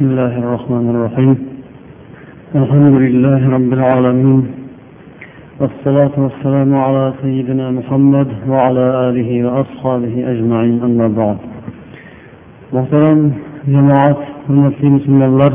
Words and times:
بسم 0.00 0.10
الله 0.10 0.38
الرحمن 0.38 0.90
الرحيم. 0.90 1.38
الحمد 2.54 2.94
لله 3.04 3.40
رب 3.56 3.72
العالمين. 3.78 4.40
والصلاة 5.60 6.14
والسلام 6.24 6.74
على 6.74 7.12
سيدنا 7.22 7.70
محمد 7.70 8.28
وعلى 8.48 8.84
آله 9.08 9.30
وأصحابه 9.44 10.14
أجمعين. 10.32 10.76
أما 10.88 11.08
بعد. 11.20 11.38
محترم 12.72 13.32
جماعة 13.74 14.20
المسلمين 14.50 14.98
بسم 14.98 15.22
الله 15.22 15.52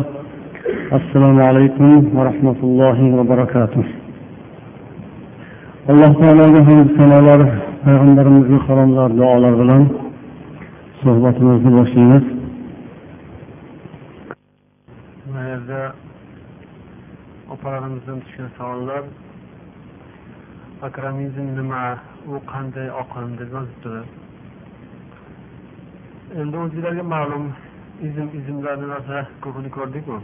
السلام 0.99 1.37
عليكم 1.49 1.89
ورحمة 2.17 2.59
الله 2.63 2.97
وبركاته. 3.17 3.83
الله 5.89 6.11
تعالى 6.21 6.43
رحمه 6.57 6.81
السلام 6.89 7.25
عليكم 7.33 7.65
ورحمة 7.87 8.99
الله 9.09 9.39
وبركاته 9.53 9.87
صحبتنا 11.03 11.53
في 11.61 11.67
opalarimizdan 17.65 18.19
tushgan 18.21 18.49
savollar. 18.57 19.03
Akramizm 20.87 21.47
nima? 21.57 21.83
U 22.29 22.33
qanday 22.51 22.87
oqim 23.01 23.29
deb 23.39 23.49
yozibdilar 23.55 24.05
endi 26.41 26.57
o'zinglarga 26.63 27.03
ma'lum 27.13 27.45
izm 28.07 28.27
izmlarni 28.39 28.87
narsa 28.93 29.17
ko'pini 29.43 29.69
ko'rdikku. 29.77 30.17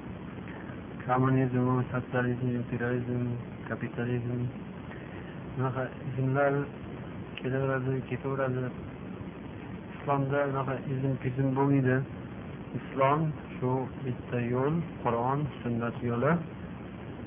Kommunizm 1.06 1.66
sotsializm 1.92 2.48
imperializm 2.60 3.24
kapitalizm. 3.70 4.40
Bunaqa 5.56 5.84
izmlar 6.10 6.54
kelaveradi 7.42 7.94
ketaveradi. 8.10 8.66
Islomda 9.96 10.40
unaqa 10.54 10.76
izm 10.94 11.14
pizm 11.24 11.48
bo'lmaydi. 11.58 11.98
Islom 12.80 13.30
shu 13.56 13.72
bitta 14.06 14.48
yo'l 14.54 14.76
qur'on 15.04 15.40
sunnat 15.62 16.04
yo'li. 16.12 16.34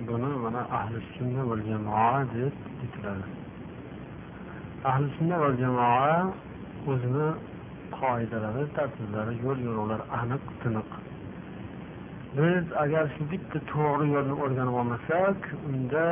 Buni 0.06 0.28
mana 0.45 0.62
ahli 0.78 0.98
sunna 1.16 1.42
va 1.48 1.56
jamoa 1.68 2.24
deb 2.34 2.54
bitiladi 2.80 3.24
ahli 4.90 5.06
sunna 5.16 5.36
va 5.42 5.51
jamoa 5.62 6.32
o'zini 6.92 7.28
qoidalari 7.98 8.64
tartiblari 8.76 9.32
yo'l 9.45 9.59
yo'riqlari 9.66 10.04
aniq 10.20 10.45
tiniq. 10.62 10.90
Biz 12.36 12.64
agar 12.84 13.04
shu 13.14 13.23
bitta 13.32 13.59
to'g'ri 13.73 14.06
yo'lni 14.14 14.34
o'rganib 14.45 14.74
olmasak 14.80 15.38
unda 15.70 16.06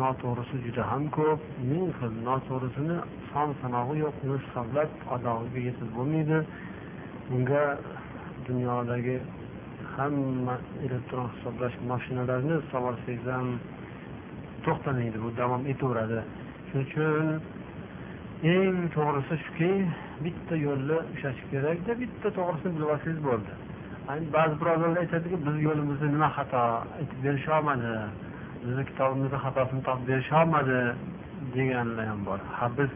noto'g'risi 0.00 0.56
juda 0.64 0.82
ham 0.90 1.04
ko'p. 1.16 1.40
Ming 1.70 1.86
xil 1.98 2.12
noto'g'risini 2.28 2.96
son 3.30 3.48
sanog'i 3.60 3.96
yo'q 4.04 4.16
uni 4.24 4.36
hisoblab 4.44 4.90
adog'iga 5.16 5.60
yetib 5.68 5.88
bo'lmaydi. 5.96 6.38
Bunga 7.28 7.64
dunyodagi 8.48 9.16
hamma 9.96 10.56
elektron 10.86 11.28
hisoblash 11.34 11.76
mashinalarini 11.90 12.56
savolsangiz 12.72 13.26
ham 13.36 13.48
to'xtamaydi 14.66 15.18
bu 15.24 15.28
davom 15.40 15.62
etaveradi. 15.72 16.20
Shuning 16.68 16.86
uchun 16.88 17.26
eng 18.54 18.78
to'g'risi 18.96 19.34
shuki 19.44 19.70
bitta 20.24 20.54
yo'lni 20.66 20.98
ushlash 21.14 21.40
kerakda 21.52 21.92
bitta 22.02 22.28
to'g'risini 22.38 22.72
bilib 22.76 22.90
olsangiz 22.94 23.20
bo'ldi 23.28 23.52
ba'zi 24.36 24.54
birodarlar 24.60 24.98
aytadiki 25.04 25.36
biz 25.46 25.56
yo'limizda 25.66 26.06
nima 26.14 26.28
xato 26.36 26.62
aytib 26.98 27.18
berisholmadi? 27.26 27.92
Bizni 28.64 28.82
kitobimizni 28.90 29.38
xatosini 29.44 29.82
topib 29.88 30.04
berisholmadi? 30.10 30.80
deganlar 31.54 32.06
ham 32.06 32.20
bor. 32.26 32.40
Ha 32.58 32.66
biz 32.78 32.90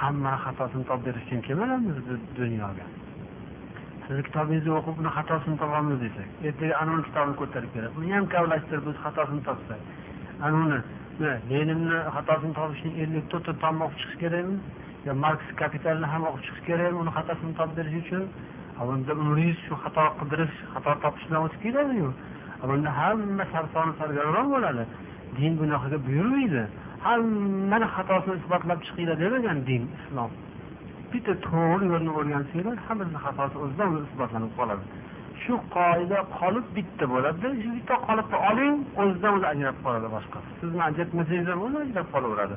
hammani 0.00 0.38
xatosini 0.44 0.84
topib 0.90 1.04
berish 1.06 1.24
uchun 1.26 1.40
kelmaganmiz 1.46 1.96
bu 2.06 2.14
dunyoga. 2.40 2.84
Sizni 4.06 4.22
kitobingizni 4.28 4.72
o'qib 4.78 4.96
uni 5.00 5.10
xatosini 5.16 5.56
topamiz 5.62 5.98
desak 6.04 6.28
ertaga 6.48 6.74
anavini 6.82 7.04
kitobini 7.08 7.36
ko'tarib 7.40 7.70
keladi 7.74 7.94
uni 8.00 8.12
ham 8.16 8.26
kavlashtirib 8.34 8.84
biz 8.88 8.96
xatosini 9.04 9.42
topsak. 9.48 9.80
Anavini 10.46 10.78
leninni 11.50 11.98
xatosini 12.16 12.54
topish 12.58 12.80
uchun 12.80 12.92
ellik 13.02 13.24
to'rtta 13.32 13.52
tom 13.62 13.76
o'qib 13.86 13.98
chiqish 14.00 14.18
kerakmi? 14.22 14.56
Yo 15.06 15.12
marks 15.24 15.48
kapitalni 15.60 16.06
ham 16.12 16.22
o'qib 16.28 16.42
chiqish 16.46 16.64
kerakmi 16.68 16.98
uni 17.04 17.12
xatosini 17.18 17.52
topib 17.58 17.74
berish 17.78 17.96
uchun 18.02 18.24
bunda 18.88 19.12
umringiz 19.22 19.58
shu 19.66 19.74
xato 19.82 20.04
qidirish 20.20 20.56
xato 20.74 20.92
topish 21.04 21.24
bilan 21.28 21.40
o'tib 21.46 21.60
ketadiyu 21.64 22.08
bunda 22.68 22.90
hamma 23.00 23.44
sarsoni 23.52 23.92
sargardon 24.00 24.46
bo'ladi. 24.54 24.84
Din 25.36 25.52
bunaqaga 25.60 25.98
buyurmaydi. 26.06 26.62
Hammani 27.06 27.86
xatosini 27.96 28.34
isbotlab 28.40 28.78
chiqinglar 28.86 29.16
demagan 29.22 29.58
din 29.68 29.82
islom. 29.98 30.30
Bitta 31.14 31.34
to'g'ri 31.48 31.84
yo'lni 31.92 32.10
o'rgansanglar 32.18 32.78
hammasini 32.86 33.20
xatosi 33.24 33.56
o'zidan 33.64 33.88
o'zi 33.94 34.06
isbotlanib 34.10 34.52
qoladi. 34.58 34.84
Shu 35.42 35.54
qoida 35.76 36.18
qolib 36.38 36.66
bitta 36.76 37.04
bo'ladida 37.12 37.48
shu 37.62 37.70
bitta 37.78 37.94
qolipni 38.06 38.38
oling 38.50 38.76
o'zidan 39.02 39.32
o'zi 39.36 39.46
ajrab 39.52 39.76
qoladi 39.84 40.08
boshqa. 40.16 40.38
Sizni 40.60 40.82
ajratmasangiz 40.88 41.46
ham 41.52 41.60
o'zi 41.66 41.78
ajrab 41.84 42.06
qolaveradi. 42.14 42.56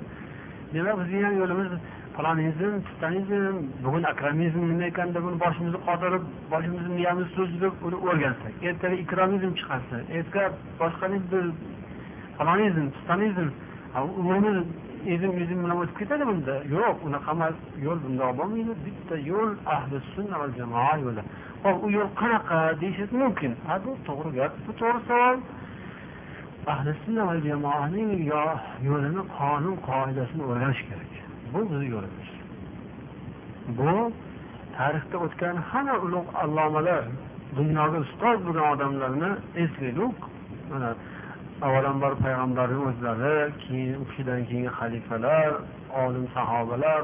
Demak 0.74 0.96
bizni 1.02 1.20
ham 1.26 1.36
yo'limiz 1.42 1.72
falonizm 2.18 2.74
pistonizm 2.86 3.56
bugun 3.84 4.04
akramizm 4.12 4.62
nima 4.72 4.86
ekan 4.92 5.10
deb 5.16 5.24
uni 5.30 5.38
boshimizni 5.46 5.80
qotirib 5.88 6.24
boshimizni 6.54 6.92
miyamizni 7.00 7.32
so'zdirib 7.38 7.76
uni 7.88 7.98
o'rgansak 8.08 8.54
ertaga 8.70 8.96
ikromizm 9.06 9.52
chiqarsa 9.60 9.98
ertaga 10.18 10.48
boshqa 10.82 11.06
falonizm 12.38 12.86
pistonizm 12.96 13.50
umumiy 14.20 14.64
ezim 15.14 15.32
yuzim 15.40 15.60
bilan 15.64 15.78
o'tib 15.82 15.98
ketadi 16.00 16.24
bunda. 16.30 16.56
Yo'q 16.76 16.98
unaqa 17.08 17.32
emas. 17.38 17.56
Yo'l 17.86 18.00
bundoq 18.06 18.32
bo'lmaydi. 18.40 18.74
Bitta 18.86 19.16
yo'l 19.32 19.52
ahli 19.76 19.98
sunna 20.14 20.36
va 20.42 20.48
jamoa 20.58 20.94
yo'li. 21.06 21.22
Hop 21.64 21.78
u 21.86 21.88
yo'l 21.98 22.10
qanaqa 22.22 22.58
deyishingiz 22.82 23.12
mumkin? 23.22 23.52
Ha 23.68 23.76
bu 23.86 23.92
to'g'ri 24.08 24.30
gap. 24.38 24.54
Bu 24.66 24.72
to'g'ri 24.82 25.00
savol. 25.10 25.38
Ahli 26.74 26.92
sunna 27.04 27.24
va 27.30 27.36
jamoaning 27.48 28.12
yo'lini 28.90 29.22
qonun 29.38 29.76
qoidasini 29.88 30.44
o'rganish 30.50 30.82
kerak. 30.90 31.12
Bu 31.54 31.60
bizni 31.70 31.88
yo'limiz 31.96 32.28
bu 33.68 34.12
tarixda 34.78 35.18
o'tgan 35.26 35.56
hamma 35.70 35.96
ulug' 36.06 36.30
allomalar 36.44 37.04
dunyoga 37.58 37.98
ustoz 38.06 38.38
bo'lgan 38.46 38.68
odamlarni 38.74 39.30
eslaylik. 39.64 40.18
Mana 40.72 40.90
avvalambor 41.66 42.14
payg'ambarni 42.24 42.78
o'zlari 42.90 43.52
keyin 43.64 43.96
u 44.02 44.06
kishidan 44.10 44.42
keyingi 44.50 44.72
xalifalar 44.80 45.52
olim 46.04 46.26
sahobalar 46.36 47.02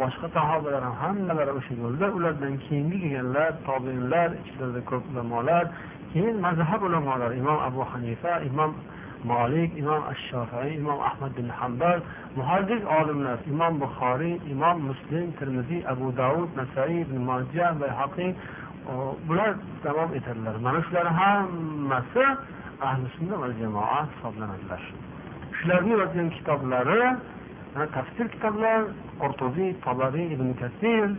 boshqa 0.00 0.26
sahobalar 0.36 0.82
ham 0.88 0.94
hammalari 1.02 1.52
o'sha 1.58 1.74
yo'lda 1.82 2.06
ulardan 2.16 2.54
keyingi 2.64 2.98
kelganlar 3.02 3.50
tobinlar 3.66 4.28
ichlarida 4.44 4.80
ko'p 4.90 5.04
ulamolar 5.12 5.64
keyin 6.12 6.36
mazhab 6.46 6.80
ulamolari 6.88 7.34
imom 7.42 7.58
abu 7.68 7.80
hanifa 7.92 8.32
imom 8.50 8.72
molik 9.32 9.70
imom 9.82 10.02
ashshofiy 10.12 10.70
imom 10.80 10.98
ahmad 11.08 11.32
bin 11.38 11.48
hambal 11.58 11.98
muhaddis 12.38 12.82
olimlar 12.98 13.38
imom 13.52 13.72
buxoriy 13.82 14.34
imom 14.54 14.76
muslim 14.90 15.26
termiziy 15.38 15.80
abu 15.92 16.06
davud 16.22 16.48
nasaiy 16.60 17.00
ibn 17.04 17.16
majah 17.30 17.70
bayhaqiy 17.82 18.32
bular 19.28 19.52
davom 19.84 20.10
etadilar 20.18 20.54
mana 20.66 20.80
shular 20.86 21.06
hammasi 21.20 22.26
ahli 22.80 23.06
sunna 23.16 23.36
va 23.36 23.48
jamoa 23.60 24.06
hisoblanadilar. 24.10 24.82
Shularni 25.58 25.92
yozgan 26.00 26.28
kitoblari 26.36 27.00
tafsir 27.94 28.28
kitoblar 28.34 28.80
qurtubiy 29.20 29.74
tobariy 29.84 30.32
ibn 30.34 30.54
kasir 30.60 31.10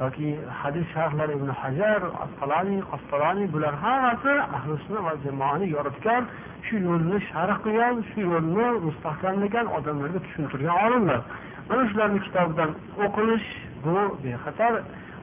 yoki 0.00 0.28
hadis 0.62 0.86
sharhlari 0.94 1.32
ibn 1.38 1.48
hajar 1.60 2.00
asqaloniy 2.24 2.80
qostaloniy 2.90 3.48
bular 3.54 3.74
hammasi 3.84 4.34
ahli 4.58 4.74
sunna 4.86 5.00
va 5.06 5.12
jamoani 5.24 5.66
yoritgan 5.76 6.26
shu 6.66 6.76
yo'lni 6.88 7.18
sharh 7.30 7.56
qilgan 7.64 8.02
shu 8.10 8.20
yo'lni 8.32 8.66
mustahkamlagan 8.86 9.66
odamlarga 9.78 10.20
tushuntirgan 10.26 10.76
olimlar. 10.86 11.20
Mana 11.68 11.82
shularni 11.90 12.20
kitobidan 12.26 12.70
o'qilish 13.04 13.48
bu 13.84 13.96
bexatar 14.24 14.74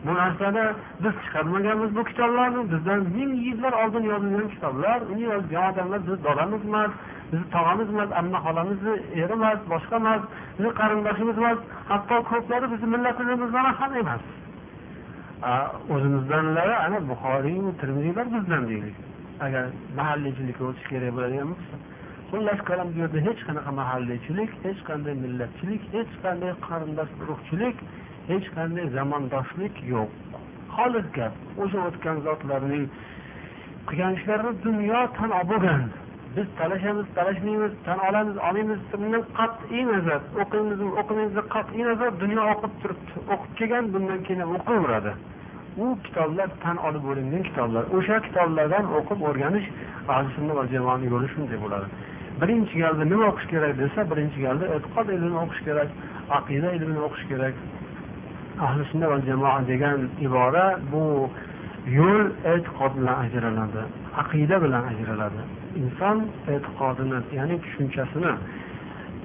bu 0.05 0.15
narsani 0.15 0.65
biz 1.03 1.13
chiqarmaganmiz 1.23 1.95
bu 1.95 2.03
kitoblarni. 2.03 2.71
Bizdan 2.71 2.99
ming 2.99 3.33
yillar 3.47 3.73
oldin 3.81 4.03
yozilgan 4.11 4.49
kitoblar. 4.49 5.01
Uni 5.11 5.21
yozgan 5.21 5.73
odamlar 5.73 5.99
bizni 6.05 6.23
dodamiz 6.23 6.65
emas 6.65 6.91
bizni 7.31 7.47
tog'amiz 7.55 7.87
emas 7.93 8.09
amma 8.19 8.39
xolamizni 8.45 8.93
eri 9.21 9.33
emas 9.39 9.59
boshqa 9.73 9.95
emas 10.01 10.21
bizni 10.57 10.71
qarindoshimiz 10.79 11.37
emas 11.41 11.59
hatto 11.89 12.15
ko'plari 12.31 12.65
bizni 12.73 12.87
millatimizdan 12.93 13.65
ham 13.79 13.91
emas. 14.03 14.23
O'zimizdanlari 15.93 16.75
ana 16.85 16.99
buxoriy 17.11 17.57
termiziylar 17.81 18.25
bizdan 18.35 18.63
deylik. 18.69 18.95
Agar 19.45 19.65
mahalliychilikka 19.99 20.63
o'tish 20.69 20.87
kerak 20.91 21.11
bo'ladigan 21.15 21.47
bo'lsa 21.53 21.75
xullas 22.31 22.59
kalom 22.69 22.87
bu 22.93 22.99
yerda 23.03 23.19
hech 23.27 23.41
qanaqa 23.47 23.71
mahalliychilik 23.81 24.51
hech 24.65 24.79
qanday 24.89 25.15
millatchilik 25.23 25.83
hech 25.95 26.11
qanday 26.23 26.51
qarindosh 26.67 27.11
urug'chilik 27.23 27.77
hech 28.33 28.47
qanday 28.57 28.85
zamondoshlik 28.97 29.75
yo'q. 29.93 30.09
Xolis 30.75 31.07
gap 31.17 31.33
o'sha 31.63 31.79
o'tgan 31.89 32.17
zotlarning 32.27 32.85
qilgan 33.87 34.13
ishlarini 34.17 34.53
dunyo 34.65 34.99
tan 35.17 35.31
bo'lgan 35.51 35.81
biz 36.35 36.47
talashamiz 36.59 37.07
talashmaymiz 37.17 37.73
tan 37.85 37.99
olamiz 38.07 38.35
olmaymiz 38.47 38.79
bundan 38.91 39.23
qat'iy 39.39 39.83
nazar 39.91 40.21
o'qiymizmi 40.41 40.91
o'qimaymizdan 41.01 41.47
qat'iy 41.55 41.83
nazar 41.89 42.09
dunyo 42.23 42.41
o'qib 42.53 42.73
turibdi. 42.81 43.13
O'qib 43.33 43.51
kelgan 43.59 43.85
bundan 43.93 44.19
keyin 44.27 44.41
o'qiyveradi. 44.57 45.11
U 45.83 45.85
kitoblar 46.05 46.49
tan 46.63 46.77
olib 46.87 47.03
bo'lingan 47.09 47.43
kitoblar. 47.49 47.83
O'sha 47.97 48.15
kitoblardan 48.27 48.85
o'qib 48.97 49.19
o'rganish 49.29 49.67
ahli 50.13 50.29
sunna 50.37 50.53
va 50.59 50.63
jamoani 50.73 51.05
yo'li 51.13 51.27
shunday 51.33 51.59
bo'ladi 51.65 51.87
birinchi 52.41 52.75
galda 52.83 53.03
nima 53.11 53.25
o'qish 53.31 53.47
kerak 53.53 53.73
desa 53.81 53.99
birinchi 54.11 54.39
galda 54.45 54.65
e'tiqod 54.75 55.07
ilmini 55.15 55.37
o'qish 55.43 55.61
kerak 55.67 55.89
aqida 56.37 56.69
ilmini 56.77 57.01
o'qish 57.07 57.25
kerak. 57.31 57.55
Ahli 58.65 58.83
sunna 58.91 59.07
va 59.11 59.17
jamoa 59.29 59.59
degan 59.71 59.99
ibora 60.25 60.65
bu 60.91 61.03
yo'l 61.97 62.25
e'tiqod 62.53 62.91
bilan 62.99 63.17
ajraladi 63.25 63.83
aqida 64.21 64.55
bilan 64.63 64.83
ajraladi. 64.91 65.41
Inson 65.81 66.17
e'tiqodini 66.53 67.19
ya'ni 67.37 67.55
tushunchasini 67.63 68.33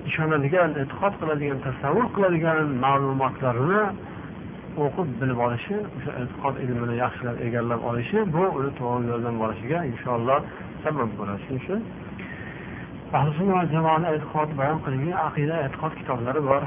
ishonadigan 0.09 0.71
e'tiqod 0.83 1.13
qiladigan 1.21 1.59
tasavvur 1.67 2.07
qiladigan 2.15 2.59
ma'lumotlarini 2.85 3.83
o'qib 4.85 5.09
bilib 5.21 5.39
olishi 5.47 5.77
o'sha 5.97 6.13
e'tiqod 6.23 6.55
ilmini 6.65 6.95
yaxshilab 7.05 7.37
egallab 7.47 7.81
olishi 7.91 8.19
bu 8.35 8.45
uni 8.59 8.71
to'g'ri 8.81 9.05
yo'ldan 9.13 9.35
borishiga 9.43 9.79
inshaalloh 9.93 10.39
sabab 10.85 11.11
bo'ladi. 11.19 11.41
Shuning 11.47 11.63
uchun 11.65 11.81
ahli 13.19 13.31
sunna 13.39 13.53
va 13.59 13.65
jamoani 13.75 14.07
e'tiqod 14.15 14.51
bayon 14.61 14.79
qilingan 14.85 15.19
aqida 15.29 15.57
e'tiqod 15.67 15.93
kitoblari 16.01 16.41
bor. 16.51 16.63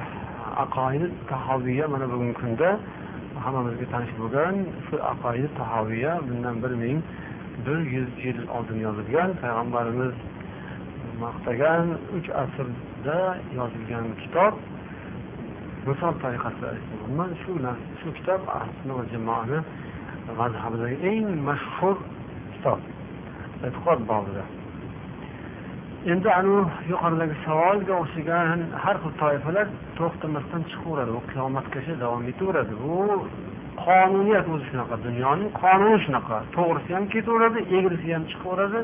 Aqoidi 0.64 1.08
tahoviya 1.30 1.86
mana 1.94 2.06
bugungi 2.12 2.36
kunda 2.42 2.70
hammamizga 3.44 3.86
tanish 3.94 4.14
bo'lgan. 4.20 4.56
Shu 4.86 4.96
aqoidi 5.14 5.48
tahoviya 5.60 6.12
bundan 6.28 6.56
bir 6.64 6.74
ming 6.84 7.00
bir 7.66 7.80
yuz 7.96 8.10
yil 8.24 8.40
oldin 8.56 8.80
yozilgan. 8.88 9.30
Payg'ambarimiz 9.42 10.16
maqtagan 11.24 11.86
uch 12.18 12.30
asrda 12.44 13.20
yozilgan 13.58 14.06
kitob 14.22 14.54
misol 15.88 16.14
tariqasida 16.24 16.70
umuman 16.96 17.32
shu 17.42 17.52
shu 18.02 18.10
kitob 18.18 18.42
ahli 18.60 18.92
va 18.98 19.04
jamoani 19.14 19.60
mazhabidagi 20.40 20.98
eng 21.12 21.28
mashhur 21.50 21.98
kitob. 22.54 22.80
E'tiqod 23.66 24.00
bobida 24.12 24.44
endi 26.08 26.30
anavi 26.32 26.64
yuqoridagi 26.92 27.36
savolga 27.46 27.94
o'xshagan 28.02 28.60
har 28.84 28.96
xil 29.04 29.14
toifalar 29.22 29.68
to'xtamasdan 29.98 30.62
chiqaveradi. 30.72 31.12
U 31.20 31.22
qiyomatgacha 31.32 31.94
davom 32.04 32.24
etaveradi. 32.32 32.74
Bu 32.84 33.28
qonuniyat 33.84 34.48
o'zi 34.54 34.66
shunaqa 34.72 34.96
dunyoning 35.08 35.50
qonuni 35.62 36.00
shunaqa. 36.06 36.38
To'g'risi 36.56 36.92
ham 36.96 37.06
ketaveradi 37.14 37.60
egrisi 37.78 38.08
ham 38.16 38.24
chiqaveradi 38.32 38.80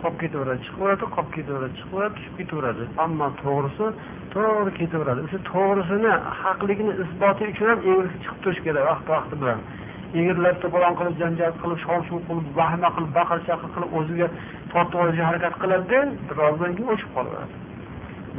qolib 0.00 0.16
ketaveradi 0.22 0.60
chiqaveradi 0.66 1.04
qolib 1.14 1.30
ketaveradi 1.36 1.74
chiqaveradi 1.80 2.14
tushib 2.16 2.34
ketaveradi. 2.40 2.82
Ammo 3.04 3.26
to'g'risi 3.42 3.86
to'g'ri 4.34 4.72
ketaveradi. 4.80 5.20
O'sha 5.26 5.38
to'g'risini 5.52 6.12
haqligini 6.42 6.92
isboti 7.04 7.42
uchun 7.52 7.66
ham 7.72 7.80
egrisi 7.90 8.16
chiqib 8.22 8.38
turishi 8.42 8.62
kerak 8.66 8.84
vaqti 8.90 9.10
vaqti 9.16 9.34
bilan. 9.42 9.60
Egrilar 10.20 10.54
to'polon 10.62 10.94
qilib 10.98 11.14
janjal 11.22 11.52
qilib 11.62 11.78
shov 11.84 12.00
shuv 12.08 12.18
qilib 12.28 12.46
vahima 12.60 12.88
qilib 12.96 13.12
baqir 13.18 13.38
chaqir 13.48 13.68
qilib 13.74 13.90
o'ziga 13.98 14.26
tortib 14.72 14.98
olishga 15.04 15.24
harakat 15.30 15.54
qiladida 15.62 16.00
birozdan 16.28 16.70
keyin 16.76 16.90
o'chib 16.94 17.10
qolaveradi. 17.16 17.54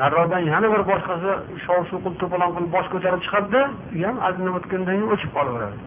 Nariroqdan 0.01 0.41
yana 0.51 0.68
bir 0.74 0.81
boshqasi 0.91 1.30
shov 1.65 1.80
shuv 1.89 2.00
qilib 2.03 2.18
to'polon 2.21 2.51
qilib 2.56 2.71
bosh 2.75 2.88
ko'tarib 2.94 3.21
chiqadida 3.25 3.62
u 3.97 4.00
ham 4.07 4.18
ozgina 4.27 4.51
o'tgandan 4.57 4.95
keyin 4.97 5.09
o'chib 5.15 5.31
qolaveradi. 5.38 5.77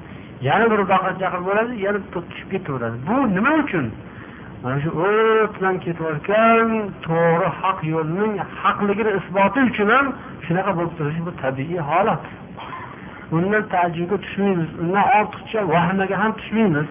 Yana 0.49 0.67
bir 0.73 0.81
baqir 0.93 1.13
chaqir 1.23 1.41
bo'ladi 1.49 1.73
yana 1.87 1.99
tushib 2.15 2.49
ketaveradi. 2.55 2.97
Bu 3.09 3.17
nima 3.37 3.53
uchun? 3.63 3.87
Mana 4.63 4.77
shu 4.83 4.91
o't 5.07 5.53
bilan 5.57 5.77
ketayotgan 5.85 6.69
to'g'ri 7.07 7.49
haq 7.61 7.79
yo'lning 7.95 8.33
haqligini 8.63 9.11
isboti 9.19 9.61
uchun 9.71 9.89
ham 9.95 10.07
shunaqa 10.47 10.73
bo'lib 10.79 10.95
turishi 10.99 11.23
bu 11.27 11.33
tabiiy 11.43 11.81
holat. 11.91 12.25
Undan 13.37 13.63
taajjubga 13.73 14.17
tushmaymiz 14.25 14.71
undan 14.83 15.05
ortiqcha 15.19 15.61
vahimaga 15.75 16.17
ham 16.23 16.33
tushmaymiz. 16.41 16.89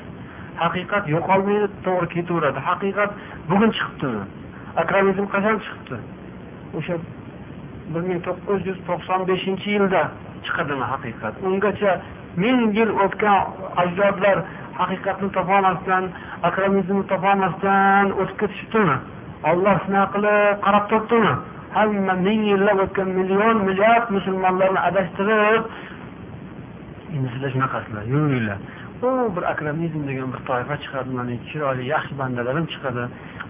Haqiqat 0.62 1.04
yo'qolmaydi 1.16 1.68
to'g'ri 1.86 2.07
ketaveradi. 2.16 2.60
Haqiqat 2.69 3.12
bugun 3.50 3.72
chiqibdi. 3.78 4.12
Akramizm 4.81 5.25
qachon 5.34 5.57
chiqibdi? 5.66 5.98
O'sha 6.78 6.96
bir 7.94 8.02
ming 8.10 8.19
to'qqiz 8.28 8.60
yuz 8.69 8.78
to'qson 8.90 9.25
beshinchi 9.31 9.69
yilda 9.75 10.04
chiqadimi 10.46 10.86
haqiqat? 10.94 11.34
Ungacha 11.48 11.92
ming 12.44 12.60
yil 12.78 12.92
o'tgan 13.06 13.40
ajdodlar 13.84 14.38
haqiqatni 14.80 15.30
topolmasdan 15.38 16.04
akramizmni 16.50 17.06
topolmasdan 17.12 18.06
o'tib 18.22 18.38
ketishibdimi 18.42 18.98
olloh 19.51 19.75
shunaqa 19.86 20.12
qilib 20.16 20.56
qarab 20.66 20.86
turibdimi? 20.92 21.34
Hamma 21.75 22.13
ming 22.28 22.42
yillab 22.51 22.78
o'tgan 22.86 23.10
million 23.19 23.58
milliard 23.68 24.06
musulmonlarni 24.18 24.80
adashtirib 24.90 25.63
endi 27.16 27.28
sizlar 27.34 27.50
shunaqasizlar 27.56 28.04
yuringlar 28.13 28.60
u 29.06 29.36
bir 29.36 29.44
akramizm 29.52 30.02
degan 30.10 30.30
bir 30.34 30.42
toifa 30.50 30.75
chiqadi 30.84 31.10
mana 31.18 31.36
chiroyli 31.50 31.84
yaxshi 31.94 32.13
bandalarim 32.19 32.66
chiqadi. 32.74 33.04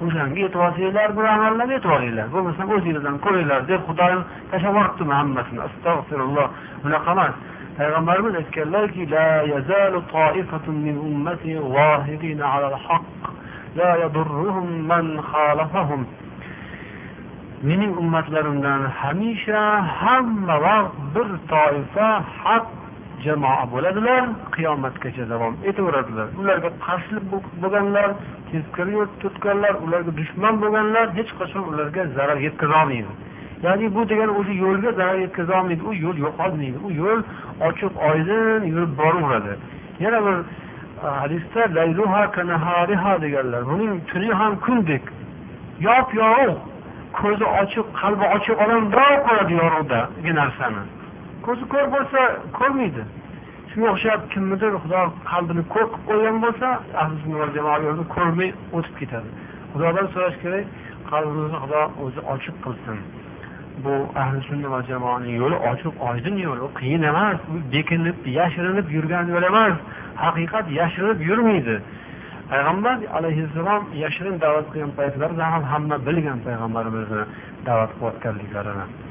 O'shanga 0.03 0.39
e'tibor 0.45 0.71
bersanglar 0.75 1.09
bir 1.17 1.25
amallarga 1.35 1.73
e'tibor 1.77 1.99
beringlar 2.01 2.27
bo'lmasam 2.35 2.67
o'zinglardan 2.75 3.17
ko'ringlar 3.25 3.61
deb 3.71 3.81
xudoyim 3.87 4.21
tashlab 4.51 4.73
yuboribdimi 4.75 5.13
hammasini 5.19 5.61
astag'firulloh 5.67 6.47
bunaqa 6.83 7.11
emas. 7.15 7.35
Payg'ambarimiz 7.77 8.33
aytganlarki 8.41 9.03
la 9.15 9.27
yazalu 9.53 9.99
toifatun 10.15 10.75
min 10.85 10.95
ummati 11.07 11.51
zohirin 11.75 12.39
alal 12.53 12.77
haqq 12.87 13.21
la 13.79 13.91
yadurruhum 14.03 14.67
man 14.91 15.05
khalafahum. 15.29 16.01
Mening 17.67 17.93
ummatlarimdan 18.01 18.81
hamisha 18.99 19.61
hamma 19.99 20.55
vaqt 20.67 20.95
bir 21.15 21.27
toifa 21.53 22.09
haq 22.43 22.67
jamoa 23.25 23.63
bo'ladilar 23.73 24.23
qiyomatgacha 24.55 25.23
davom 25.33 25.53
etaveradilar. 25.69 26.27
Ularga 26.41 26.69
qarshilik 26.85 27.25
bo'lganlar 27.61 28.09
teskari 28.51 28.91
yo'l 28.97 29.09
tutganlar 29.23 29.73
ularga 29.85 30.11
dushman 30.19 30.53
bo'lganlar 30.63 31.05
hech 31.17 31.31
qachon 31.39 31.63
ularga 31.71 32.01
zarar 32.17 32.37
yetkazolmaydi 32.47 33.13
ya'ni 33.63 33.95
bu 33.95 34.09
degani 34.09 34.31
o'sha 34.39 34.53
yo'lga 34.65 34.91
zarar 34.91 35.17
yetkazolmaydi 35.25 35.83
u 35.89 35.93
yo'l 35.93 36.17
yo'qolmaydi. 36.25 36.77
U 36.87 36.89
yo'l 37.01 37.21
ochiq 37.67 37.93
oydin 38.09 38.61
yurib 38.71 38.91
boraveradi. 38.97 39.53
Yana 39.99 40.19
bir 40.25 40.37
e, 40.37 41.07
hadisda 41.21 41.61
layluha 41.77 42.23
deganlar 43.21 43.61
buning 43.69 44.01
tuni 44.09 44.33
ham 44.33 44.59
kundek. 44.65 45.03
Yop 45.79 46.13
yorug' 46.13 46.61
ko'zi 47.19 47.45
ochiq 47.61 47.85
qalbi 48.01 48.25
ochiq 48.35 48.55
odam 48.63 48.83
birov 48.93 49.15
ko'radi 49.27 49.53
yorug'dagi 49.61 50.31
narsani. 50.41 50.81
Ko'zi 51.45 51.65
ko'r 51.73 51.87
bo'lsa 51.95 52.19
ko'rmaydi. 52.59 53.03
Shunga 53.71 53.89
o'xshab 53.93 54.21
kimnidir 54.33 54.73
xudo 54.83 55.01
qalbini 55.31 55.63
ko'r 55.73 55.85
qilib 55.91 56.05
qo'ygan 56.09 56.37
bo'lsa 56.45 56.67
ahli 57.01 57.15
sunna 57.23 57.37
va 57.41 57.47
jamoa 57.57 57.77
yo'lini 57.85 58.05
ko'rmay 58.15 58.49
o'tib 58.77 58.95
ketadi. 59.01 59.29
Xudodan 59.73 60.07
so'rash 60.13 60.37
kerak 60.43 60.65
qalbimizni 61.11 61.57
xudo 61.63 61.81
o'zi 62.03 62.19
ochiq 62.33 62.55
qilsin. 62.65 62.97
Bu 63.83 63.95
ahli 64.23 64.39
sunna 64.49 64.67
va 64.73 64.79
jamoani 64.89 65.31
yo'li 65.41 65.57
ochiq 65.71 65.93
oydin 66.09 66.35
yo'l 66.45 66.59
u 66.65 66.69
qiyin 66.79 67.03
emas 67.11 67.39
u 67.53 67.55
bekinib 67.73 68.17
yashirinib 68.39 68.87
yurgan 68.95 69.25
yo'l 69.33 69.45
emas 69.51 69.75
haqiqat 70.25 70.65
yashirinib 70.79 71.19
yurmaydi. 71.29 71.75
Payg'ambar 72.51 72.97
alayhissalom 73.17 73.83
yashirin 74.03 74.35
da'vat 74.43 74.67
qilgan 74.71 74.91
paytlarida 74.99 75.45
ham 75.53 75.63
hamma 75.71 75.97
bilgan 76.07 76.39
payg'ambarimizni 76.47 77.23
da'vat 77.67 77.91
qilayotganliklarini 77.97 79.04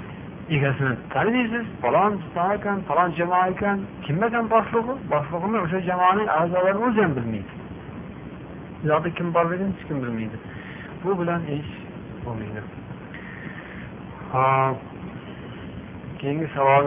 egasini 0.50 0.96
taniysiz 1.14 1.66
falon 1.82 2.20
ekan 2.54 2.80
falon 2.88 3.10
jamoa 3.18 3.46
ekan 3.48 3.80
kim 4.04 4.22
ekan 4.22 4.50
boshlig'i 4.54 4.94
boshlig'ini 5.12 5.58
o'sha 5.64 5.78
jamoaning 5.90 6.28
a'zolari 6.38 6.78
o'zi 6.86 7.00
ham 7.04 7.12
bilmaydi 7.18 7.52
u 8.82 8.86
yoqda 8.92 9.08
kim 9.18 9.28
borligini 9.36 9.72
hech 9.76 9.86
kim 9.88 9.98
bilmaydi 10.02 10.36
bu 11.04 11.10
bilan 11.20 11.40
ish 11.56 11.72
bo'lmaydi 12.24 12.60
keyingi 16.20 16.48
savol 16.56 16.86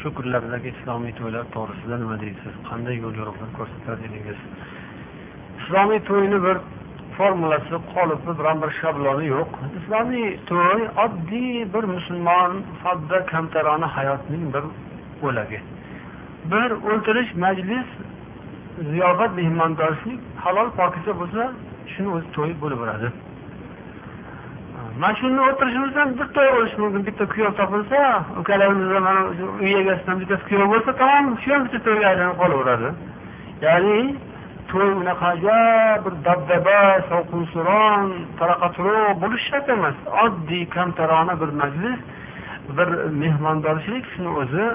shu 0.00 0.08
kunlardagi 0.16 0.68
islomiy 0.74 1.12
to'ylar 1.20 1.44
to'g'risida 1.56 1.96
nima 2.02 2.16
deysiz 2.24 2.54
qanday 2.68 2.96
yo'l 3.04 3.14
yo'riqlar 3.20 3.50
ko'rsatar 3.58 3.96
edingiz 4.06 4.38
islomiy 5.60 6.00
to'yni 6.10 6.38
bir 6.46 6.56
formulasi 7.18 7.76
qolipi 7.94 8.30
biron 8.38 8.56
bir 8.62 8.70
shabloni 8.80 9.26
yo'q. 9.34 9.50
Islomiy 9.78 10.28
to'y 10.50 10.82
oddiy 11.04 11.54
bir 11.74 11.84
musulmon 11.94 12.52
sodda 12.82 13.18
kamtarona 13.32 13.88
hayotning 13.96 14.44
bir 14.54 14.64
bo'lagi 15.22 15.60
bir 16.52 16.70
o'ltirish 16.90 17.30
majlis 17.44 17.88
ziyofat 18.90 19.30
mehmondorchilik 19.40 20.20
halol 20.44 20.68
pokiza 20.78 21.12
bo'lsa 21.20 21.42
shuni 21.92 22.08
o'zi 22.16 22.28
to'y 22.36 22.52
bo'laveradi 22.62 23.08
mana 25.00 25.14
shuni 25.20 25.40
o'tirishimizdan 25.48 26.08
bir 26.18 26.28
to'y 26.36 26.50
bo'lishi 26.56 26.78
mumkin 26.82 27.02
bitta 27.08 27.24
kuyov 27.32 27.52
topilsa 27.60 28.00
ukalarimizdan 28.40 29.02
mana 29.08 29.22
uy 29.64 29.72
egasidan 29.80 30.16
bittasi 30.20 30.44
kuyov 30.48 30.66
bo'lsa 30.74 30.90
tamom 31.02 31.34
shu 31.42 31.48
ham 31.54 31.60
bitta 31.66 31.78
to'yga 31.86 32.06
aylanib 32.12 32.36
qolaveradi. 32.42 32.88
Ya'ni 33.66 33.98
to'y 34.76 34.92
unaqa 35.02 35.30
bir 36.04 36.14
dabdaba 36.26 36.80
shovqinsuron 37.08 38.06
taraqaturuq 38.40 39.14
bo'lishi 39.22 39.46
shart 39.50 39.68
emas. 39.76 39.96
Oddiy 40.24 40.64
kamtarona 40.76 41.34
bir 41.42 41.50
majlis 41.62 42.00
bir 42.76 42.88
mehmondorchilik 43.22 44.04
shuni 44.12 44.30
o'zi 44.42 44.66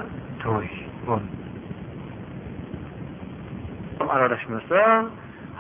to'y. 0.44 0.70
Aralashmasa 4.16 4.82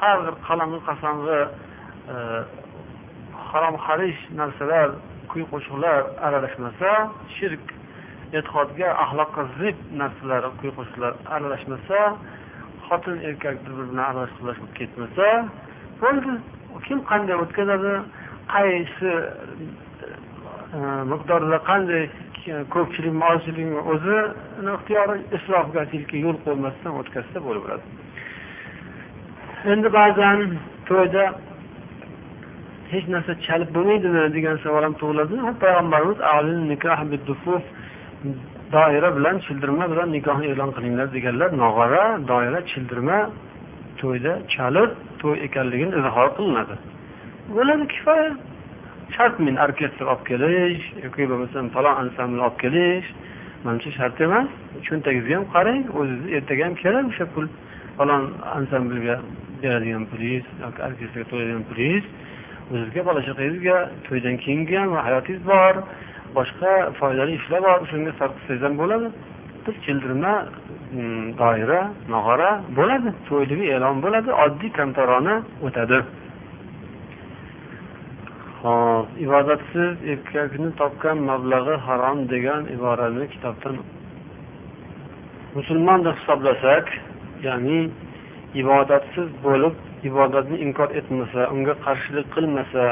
har 0.02 0.18
bir 0.26 0.36
qalang'i 0.48 0.80
qasang'i 0.90 1.40
e, 2.14 2.16
harom 3.50 3.76
harish 3.86 4.22
narsalar 4.40 4.90
kuy 5.32 5.44
qo'shiqlar 5.52 6.02
aralashmasa 6.28 6.90
shirk 7.38 7.66
e'tiqodga 8.38 8.88
axloqqa 9.04 9.42
zid 9.60 9.78
narsalar 10.02 10.44
kuy 10.60 10.72
qo'shiqlar 10.78 11.14
aralashmasa 11.36 12.00
xotin 12.92 13.16
erkak 13.30 13.56
bir 13.66 13.72
biri 13.78 13.86
bilan 13.92 14.04
aralash 14.04 14.60
ketmasa 14.80 15.26
bo'ldi. 16.02 16.32
Kim 16.88 17.00
qanday 17.12 17.36
o'tkazadi? 17.44 17.94
Qaysi 18.54 19.12
e, 20.78 20.80
miqdorda 21.12 21.58
qanday 21.70 22.04
ko'pchilikmi 22.76 23.24
ozchilikmi 23.32 23.80
o'zini 23.94 24.70
ixtiyori 24.76 25.16
isrofgarchilikka 25.38 26.18
yo'l 26.26 26.38
qo'ymasdan 26.46 26.94
o'tkazsa 27.02 27.38
bo'laveradi 27.48 27.86
endi 29.74 29.90
ba'zan 30.00 30.38
to'yda 30.90 31.24
hech 32.94 33.06
narsa 33.16 33.34
chalib 33.48 33.70
bo'lmaydimi 33.76 34.24
degan 34.38 34.58
savol 34.64 34.84
ham 34.88 34.96
tug'iladi 35.02 35.36
payg'ambarimiz 35.64 36.20
doira 38.72 39.10
bilan 39.18 39.36
childirma 39.46 39.86
bilan 39.92 40.10
nikohni 40.18 40.46
e'lon 40.54 40.72
qilinglar 40.78 41.08
deganlar 41.16 41.50
nog'ora 41.64 42.04
doira 42.32 42.60
childirma 42.72 43.20
to'yda 44.02 44.34
chalib 44.54 44.92
to'y 45.22 45.38
ekanligini 45.48 45.94
izhor 46.02 46.30
qilinadi. 46.38 46.76
Bo'ladi 47.56 47.86
kifoya. 47.94 48.32
Shartmi 49.16 49.52
orkestr 49.66 50.06
olib 50.12 50.24
kelish 50.30 50.86
yoki 51.06 51.24
bo'lmasam 51.32 51.66
falon 51.76 51.96
ansambl 52.02 52.40
olib 52.46 52.58
kelish 52.64 53.08
manimcha 53.66 53.92
shart 53.98 54.18
emas. 54.26 54.48
Cho'ntagingizga 54.88 55.36
ham 55.38 55.46
qarang 55.56 55.84
o'zizni 56.00 56.30
ertaga 56.38 56.64
ham 56.68 56.76
kerak 56.84 57.06
o'sha 57.12 57.26
pul 57.34 57.46
falon 57.98 58.24
ansamblga 58.58 59.16
beradigan 59.62 60.04
pulingiz 60.12 60.46
yoki 60.64 60.80
orkestrga 60.88 61.26
to'laydigan 61.32 61.64
pulingiz 61.70 62.06
o'zizga 62.74 63.02
bola 63.08 63.22
chaqangizga 63.28 63.78
to'ydan 64.08 64.36
keyingi 64.44 64.76
ham 64.82 64.90
hayotingiz 65.08 65.44
bor. 65.52 65.76
Boshqa 66.38 66.72
foydali 67.00 67.32
ishlar 67.40 67.62
bor 67.68 67.78
shunga 67.92 68.12
sarf 68.20 68.34
qilsangiz 68.38 68.64
ham 68.68 68.74
bo'ladi 68.82 69.08
bir 69.64 69.76
childirma 69.86 70.34
mm, 70.46 71.26
doira 71.42 71.82
nog'ora 72.14 72.52
bo'ladi 72.78 73.10
to'yligi 73.28 73.66
e'lon 73.76 73.96
bo'ladi 74.06 74.32
oddiy 74.46 74.72
kamtarona 74.80 75.36
o'tadi. 75.68 76.00
Hop 78.62 79.08
ibodatsiz 79.26 79.94
erkakni 80.14 80.70
topgan 80.82 81.18
mablag'i 81.30 81.76
harom 81.88 82.20
degan 82.34 82.62
iborani 82.76 83.26
kitobdan 83.34 83.76
musulmon 85.58 86.00
deb 86.06 86.16
hisoblasak 86.20 86.86
ya'ni 87.48 87.80
ibodatsiz 88.62 89.28
bo'lib 89.46 89.76
ibodatni 90.10 90.58
inkor 90.66 90.90
etmasa 91.00 91.42
unga 91.54 91.74
qarshilik 91.86 92.28
qilmasa 92.36 92.84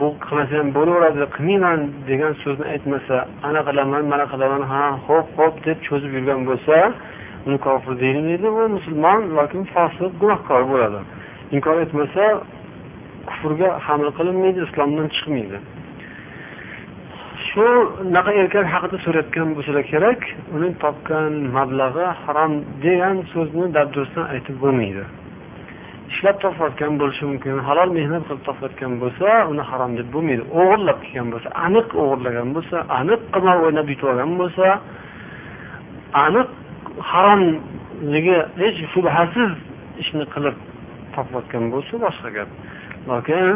bu 0.00 0.06
qilmasam 0.24 0.66
bo'laveradi 0.76 1.24
qilmayman 1.36 1.80
degan 2.08 2.32
so'zni 2.42 2.66
aytmasa 2.74 3.16
ana 3.48 3.60
qilaman 3.68 4.04
mana 4.12 4.24
qilaman 4.32 4.62
ha 4.72 4.82
ho'p 5.06 5.26
ho'p 5.38 5.54
deb 5.66 5.78
cho'zib 5.88 6.10
yurgan 6.16 6.40
bo'lsa 6.48 6.76
uni 7.46 7.58
kofir 7.66 7.94
deyilmaydi 8.02 8.48
u 8.48 8.62
musulmon 8.76 9.20
yoki 9.38 9.58
fosiq 9.74 10.10
gunohkor 10.22 10.62
bo'ladi. 10.72 11.00
Inkor 11.56 11.76
etmasa 11.84 12.24
kufrga 13.28 13.70
hamil 13.86 14.10
qilinmaydi 14.18 14.60
islomdan 14.66 15.06
chiqmaydi. 15.14 15.58
Shu 17.46 17.66
naqa 18.16 18.32
erkak 18.42 18.66
haqida 18.74 18.96
so'rayotgan 19.04 19.48
bo'lsalar 19.56 19.84
kerak 19.92 20.20
uni 20.56 20.68
topgan 20.84 21.32
mablag'i 21.56 22.06
harom 22.22 22.52
degan 22.84 23.16
so'zni 23.32 23.66
dabdurustdan 23.76 24.24
aytib 24.34 24.56
bo'lmaydi. 24.64 25.04
Ishlab 26.12 26.36
topayotgan 26.44 26.92
bo'lishi 27.00 27.24
mumkin 27.30 27.56
halol 27.68 27.90
mehnat 27.98 28.22
qilib 28.28 28.42
topayotgan 28.48 28.92
bo'lsa 29.02 29.28
uni 29.50 29.62
harom 29.70 29.92
deb 29.98 30.08
bo'lmaydi. 30.14 30.42
O'g'irlab 30.60 30.98
kelgan 31.04 31.28
bo'lsa 31.34 31.48
aniq 31.66 31.88
o'g'irlagan 32.02 32.48
bo'lsa 32.56 32.76
aniq 32.98 33.20
qimor 33.34 33.56
o'ynab 33.66 33.86
yutib 33.92 34.06
olgan 34.12 34.32
bo'lsa 34.40 34.66
aniq 36.24 36.48
haromligi 37.10 38.38
hech 38.62 38.78
shubhasiz 38.92 39.52
ishni 40.02 40.24
qilib 40.34 40.56
topayotgan 41.14 41.64
bo'lsa 41.74 41.94
boshqa 42.04 42.28
gap. 42.36 42.50
Lokin 43.10 43.54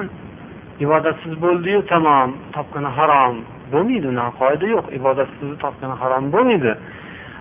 ibodatsiz 0.85 1.35
bo'ldiyu 1.45 1.81
tamom 1.93 2.31
topgani 2.57 2.91
harom 2.99 3.35
bo'lmaydi 3.73 4.07
unaqa 4.13 4.33
qoida 4.41 4.67
yo'q. 4.75 4.87
Ibodatsizni 4.99 5.57
topgani 5.65 5.95
harom 6.03 6.25
bo'lmaydi. 6.35 6.73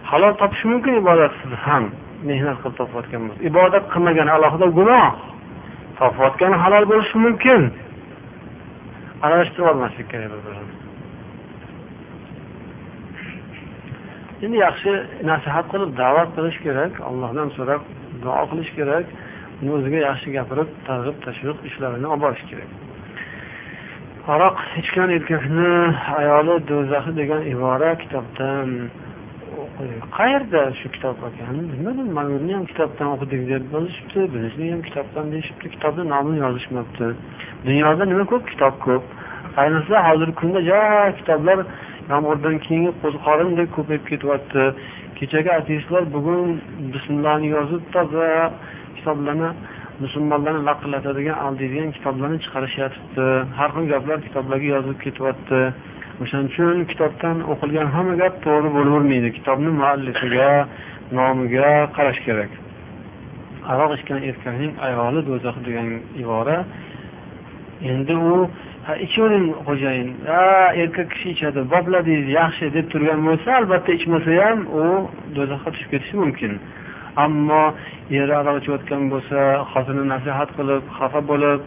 Halol 0.09 0.33
topish 0.41 0.63
mumkin 0.71 0.93
ibodatsiz 1.01 1.53
ham. 1.67 1.85
Mehnat 2.29 2.57
qilib 2.61 2.75
topayotgan 2.81 3.21
bo'lsa 3.27 3.41
ibodat 3.49 3.85
qilmagan 3.93 4.27
alohida 4.35 4.67
gunoh. 4.79 5.07
Topayotgan 5.99 6.53
halol 6.63 6.85
bo'lishi 6.91 7.17
mumkin. 7.25 7.61
Aralashtirib 9.25 9.67
olmaslik 9.71 10.07
kerak 10.11 10.29
bir 10.33 10.41
birini 10.45 10.85
endi 14.43 14.57
yaxshi 14.67 14.91
nasihat 15.29 15.65
qilib 15.73 15.91
da'vat 16.01 16.29
qilish 16.37 16.57
kerak 16.65 16.93
allohdan 17.09 17.49
so'rab 17.57 17.81
duo 18.23 18.41
qilish 18.51 18.71
kerak 18.77 19.05
uni 19.61 19.71
o'ziga 19.77 19.99
yaxshi 20.09 20.27
gapirib 20.37 20.69
targ'ib 20.87 21.17
tashviq 21.25 21.57
ishlarini 21.69 22.07
olib 22.13 22.21
borish 22.25 22.43
kerak. 22.51 22.69
Aroq 24.33 24.57
ichgan 24.81 25.09
erkakni 25.17 25.71
ayoli 26.19 26.55
do'zaxi 26.71 27.11
degan 27.19 27.41
ibora 27.53 27.91
kitobdan 28.01 28.69
qayerda 30.17 30.61
shu 30.79 30.87
kitob 30.95 31.17
ekan? 31.27 31.55
Bilmadim 31.71 32.07
mana 32.17 32.29
buni 32.39 32.53
ham 32.57 32.65
kitobdan 32.71 33.07
o'qidik 33.15 33.41
deb 33.51 33.63
yozishibdi 33.73 34.19
bunisini 34.33 34.71
ham 34.73 34.81
kitobdan 34.87 35.25
deyishibdi 35.33 35.67
kitobni 35.75 36.03
nomini 36.13 36.39
yozishmabdi. 36.45 37.05
Dunyoda 37.65 38.03
nima 38.11 38.25
ko'p 38.31 38.43
kitob 38.51 38.75
ko'p. 38.85 39.03
Ayniqsa 39.61 39.95
hozirgi 40.07 40.35
kunda 40.41 40.59
jo 40.69 40.79
kitoblar 41.19 41.57
yomg'irdan 42.11 42.55
keyingi 42.65 42.91
qo'ziqorindek 43.01 43.69
ko'payib 43.77 44.03
ketyapti. 44.11 44.63
Kechagi 45.19 45.51
ateistlar 45.59 46.03
bugun 46.15 46.45
bismillahni 46.93 47.47
yozib 47.57 47.83
toza 47.95 48.27
kitoblarni 48.97 49.49
musulmonlarni 50.03 50.61
laqillatadigan 50.69 51.37
aldaydigan 51.45 51.91
kitoblarni 51.97 52.37
chiqarishyapti. 52.45 53.25
Har 53.57 53.69
xil 53.75 53.85
gaplar 53.93 54.17
kitoblarga 54.27 54.67
yozilib 54.75 54.99
ketyapti. 55.05 55.59
O'shaning 56.23 56.47
uchun 56.51 56.77
kitobdan 56.91 57.37
o'qilgan 57.51 57.87
hamma 57.95 58.15
gap 58.21 58.35
to'g'ri 58.45 58.69
bo'lavermaydi 58.75 59.29
kitobni 59.37 59.71
muallifiga 59.79 60.49
nomiga 61.17 61.71
qarash 61.95 62.19
kerak. 62.27 62.51
Aroq 63.71 63.91
ichgan 63.97 64.19
erkakning 64.29 64.73
ayoli 64.87 65.21
do'zax 65.29 65.55
degan 65.67 65.87
ibora 66.21 66.57
endi 67.91 68.15
u 68.31 68.35
ichavering 69.05 69.47
xo'jayin. 69.67 70.09
Erkak 70.83 71.07
kishi 71.13 71.27
ichadi 71.35 71.61
bopladingiz 71.73 72.27
yaxshi 72.39 72.65
deb 72.77 72.85
turgan 72.93 73.19
bo'lsa 73.27 73.49
albatta 73.59 73.91
ichmasa 73.97 74.31
ham 74.43 74.59
u 74.81 74.85
do'zaxga 75.35 75.69
tushib 75.73 75.89
ketishi 75.93 76.15
mumkin. 76.23 76.53
Ammo 77.25 77.63
eri 78.19 78.33
aroq 78.41 78.57
ichayotgan 78.61 79.03
bo'lsa 79.13 79.39
xotini 79.71 80.03
nasihat 80.13 80.49
qilib 80.57 80.83
xafa 80.97 81.21
bo'lib 81.31 81.59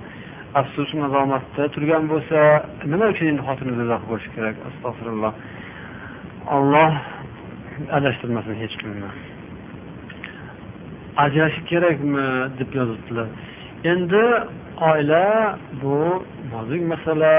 afsus 0.55 0.95
nadomatda 0.95 1.69
turgan 1.75 2.05
bo'lsa 2.13 2.39
nima 2.93 3.07
uchun 3.13 3.27
endi 3.33 3.43
xotini 3.49 3.75
do'zax 3.81 4.03
bo'lishi 4.11 4.31
kerak? 4.37 4.57
Astag'firulloh. 4.69 5.33
Olloh 6.57 6.93
adashtirmasin 7.99 8.55
hech 8.63 8.75
kimni. 8.81 9.11
Ajrashish 11.25 11.65
kerakmi? 11.71 12.27
deb 12.59 12.71
yozibdilar. 12.79 13.29
Endi 13.93 14.25
oila 14.91 15.25
bu 15.83 15.97
nozik 16.53 16.83
masala. 16.93 17.35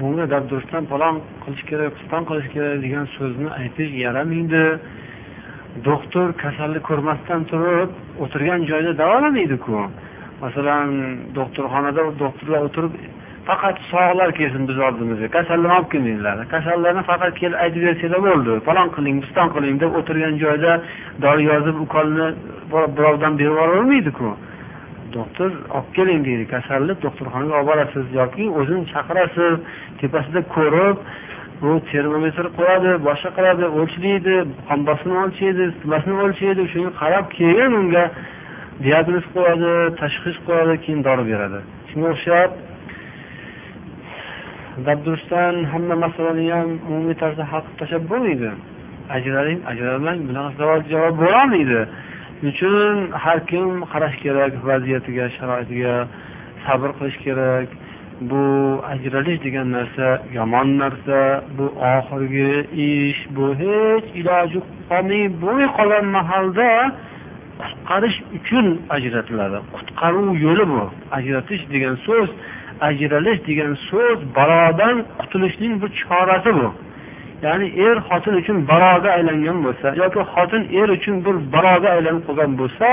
Bunga 0.00 0.24
dabdurustdan 0.34 0.84
falon 0.92 1.16
qilish 1.42 1.64
kerak 1.70 1.90
piston 1.98 2.22
qilish 2.30 2.48
kerak 2.54 2.76
degan 2.84 3.06
so'zni 3.16 3.48
aytish 3.60 3.92
yaramaydi. 4.04 4.64
Doktor 5.88 6.26
kasallik 6.44 6.84
ko'rmasdan 6.90 7.40
turib 7.50 7.90
o'tirgan 8.24 8.60
joyda 8.70 8.92
davolamaydiku 9.02 9.76
masalan 10.44 10.88
doktorxonada 11.38 12.02
doktorlar 12.22 12.60
o'tirib 12.68 12.92
faqat 13.48 13.76
sog'lar 13.90 14.30
kelsin 14.38 14.62
bizni 14.68 14.84
oldimizga. 14.88 15.28
Kasallarni 15.36 15.74
olib 15.78 15.90
kelmanglar 15.94 16.36
kasallarni 16.54 17.02
faqat 17.10 17.34
kelib 17.40 17.58
aytib 17.64 17.82
bersanglar 17.88 18.20
bo'ldi. 18.26 18.52
Falon 18.68 18.88
qiling 18.96 19.16
piston 19.24 19.48
qiling 19.54 19.76
deb 19.82 19.98
o'tirgan 20.00 20.34
joyda 20.44 20.72
dori 21.24 21.42
yozib 21.52 21.76
ukolni 21.86 22.26
birovdan 22.96 23.32
berib 23.38 23.50
yuboravermaydiku 23.52 24.30
doktor 25.16 25.50
olib 25.76 25.90
keling 25.96 26.20
deydi. 26.28 26.44
Kasalni 26.54 26.94
doktorxonaga 27.04 27.54
olib 27.58 27.68
borasiz 27.70 28.06
yoki 28.20 28.44
o'zini 28.60 28.84
chaqirasiz 28.92 29.54
tepasida 30.00 30.40
ko'rib 30.56 30.96
u 31.68 31.70
termometr 31.90 32.46
qo'yadi 32.58 32.92
boshqa 33.08 33.30
qiladi 33.36 33.64
o'lchaydi 33.78 34.34
qon 34.68 34.80
bosimini 34.88 35.18
o'lchaydi 35.24 35.64
nimasini 35.82 36.14
o'lchaydi 36.26 36.62
shunga 36.72 36.92
qarab 37.02 37.26
keyin 37.38 37.72
unga 37.80 38.04
diagnoz 38.84 39.24
qo'yadi 39.34 39.72
tashxis 40.00 40.36
qo'yadi 40.46 40.74
keyin 40.84 41.00
dori 41.06 41.24
beradi. 41.30 41.60
Shunga 41.90 42.08
o'xshab 42.14 42.50
dabdurustdan 44.86 45.54
hamma 45.72 45.94
masalani 46.04 46.46
ham 46.56 46.70
umumiy 46.88 47.16
tarzda 47.22 47.44
hal 47.50 47.60
qilib 47.64 47.78
tashlab 47.80 48.04
bo'lmaydi. 48.12 48.50
Ajraling 49.16 49.60
ajralmang 49.70 50.18
bunaqa 50.28 50.50
savol 50.58 50.80
javob 50.92 51.14
bo'lolmaydi. 51.22 51.80
Shuning 52.38 52.52
uchun 52.52 52.96
har 53.22 53.38
kim 53.50 53.68
qarash 53.92 54.16
kerak 54.24 54.52
vaziyatiga 54.68 55.26
sharoitiga 55.36 55.94
sabr 56.64 56.90
qilish 56.98 57.18
kerak. 57.26 57.68
Bu 58.30 58.42
ajralish 58.92 59.38
degan 59.46 59.68
narsa 59.76 60.06
yomon 60.36 60.68
narsa 60.82 61.18
bu 61.56 61.66
oxirgi 61.94 62.52
ish 62.88 63.20
bu 63.36 63.46
hech 63.62 64.06
iloji 64.20 64.58
qolmay 64.90 65.22
bo'lmay 65.42 65.68
qolgan 65.78 66.06
mahalda 66.16 66.70
qutqarish 67.62 68.18
uchun 68.38 68.66
ajratiladi. 68.96 69.58
Qutqaruv 69.76 70.28
yo'li 70.46 70.64
bu. 70.72 70.82
Ajratish 71.18 71.62
degan 71.74 71.94
so'z 72.06 72.28
ajralish 72.88 73.40
degan 73.48 73.72
so'z 73.88 74.18
balodan 74.36 74.96
qutulishning 75.20 75.74
bir 75.82 75.90
chorasi 76.02 76.50
bu. 76.58 76.68
Ya'ni 77.46 77.66
er 77.86 77.96
xotin 78.08 78.34
uchun 78.40 78.58
baloga 78.70 79.10
aylangan 79.18 79.58
bo'lsa 79.66 79.88
yoki 80.02 80.20
xotin 80.34 80.62
er 80.80 80.88
uchun 80.96 81.16
bir 81.26 81.36
baloga 81.54 81.88
aylanib 81.96 82.22
qolgan 82.28 82.52
bo'lsa 82.60 82.88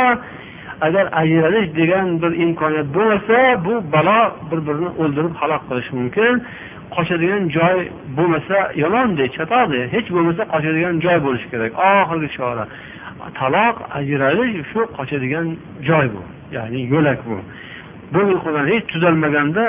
agar 0.87 1.05
ajralish 1.21 1.67
degan 1.79 2.07
bir 2.21 2.31
imkoniyat 2.45 2.87
bo'lmasa 2.95 3.37
bu 3.65 3.73
balo 3.93 4.21
bir 4.49 4.59
birini 4.67 4.89
o'ldirib 5.01 5.33
halok 5.41 5.61
qilishi 5.69 5.91
mumkin. 5.99 6.33
Qochadigan 6.95 7.43
joy 7.57 7.77
bo'lmasa 8.17 8.57
yomonda 8.83 9.25
chatoqda 9.37 9.79
hech 9.93 10.07
bo'lmasa 10.15 10.41
qochadigan 10.53 10.95
joy 11.05 11.17
bo'lishi 11.25 11.47
kerak. 11.51 11.71
Oxirgi 11.89 12.29
chora. 12.37 12.65
Taloq 13.39 13.75
ajralish 13.99 14.55
shu 14.71 14.81
qochadigan 14.97 15.47
joy 15.87 16.05
bu. 16.13 16.21
Ya'ni 16.55 16.79
yo'lak 16.93 17.19
bu. 17.29 17.37
Bu 18.13 18.19
uyqudan 18.31 18.65
hech 18.71 18.85
tuzalmaganda 18.91 19.63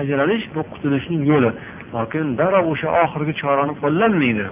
ajralish 0.00 0.44
bu 0.54 0.60
qutulishning 0.72 1.22
yo'li. 1.32 1.50
Lokin 1.94 2.26
darrov 2.38 2.66
o'sha 2.72 2.88
oxirgi 3.02 3.34
chorani 3.42 3.74
qo'llanmaydi. 3.82 4.46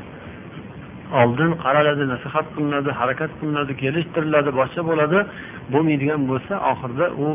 Oldin 1.21 1.51
qaraladi 1.65 2.05
nasihat 2.13 2.47
qilinadi 2.55 2.91
harakat 3.01 3.31
qilinadi 3.39 3.73
kelishtiriladi 3.83 4.51
boshqa 4.61 4.83
bo'ladi. 4.91 5.19
Bo'lmaydigan 5.73 6.21
bo'lsa 6.31 6.55
oxirida 6.71 7.07
u 7.25 7.27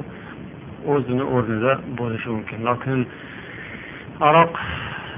o'zini 0.94 1.26
o'rnida 1.36 1.74
bo'lishi 2.00 2.30
mumkin. 2.36 2.60
Lokin 2.70 3.00
aroq 4.30 4.54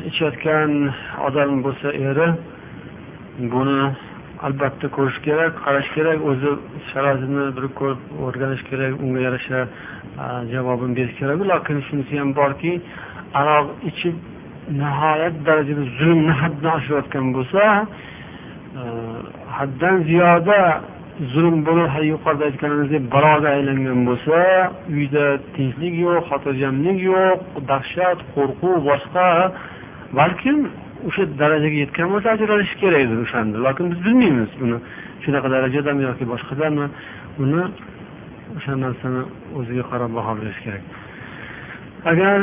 ichayotgan 0.10 0.72
odam 1.28 1.52
bo'lsa 1.66 1.88
eri 2.10 2.28
buni 3.54 3.82
albatta 4.46 4.88
ko'rish 4.98 5.20
kerak 5.28 5.54
qarash 5.66 5.90
kerak 5.96 6.20
o'zi 6.30 6.52
sharoitini 6.92 7.46
bir 7.58 7.66
ko'rib 7.80 8.02
o'rganish 8.26 8.64
kerak 8.70 8.94
unga 9.04 9.22
yarasha 9.28 9.60
javobini 10.54 10.94
berish 11.00 11.16
kerak. 11.20 11.38
Lokin 11.52 11.78
shunisi 11.88 12.14
ham 12.22 12.30
borki 12.40 12.74
aroq 13.42 13.68
ichib 13.90 14.16
nihoyat 14.82 15.36
darajada 15.48 15.84
zulmni 16.00 16.34
haddan 16.42 16.72
oshirayotgan 16.78 17.28
bo'lsa 17.36 17.62
haddan 19.58 19.96
ziyoda 20.10 20.60
zulm 21.34 21.56
bo'lib 21.68 21.88
hali 21.94 22.08
yuqorida 22.14 22.44
aytganimizdek 22.50 23.04
baloga 23.16 23.50
aylangan 23.58 24.00
bo'lsa 24.10 24.38
uyda 24.98 25.26
tinchlik 25.56 25.96
yo'q 26.06 26.22
xotirjamlik 26.30 27.00
yo'q 27.10 27.40
dahshat 27.72 28.18
qo'rquv 28.36 28.76
boshqa 28.90 29.28
balkim 30.20 30.60
o'sha 31.08 31.24
darajaga 31.42 31.78
yetgan 31.84 32.08
bo'lsa 32.14 32.28
ajralishi 32.36 32.76
kerak 32.82 33.02
edi 33.06 33.16
o'shanda. 33.24 33.58
Lokin 33.66 33.86
biz 33.92 34.00
bilmaymiz 34.06 34.52
buni 34.62 34.78
shunaqa 35.24 35.48
darajadami 35.56 36.02
yoki 36.10 36.26
boshqadami. 36.34 36.86
Buni 37.40 37.62
o'sha 38.58 38.74
narsani 38.84 39.22
o'ziga 39.60 39.84
qarab 39.92 40.12
baho 40.18 40.32
berish 40.40 40.60
kerak. 40.66 40.84
Agar 42.12 42.40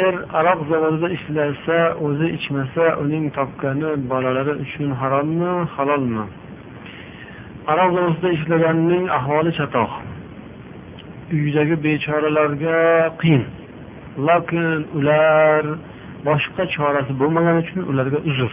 er 0.00 0.14
aroq 0.38 0.60
zavodida 0.70 1.08
ishlasa 1.16 1.78
o'zi 2.06 2.26
ichmasa 2.38 2.84
uning 3.02 3.24
topgani 3.38 3.90
bolalari 4.10 4.52
uchun 4.64 4.88
harommi 5.00 5.52
halolmi? 5.74 6.24
Aroq 7.72 7.90
zavodida 7.96 8.28
ishlaganning 8.36 9.04
ahvoli 9.18 9.50
chatoq. 9.58 9.90
Uydagi 11.36 11.74
bechoralarga 11.86 12.78
qiyin. 13.20 13.44
Lokin 14.28 14.66
ular 14.98 15.62
boshqa 16.26 16.62
chorasi 16.74 17.12
bo'lmagani 17.20 17.58
uchun 17.64 17.80
ularga 17.90 18.18
uzr. 18.30 18.52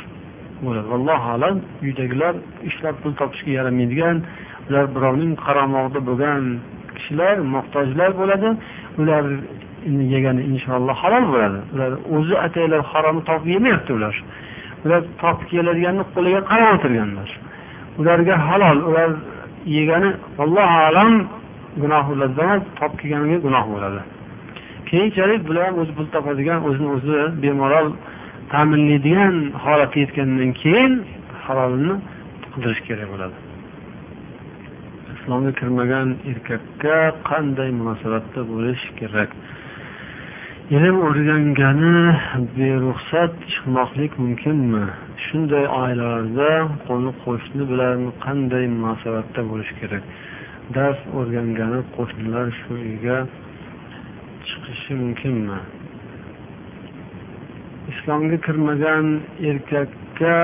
Bo'ladi 0.65 0.87
vallohu 0.93 1.27
alam 1.35 1.55
uydagilar 1.85 2.33
ishlab 2.69 2.95
pul 3.01 3.13
topishga 3.19 3.51
yaramaydigan 3.59 4.17
ular 4.69 4.85
birovning 4.95 5.33
qaramog'ida 5.45 5.99
bo'lgan 6.09 6.41
kishilar 6.95 7.35
muhtojlar 7.53 8.11
bo'ladi 8.21 8.49
ular 9.01 9.23
yegani 10.13 10.41
inshaalloh 10.51 10.95
halol 11.03 11.25
bo'ladi. 11.33 11.59
Ular 11.73 11.91
o'zi 12.15 12.35
ataylar 12.45 12.81
haromni 12.91 13.23
topib 13.29 13.49
yemayapti 13.55 13.91
ular. 13.97 14.15
Ular 14.85 15.01
topib 15.21 15.47
keladiganni 15.51 16.03
qo'liga 16.15 16.41
qarab 16.51 16.69
o'tirganlar. 16.75 17.29
Ularga 17.99 18.35
halol 18.47 18.79
ular 18.89 19.09
yegani 19.77 20.09
allohu 20.43 20.77
alam 20.89 21.11
gunoh 21.81 22.05
ularda 22.13 22.41
emas 22.47 22.61
topib 22.79 22.97
kelganiga 23.01 23.37
gunoh 23.45 23.65
bo'ladi. 23.73 24.01
Keyinchalik 24.93 25.41
bular 25.47 25.63
ham 25.67 25.77
o'zi 25.81 25.93
pul 25.97 26.07
topadigan 26.15 26.59
o'zini 26.69 26.89
o'zi 26.95 27.19
bemalol 27.43 27.87
ta'minlaydigan 28.53 29.35
holatga 29.63 29.99
yetgandan 30.03 30.51
keyin 30.61 30.93
halolini 31.45 31.95
qidirish 32.53 32.81
kerak 32.87 33.07
bo'ladi. 33.13 33.35
Islomga 35.15 35.51
kirmagan 35.59 36.07
erkakka 36.31 36.97
qanday 37.29 37.69
munosabatda 37.79 38.41
bo'lish 38.51 38.83
kerak? 38.99 39.29
Ilm 40.77 40.97
o'rgangani 41.07 41.95
beruxsat 42.57 43.33
chiqmoqlik 43.51 44.13
mumkinmi? 44.23 44.85
Shunday 45.25 45.65
oilalarda 45.81 46.51
qo'ni 46.87 47.11
qo'shni 47.23 47.63
bilan 47.71 47.99
qanday 48.25 48.65
munosabatda 48.75 49.41
bo'lish 49.51 49.71
kerak? 49.79 50.03
Dars 50.75 50.99
o'rgangani 51.19 51.79
qo'shnilar 51.95 52.47
shu 52.59 52.71
uyga 52.85 53.17
chiqishi 54.65 54.93
mumkinmi? 55.01 55.59
Islomga 57.91 58.37
kirmagan 58.45 59.05
erkakka 59.49 60.37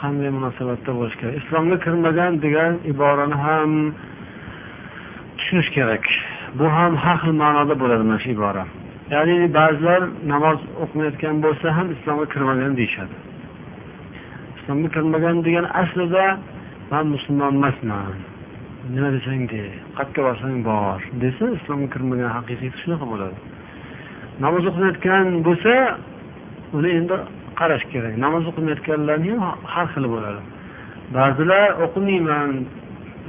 qanday 0.00 0.30
munosabatda 0.36 0.90
bo'lish 0.98 1.16
kerak? 1.20 1.34
Islomga 1.42 1.76
kirmagan 1.84 2.32
degan 2.44 2.72
iborani 2.92 3.36
ham 3.46 3.70
tushunish 5.38 5.70
kerak. 5.76 6.04
Bu 6.58 6.66
ham 6.76 6.92
har 7.02 7.16
xil 7.22 7.34
ma'noda 7.42 7.74
bo'ladi 7.82 8.04
mana 8.08 8.18
shu 8.24 8.30
ibora. 8.36 8.64
Ya'ni 9.14 9.36
ba'zilar 9.58 10.02
namoz 10.32 10.58
o'qimayotgan 10.82 11.36
bo'lsa 11.44 11.66
ham 11.76 11.86
islomga 11.96 12.26
kirmagan 12.34 12.72
deyishadi. 12.78 13.16
Islomga 14.58 14.88
kirmagan 14.96 15.36
degani 15.46 15.68
aslida 15.82 16.24
man 16.90 17.04
musulmon 17.14 17.52
emasman. 17.58 18.14
Nima 18.94 19.08
desang 19.16 19.46
de 19.52 19.62
qayerga 19.96 20.20
borsang 20.26 20.56
bor. 20.68 20.98
Desa 21.22 21.44
islomga 21.58 21.88
kirmagan 21.94 22.30
haqiqiy 22.36 22.70
shunaqa 22.82 23.06
bo'ladi 23.12 23.38
namoz 24.44 24.64
o'qimayotgan 24.70 25.26
bo'lsa 25.46 25.74
uni 26.76 26.90
endi 26.98 27.16
qarash 27.60 27.84
kerak. 27.92 28.14
Namoz 28.24 28.44
o'qimayotganlarni 28.50 29.32
ham 29.44 29.58
har 29.72 29.86
xili 29.94 30.08
bo'ladi. 30.14 30.40
Ba'zilar 31.16 31.66
o'qimayman 31.84 32.50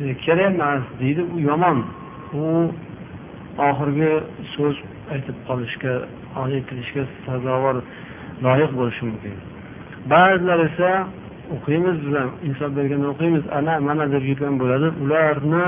e, 0.02 0.14
kerak 0.24 0.52
emas 0.54 0.84
deydi 1.02 1.22
u 1.34 1.38
yomon. 1.50 1.80
U 2.42 2.44
oxirgi 3.70 4.12
so'z 4.54 4.76
aytib 5.14 5.38
qolishga 5.48 5.94
aytilishga 6.44 7.04
sazovor 7.26 7.76
loyiq 8.46 8.72
bo'lishi 8.80 9.04
mumkin. 9.10 9.36
Ba'zilar 10.14 10.60
esa 10.70 10.92
o'qiymiz 11.56 11.98
bilan 12.08 12.28
insof 12.48 12.72
berganda 12.78 13.08
o'qiymiz. 13.14 13.44
Ana 13.58 13.74
mana 13.88 14.06
deb 14.14 14.24
yurgan 14.30 14.56
bo'ladi. 14.62 14.88
Ularni 15.04 15.66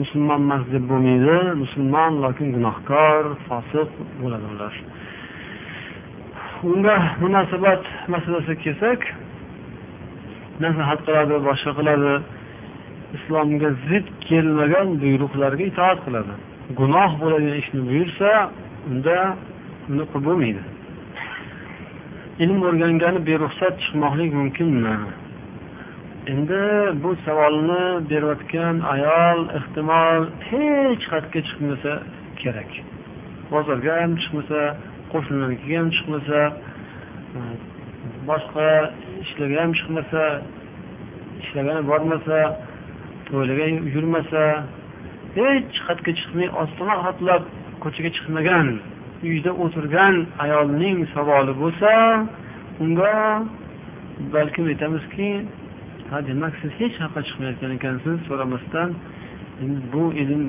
musulmon 0.00 0.40
emas 0.46 0.64
deb 0.74 0.84
bo'lmaydi. 0.90 1.36
Musulmon 1.62 2.12
lokin 2.24 2.48
gunohkor 2.56 3.22
fosiq 3.46 3.90
bo'ladi 4.22 4.46
ular. 4.54 4.74
Unga 6.70 6.96
munosabat 7.22 7.82
masalasiga 8.14 8.56
kelsak 8.64 9.00
nasihat 10.64 11.00
qiladi 11.06 11.34
boshqa 11.48 11.72
qiladi. 11.78 12.12
Islomga 13.16 13.70
zid 13.88 14.06
kelmagan 14.28 14.88
buyruqlarga 15.02 15.64
itoat 15.70 15.98
qiladi. 16.06 16.34
Gunoh 16.78 17.10
bo'ladigan 17.22 17.56
ishni 17.62 17.80
buyursa 17.88 18.28
unda 18.90 19.16
uni 19.90 20.04
qilib 20.10 20.24
bo'lmaydi 20.28 20.62
ilm 22.44 22.62
o'rgangani 22.68 23.20
beruxsat 23.28 23.74
chiqmoqlik 23.84 24.30
mumkinmi? 24.40 24.94
Endi 26.32 26.62
bu 27.02 27.10
savolni 27.24 27.84
berayotgan 28.10 28.76
ayol 28.94 29.40
ehtimol 29.58 30.22
hech 30.48 31.04
qayerga 31.10 31.40
chiqmasa 31.48 31.92
kerak. 32.40 32.70
Bozorga 33.52 33.92
ham 34.02 34.12
chiqmasa 34.22 34.60
qo'shnilarnikiga 35.12 35.76
ham 35.80 35.88
chiqmasa 35.96 36.38
boshqa 38.30 38.68
ishlarga 39.24 39.58
ham 39.64 39.72
chiqmasa 39.78 40.22
ishlagani 41.42 41.82
bormasa 41.90 42.38
to'ylarga 43.28 43.66
yurmasa 43.94 44.42
hech 45.38 45.76
qayerga 45.86 46.12
chiqmay 46.20 46.48
ostona 46.62 46.96
hatlab 47.06 47.42
ko'chaga 47.82 48.10
chiqmagan. 48.16 48.68
Uyda 49.28 49.50
o'tirgan 49.64 50.14
ayolning 50.44 50.98
savoli 51.14 51.52
bo'lsa 51.62 51.90
unga 52.82 53.14
balkim 54.34 54.64
aytamizki 54.72 55.30
ha 56.10 56.16
demak 56.28 56.54
siz 56.60 56.72
hech 56.80 56.94
qayoqqa 56.98 57.20
chiqmayotgan 57.28 57.72
ekansiz 57.78 58.16
so'ramasdan 58.28 58.90
endi 59.62 59.80
bu 59.92 60.04
ilm 60.22 60.44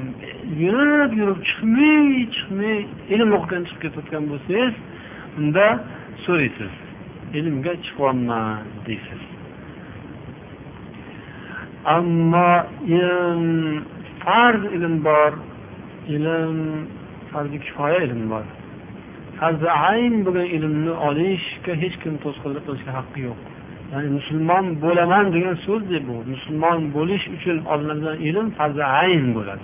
yurib 0.63 1.12
yurib 1.19 1.39
chiqmay 1.49 2.05
chiqmay 2.36 2.77
ilm 3.13 3.29
o'qigan 3.38 3.63
chiqib 3.67 3.81
ketayotgan 3.84 4.23
bo'lsangiz 4.31 4.73
unda 5.39 5.65
so'raysiz 6.25 6.73
ilmga 7.34 7.73
chiqyapman 7.86 8.57
deysiz. 8.86 9.21
Ammo 11.95 12.51
ilm 12.97 13.45
farz 14.23 14.63
ilm 14.77 14.95
bor 15.07 15.34
ilm 16.15 16.57
farzi 17.31 17.57
kifoya 17.65 17.99
ilm 18.07 18.23
bor. 18.31 18.45
Ayn 19.41 20.13
bo'lgan 20.25 20.47
ilmni 20.58 20.93
olishga 21.08 21.73
hech 21.84 21.95
kim 22.04 22.13
to'sqinlik 22.23 22.63
qilishga 22.67 22.91
haqqi 22.99 23.19
yo'q. 23.27 23.39
Ya'ni 23.91 24.10
musulmon 24.17 24.65
bo'laman 24.84 25.25
degan 25.36 25.56
so'zdek 25.67 26.04
bu. 26.10 26.15
Musulmon 26.34 26.80
bo'lish 26.95 27.25
uchun 27.36 27.58
olinadigan 27.73 28.17
ilm 28.27 28.47
farzi 28.58 28.84
ayn 29.01 29.25
bo'ladi. 29.38 29.63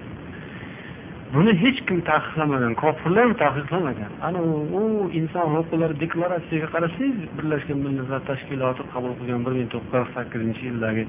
Buni 1.34 1.52
hech 1.64 1.80
kim 1.88 2.00
taqiqlamagan 2.12 2.74
kofirlar 2.84 3.28
taqiqlamagan. 3.44 4.12
Ana 4.28 4.40
u 4.82 4.84
inson 5.20 5.48
huquqlari 5.56 5.96
deklaratsiyasiga 6.04 6.68
qarasangiz 6.76 7.18
birlashgan 7.38 7.78
millatlar 7.86 8.22
tashkiloti 8.30 8.82
qabul 8.94 9.12
qilgan 9.20 9.42
bir 9.46 9.54
ming 9.58 9.70
to'qqiz 9.74 9.88
yuz 9.88 9.94
qirq 9.94 10.10
sakkizinchi 10.18 10.64
yildagi 10.70 11.04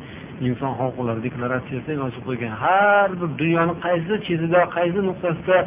inson 0.48 0.72
huquqlari 0.80 1.20
deklaratsiyasida 1.26 1.92
yozib 2.02 2.22
qo'ygan 2.28 2.52
har 2.62 3.08
bir 3.20 3.28
dunyoni 3.40 3.74
qaysi 3.86 4.14
chetida 4.26 4.60
qaysi 4.76 5.00
nuqtasida 5.08 5.58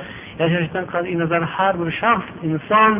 yashashdan 0.41 0.85
qat'iy 0.93 1.15
nazar 1.23 1.41
har 1.55 1.73
bir 1.81 1.89
shaxs 2.01 2.27
inson 2.49 2.91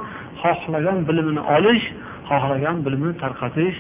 xohlagan 0.44 0.98
bilimini 1.10 1.42
olish 1.56 1.86
xohlagan 2.30 2.78
bilimini 2.86 3.14
tarqatish 3.24 3.78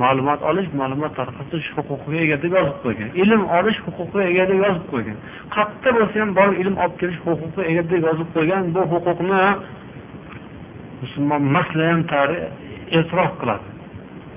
ma'lumot 0.00 0.40
olish 0.50 0.68
ma'lumot 0.80 1.12
tarqatish 1.18 1.68
huquqiga 1.76 2.20
ega 2.26 2.36
deb 2.44 2.52
yozib 2.58 2.78
qo'ygan. 2.84 3.10
Ilm 3.22 3.42
olish 3.58 3.78
huquqiga 3.86 4.24
ega 4.32 4.44
deb 4.50 4.60
yozib 4.64 4.86
qo'ygan. 4.92 5.16
Qayerda 5.54 5.90
bo'lsa 5.98 6.16
ham 6.22 6.30
borib 6.38 6.56
ilm 6.62 6.76
olib 6.84 6.96
kelish 7.00 7.20
huquqiga 7.26 7.62
ega 7.72 7.82
deb 7.92 8.08
yozib 8.08 8.28
qo'ygan 8.36 8.72
bu 8.74 8.82
huquqni 8.92 9.42
musulmon 11.02 11.42
masla 11.56 11.84
ham 11.90 12.00
e'tirof 12.98 13.32
qiladi. 13.40 13.71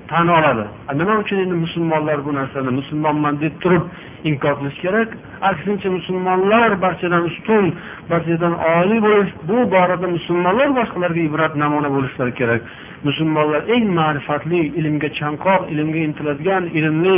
Tan 0.08 0.28
oladi. 0.28 0.64
Nima 1.00 1.14
uchun 1.22 1.38
endi 1.44 1.54
musulmonlar 1.64 2.18
bu 2.26 2.34
narsani 2.34 2.70
musulmonman 2.80 3.34
deb 3.40 3.54
turib 3.62 3.84
inkor 4.30 4.54
qilish 4.58 4.78
kerak? 4.84 5.08
Aksincha 5.50 5.88
musulmonlar 5.98 6.70
barchadan 6.84 7.22
ustun 7.30 7.64
barchadan 8.10 8.54
oliy 8.76 9.00
bo'lish 9.06 9.32
bu 9.48 9.56
borada 9.74 10.06
musulmonlar 10.16 10.68
boshqalarga 10.78 11.20
ibrat 11.28 11.52
namuna 11.62 11.88
bo'lishlari 11.96 12.32
kerak. 12.40 12.62
Musulmonlar 13.08 13.62
eng 13.74 13.86
ma'rifatli 13.98 14.60
ilmga 14.80 15.08
chanqoq 15.20 15.60
ilmga 15.72 16.00
intiladigan 16.08 16.64
ilmli 16.78 17.16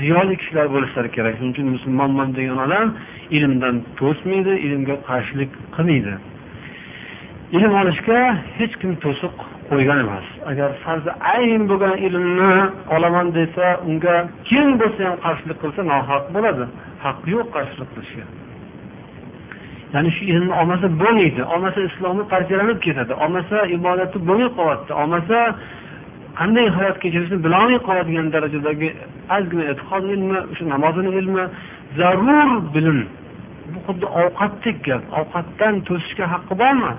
ziyoli 0.00 0.34
kishilar 0.40 0.66
bo'lishlari 0.74 1.10
kerak. 1.16 1.34
Shuning 1.38 1.52
uchun 1.54 1.68
musulmonman 1.76 2.28
degan 2.38 2.58
odam 2.66 2.88
ilmdan 3.36 3.74
to'smaydi 4.00 4.52
ilmga 4.66 4.96
qarshilik 5.08 5.50
qilmaydi. 5.76 6.14
Ilm 7.56 7.72
olishga 7.82 8.18
hech 8.58 8.74
kim 8.80 8.92
to'siq 9.04 9.34
qo'ygan 9.70 9.98
emas 10.04 10.26
agar 10.50 10.70
farzi 10.84 11.10
ayn 11.34 11.62
bo'lgan 11.70 11.96
ilmni 12.06 12.54
olaman 12.94 13.26
desa 13.38 13.66
unga 13.88 14.14
kim 14.48 14.66
bo'lsa 14.80 15.00
ham 15.08 15.16
qarshilik 15.24 15.58
qilsa 15.62 15.80
nohaq 15.92 16.24
bo'ladi. 16.34 16.64
Haqqi 17.04 17.28
yo'q 17.36 17.48
qarshilik 17.56 17.88
qilishga. 17.94 18.24
Ya'ni 19.94 20.10
shu 20.16 20.22
ilmni 20.32 20.52
olmasa 20.60 20.86
bo'lmaydi 21.02 21.42
olmasa 21.54 21.78
islomi 21.88 22.22
parchalanib 22.32 22.78
ketadi 22.86 23.12
olmasa 23.24 23.56
ibodati 23.76 24.16
bo'lmay 24.28 24.50
qolyapti 24.58 24.92
olmasa 25.02 25.38
qanday 26.40 26.66
hayot 26.76 26.96
kechirishni 27.02 27.38
bilolmay 27.44 27.78
qoladigan 27.88 28.26
darajadagi 28.34 28.88
ozgina 29.36 29.64
e'tiqod 29.72 30.04
ilmi 30.14 30.38
o'sha 30.52 30.64
namozini 30.74 31.10
ilmi 31.20 31.44
zarur 31.98 32.50
bilim. 32.74 33.00
Bu 33.72 33.78
xuddi 33.86 34.06
ovqatdek 34.20 34.76
gap. 34.86 35.02
Ovqatdan 35.20 35.74
to'sishga 35.88 36.24
haqqi 36.34 36.54
bormi? 36.62 36.92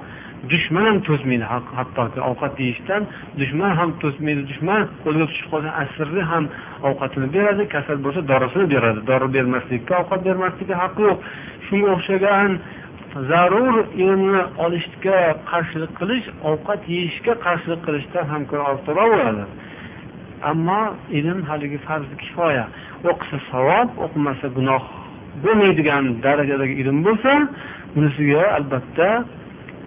Dushman 0.47 0.85
ham 0.89 0.99
to'smaydi 1.07 1.45
hattoki 1.77 2.19
ovqat 2.29 2.53
yeyishdan 2.63 3.03
dushman 3.39 3.71
ham 3.79 3.89
to'smaydi 4.01 4.41
dushman 4.49 4.81
qo'lga 5.03 5.25
tushib 5.31 5.47
qolsa 5.53 5.69
asirni 5.83 6.23
ham 6.31 6.43
ovqatini 6.89 7.27
beradi 7.35 7.63
kasal 7.75 7.97
bo'lsa 8.05 8.21
dorisini 8.31 8.65
beradi. 8.73 8.99
Dori 9.09 9.27
bermaslikka 9.35 9.93
ovqat 10.01 10.21
bermaslikka 10.27 10.75
haqqi 10.83 11.01
yo'q. 11.07 11.17
Shunga 11.67 11.89
o'xshagan 11.95 12.51
zarur 13.29 13.75
ilmni 14.03 14.41
olishga 14.65 15.17
qarshilik 15.51 15.91
qilish 15.99 16.27
ovqat 16.51 16.81
yeyishga 16.95 17.33
qarshilik 17.45 17.81
qilishdan 17.87 18.25
ham 18.31 18.41
ko'ra 18.49 18.63
ortiqroq 18.71 19.09
bo'ladi. 19.15 19.43
Ammo 20.51 20.81
ilm 21.19 21.39
haligi 21.49 21.79
farzi 21.87 22.15
kifoya. 22.23 22.65
O'qisa 23.09 23.37
savob 23.51 23.89
o'qimasa 24.05 24.47
gunoh 24.57 24.83
bo'lmaydigan 25.43 26.03
darajadagi 26.25 26.75
ilm 26.81 26.97
bo'lsa 27.07 27.33
bunisiga 27.95 28.43
albatta 28.57 29.09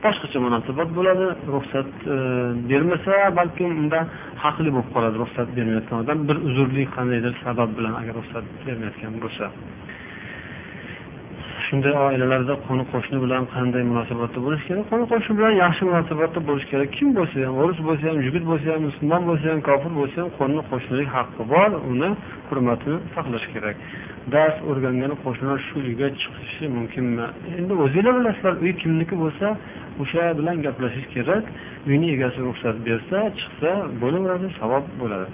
boshqacha 0.04 0.38
munosabat 0.46 0.88
bo'ladi 0.98 1.26
ruxsat 1.54 1.90
e, 2.14 2.16
bermasa 2.70 3.12
balkim 3.38 3.70
unda 3.82 4.00
haqli 4.44 4.70
bo'lib 4.74 4.88
qoladi 4.94 5.16
ruxsat 5.22 5.48
bermayotgan 5.56 5.98
odam. 6.04 6.18
Bir 6.28 6.36
uzrli 6.48 6.84
qandaydir 6.96 7.34
sabab 7.44 7.70
bilan 7.78 7.94
agar 8.00 8.14
ruxsat 8.20 8.44
bermayotgan 8.66 9.14
bo'lsa. 9.24 9.44
Shunday 11.72 11.94
oilalarda 12.06 12.54
qo'ni 12.66 12.84
qo'shni 12.92 13.18
bilan 13.24 13.44
qanday 13.54 13.82
munosabatda 13.90 14.38
bo'lish 14.46 14.64
kerak? 14.68 14.84
Qo'ni 14.90 15.04
qo'shni 15.12 15.32
bilan 15.38 15.54
yaxshi 15.64 15.82
munosabatda 15.90 16.40
bo'lish 16.48 16.66
kerak. 16.72 16.88
Kim 16.96 17.08
bo'lsa 17.18 17.36
ham 17.46 17.54
o'ris 17.62 17.78
bo'lsa 17.88 18.04
ham 18.10 18.18
yigit 18.26 18.44
bo'lsa 18.50 18.66
ham 18.74 18.82
musulmon 18.88 19.22
bo'lsa 19.28 19.46
ham 19.52 19.60
kofir 19.68 19.92
bo'lsa 20.00 20.16
ham 20.22 20.30
qo'ni 20.38 20.60
qo'shnilik 20.70 21.08
haqqi 21.16 21.42
bor. 21.52 21.70
Uni 21.92 22.10
hurmatini 22.48 22.96
saqlash 23.14 23.46
kerak. 23.54 23.76
Dars 24.34 24.56
o'rgangan 24.70 25.12
qo'shnilar 25.24 25.58
shu 25.68 25.76
uyga 25.88 26.08
chiqishi 26.20 26.64
mumkinmi? 26.76 27.26
Endi 27.58 27.72
o'zinglar 27.84 28.14
bilasizlar 28.18 28.54
uy 28.64 28.72
kimniki 28.82 29.14
bo'lsa 29.22 29.46
o'sha 30.02 30.22
bilan 30.38 30.56
gaplashish 30.66 31.06
kerak. 31.14 31.44
Uyni 31.88 32.06
egasi 32.16 32.38
ruxsat 32.48 32.76
bersa 32.86 33.18
chiqsa 33.38 33.70
bo'laveradi 34.02 34.48
savob 34.60 34.84
bo'ladi. 35.00 35.26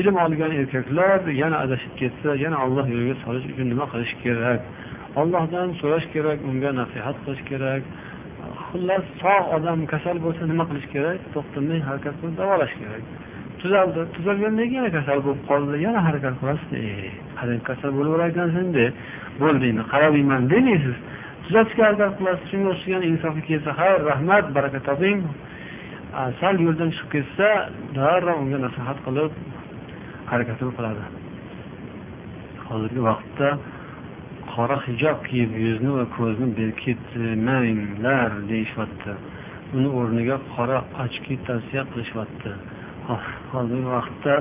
Ilm 0.00 0.16
olgan 0.24 0.52
erkaklar 0.60 1.18
yana 1.42 1.56
adashib 1.64 1.92
ketsa 2.00 2.28
yana 2.44 2.56
alloh 2.64 2.86
yo'liga 2.94 3.16
solish 3.24 3.46
uchun 3.52 3.66
nima 3.72 3.84
qilish 3.92 4.14
kerak? 4.24 4.60
Ollohdan 5.20 5.68
so'rash 5.80 6.06
kerak 6.14 6.38
unga 6.50 6.70
nasihat 6.80 7.16
qilish 7.24 7.42
kerak. 7.50 7.82
Xullas 8.68 9.04
sog' 9.22 9.46
odam 9.56 9.78
kasal 9.92 10.16
bo'lsa 10.24 10.42
nima 10.52 10.64
qilish 10.70 10.88
kerak? 10.94 11.18
To'xtamay 11.34 11.80
harakat 11.88 12.14
qilib 12.20 12.36
davolash 12.40 12.74
kerak. 12.80 13.02
Tuzaldi. 13.60 14.00
Tuzalgandan 14.16 14.66
keyin 14.70 14.80
yana 14.80 14.90
kasal 14.98 15.18
bo'lib 15.26 15.42
qoldi? 15.50 15.74
Yana 15.86 16.00
harakat 16.08 16.34
qilasiz 16.40 16.70
eh, 16.80 17.10
qarang 17.38 17.60
kasal 17.68 17.90
bo'laverar 17.98 18.28
ekansan 18.34 18.66
de. 18.78 18.86
Bo'ldi 19.42 19.64
endi 19.72 19.84
qarab 19.92 20.14
demaysiz 20.54 20.96
tuzatishga 21.44 21.82
harakat 21.88 22.12
qilasiz. 22.18 22.44
Shunga 22.52 22.68
o'xshagan 22.74 23.02
insofga 23.10 23.42
kelsa 23.50 23.70
xayr 23.80 23.98
rahmat 24.10 24.44
baraka 24.56 24.80
toping. 24.88 25.18
Sal 26.40 26.54
yo'ldan 26.66 26.90
chiqib 26.96 27.10
ketsa 27.14 27.48
darrov 27.96 28.36
unga 28.44 28.58
nasihat 28.66 28.98
qilib 29.06 29.32
harakatini 30.30 30.72
qiladi 30.78 31.02
hozirgi 32.68 33.00
vaqtda 33.08 33.48
qora 34.56 34.76
hijob 34.88 35.18
kiyib 35.28 35.52
yuzni 35.66 35.90
va 35.98 36.04
ko'zni 36.16 36.46
berkitmanglar 36.60 38.30
deyishyapti 38.50 39.12
uni 39.76 39.88
o'rniga 39.98 40.36
qora 40.54 40.78
ochki 41.04 41.34
tavsiya 41.48 41.82
qilishyapti 41.92 42.50
ah, 43.14 43.24
hozirgi 43.52 43.88
vaqtda 43.96 44.34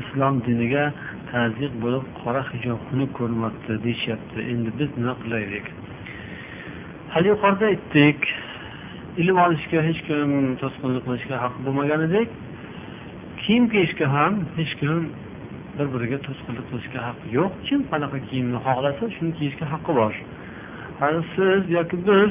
islom 0.00 0.34
diniga 0.46 0.84
tazyiq 1.32 1.72
bo'lib 1.84 2.04
qora 2.20 2.42
hijob 2.52 2.78
xunuk 2.88 3.10
ko'rinyapti 3.18 3.72
deyishyapti. 3.86 4.38
Endi 4.52 4.70
biz 4.78 4.90
nima 4.98 5.14
qilaylik? 5.22 5.66
Hali 7.14 7.28
yuqorida 7.32 7.66
aytdik 7.72 8.20
ilm 9.22 9.36
olishga 9.46 9.80
hech 9.88 10.00
kim 10.08 10.30
to'sqinlik 10.62 11.02
qilishga 11.06 11.36
haqqi 11.44 11.60
bo'lmaganidek 11.66 12.28
kiyim 13.42 13.64
kiyishga 13.72 14.06
ham 14.16 14.32
hech 14.58 14.72
kim 14.80 14.98
bir 15.78 15.86
biriga 15.94 16.18
to'sqinlik 16.26 16.66
qilishga 16.70 17.00
haqqi 17.08 17.26
yo'q. 17.38 17.52
Kim 17.68 17.80
qanaqa 17.92 18.18
kiyimni 18.28 18.58
xohlasa 18.66 19.04
shuni 19.16 19.32
kiyishga 19.38 19.66
haqqi 19.72 19.92
bor. 20.00 20.12
Hali 21.00 21.20
siz 21.34 21.62
yoki 21.76 21.96
biz 22.08 22.30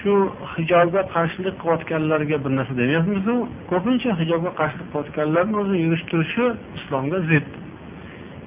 shu 0.00 0.12
hijobga 0.54 1.02
qarshilik 1.14 1.54
qilayotganlarga 1.62 2.36
bir 2.44 2.52
narsa 2.58 2.74
demayapmizu. 2.80 3.34
Ko'pincha 3.70 4.10
hijobga 4.20 4.50
qarshilik 4.60 4.88
qilayotganlarni 4.92 5.54
o'zi 5.62 5.76
yurish 5.84 6.04
turishi 6.10 6.46
islomga 6.78 7.18
zid. 7.30 7.46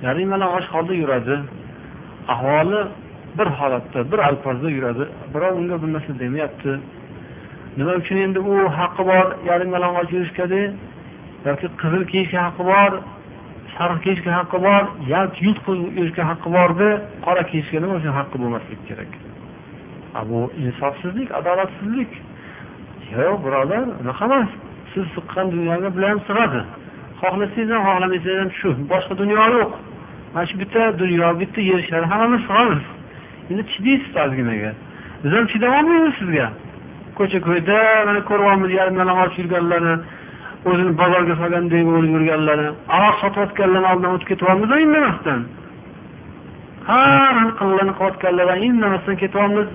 Yarim 0.06 0.32
och 0.58 0.66
holda 0.74 0.94
yuradi 1.02 1.36
ahvoli 2.34 2.82
bir 3.38 3.48
holatda 3.60 4.00
bir 4.12 4.20
alpozda 4.30 4.70
yuradi 4.78 5.04
birov 5.34 5.54
unga 5.60 5.76
bir 5.82 5.90
narsa 5.96 6.12
demayapti. 6.20 6.72
Nima 7.78 7.94
uchun 8.02 8.18
endi 8.26 8.40
u 8.40 8.54
haqqi 8.80 9.04
bor 9.12 9.26
yarim 9.50 9.70
yalang'och 9.76 10.10
yurishgade 10.16 10.62
yoki 11.48 11.68
qizil 11.82 12.04
kiyishga 12.12 12.40
haqqi 12.48 12.64
bor 12.72 12.92
sariq 13.78 14.00
kiyishga 14.04 14.32
haqqi 14.40 14.58
bor 14.68 14.84
yalt 15.14 15.36
yut 15.46 15.58
yurishga 15.98 16.24
haqqi 16.32 16.50
bordi 16.58 16.90
qora 17.26 17.44
kiyishga 17.52 17.78
nima 17.84 17.96
uchun 18.00 18.14
haqqi 18.20 18.38
bo'lmasligi 18.42 18.84
kerak? 18.90 19.12
Bu 20.30 20.40
insofsizlik 20.64 21.30
adolatsizlik? 21.40 22.12
Yo'q 23.12 23.38
birodar 23.46 23.84
unaqa 24.02 24.26
emas. 24.26 24.50
Siz 24.94 25.06
siqqan 25.16 25.46
dunyoga 25.56 25.90
bular 25.96 26.10
ham 26.14 26.22
sig'adi. 26.28 26.62
Xohlasangiz 27.22 27.70
ham 27.76 27.82
xohlamasangiz 27.88 28.40
ham 28.42 28.52
shu. 28.60 28.70
Boshqa 28.92 29.14
dunyo 29.22 29.44
yo'q. 29.56 29.72
Mana 30.34 30.46
shu 30.50 30.56
bitta 30.62 30.82
dunyo 31.02 31.28
bitta 31.42 31.62
yer 31.72 31.82
shari 31.90 32.06
hammamiz 32.12 32.42
sig'amiz. 32.48 32.84
Endi 33.50 33.64
chidaysiz 33.72 34.14
ozginaga. 34.24 34.72
Biz 35.24 35.32
ham 35.38 35.46
chidolmaymiz 35.52 36.14
sizga. 36.20 36.48
Ko'cha 37.18 37.40
ko'yda 37.48 37.78
mana 38.08 38.22
ko'ryapmiz 38.30 38.72
yarim 38.80 38.96
yalang'och 39.02 39.34
yurganlarni 39.40 39.96
o'zini 40.70 40.92
bozorga 41.02 41.36
solganday 41.42 41.84
bo'lib 41.92 42.12
yurganlari 42.16 42.68
aroq 42.98 43.16
sotayotganlarni 43.24 43.88
oldidan 43.92 44.12
o'tib 44.16 44.28
ketyapmiz 44.32 44.70
indamasdan 44.86 45.42
hammani 46.88 47.52
qilig'ini 47.60 47.94
qilayotganlardan 47.98 48.62
indamasdan 48.68 49.16
ketyapmiz? 49.24 49.68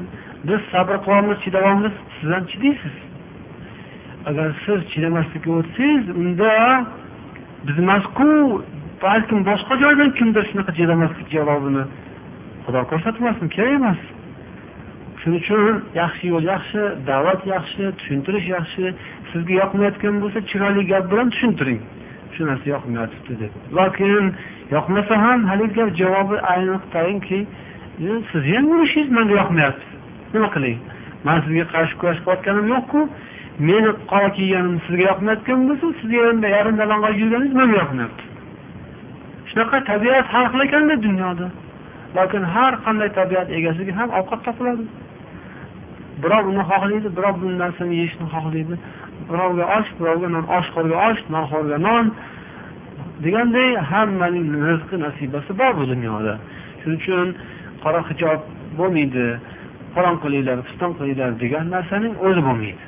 Biz 0.48 0.60
sabr 0.72 0.96
qilyapmiz 1.04 1.38
chidayapmiz. 1.44 1.94
Siz 2.16 2.30
ham 2.34 2.44
chidaysiz. 2.52 2.96
Agar 4.28 4.48
siz 4.64 4.80
chidamaslikka 4.92 5.50
o'tsangiz 5.58 6.04
unda 6.20 6.50
biz 7.66 7.76
emasku 7.84 8.28
balkim 9.02 9.38
boshqa 9.50 9.74
joydan 9.82 10.10
kimdir 10.18 10.44
shunaqa 10.50 10.72
chidamaslik 10.78 11.28
javobini 11.36 11.84
xudo 12.64 12.80
ko'rsatmasin 12.90 13.46
kerak 13.54 13.72
emas. 13.80 14.00
Shuning 15.20 15.40
uchun 15.42 15.82
yaxshi 15.94 16.26
yo'l 16.32 16.44
yaxshi 16.54 16.82
da'vat 17.08 17.40
yaxshi 17.54 17.84
tushuntirish 17.98 18.46
yaxshi. 18.56 18.84
Sizga 19.30 19.54
yoqmayotgan 19.62 20.14
bo'lsa 20.22 20.38
chiroyli 20.50 20.82
gap 20.92 21.04
bilan 21.10 21.28
tushuntiring. 21.32 21.80
Shu 22.34 22.46
narsa 22.50 22.66
yoqmayotibdi 22.74 23.34
deb 23.42 23.52
lokin 23.78 24.24
yoqmasa 24.76 25.14
ham 25.24 25.40
haligi 25.50 25.74
gap 25.78 25.90
javobi 26.00 26.36
aniq 26.54 26.82
tayinki 26.94 27.38
sizni 28.30 28.52
ham 28.56 28.66
yurishingiz 28.72 29.10
manga 29.18 29.34
yoqmayapti. 29.40 29.86
Nima 30.34 30.48
qilay 30.54 30.74
man 31.26 31.36
sizga 31.44 31.64
qarshi 31.74 31.94
kurash 32.00 32.20
qilayotganim 32.24 32.66
yo'qku. 32.74 33.00
Meni 33.68 33.90
qora 34.12 34.28
kiyganim 34.36 34.76
sizga 34.86 35.04
yoqmayotgan 35.10 35.58
bo'lsa 35.68 35.86
sizni 36.00 36.16
yarim 36.56 36.76
yalang'och 36.82 37.14
yurganingiz 37.22 37.54
manga 37.60 37.76
yoqmayapti. 37.82 38.24
Shunaqa 39.50 39.78
tabiat 39.90 40.26
har 40.32 40.46
xil 40.52 40.60
ekanda 40.66 40.94
dunyoda. 41.06 41.46
Lokin 42.16 42.42
har 42.54 42.72
qanday 42.84 43.10
tabiat 43.18 43.48
egasiga 43.58 43.92
ham 43.98 44.08
ovqat 44.18 44.40
topiladi. 44.46 44.84
Birov 46.22 46.44
uni 46.52 46.62
xohlaydi 46.70 47.08
birov 47.16 47.34
bu 47.42 47.46
narsani 47.62 47.94
yeyishni 48.00 48.26
xohlaydi. 48.34 48.74
Birovga 49.30 49.64
osh 49.78 49.90
birovga 49.98 50.28
non 50.36 50.46
oshxo'rga 50.58 50.96
osh 51.08 51.20
nonxo'rga 51.34 51.78
non 51.88 52.04
deganday 53.24 53.70
hammaning 53.90 54.46
rizqi 54.68 54.96
nasibasi 55.06 55.50
bor 55.60 55.72
bu 55.78 55.84
dunyoda. 55.92 56.34
Shuning 56.80 57.00
uchun 57.02 57.28
qora 57.82 58.00
hijob 58.08 58.40
bo'lmaydi 58.78 59.26
falon 59.94 60.16
qilinglar 60.22 60.58
piston 60.68 60.90
qilinglar 60.98 61.30
degan 61.42 61.64
narsaning 61.74 62.14
o'zi 62.26 62.40
bo'lmaydi. 62.48 62.84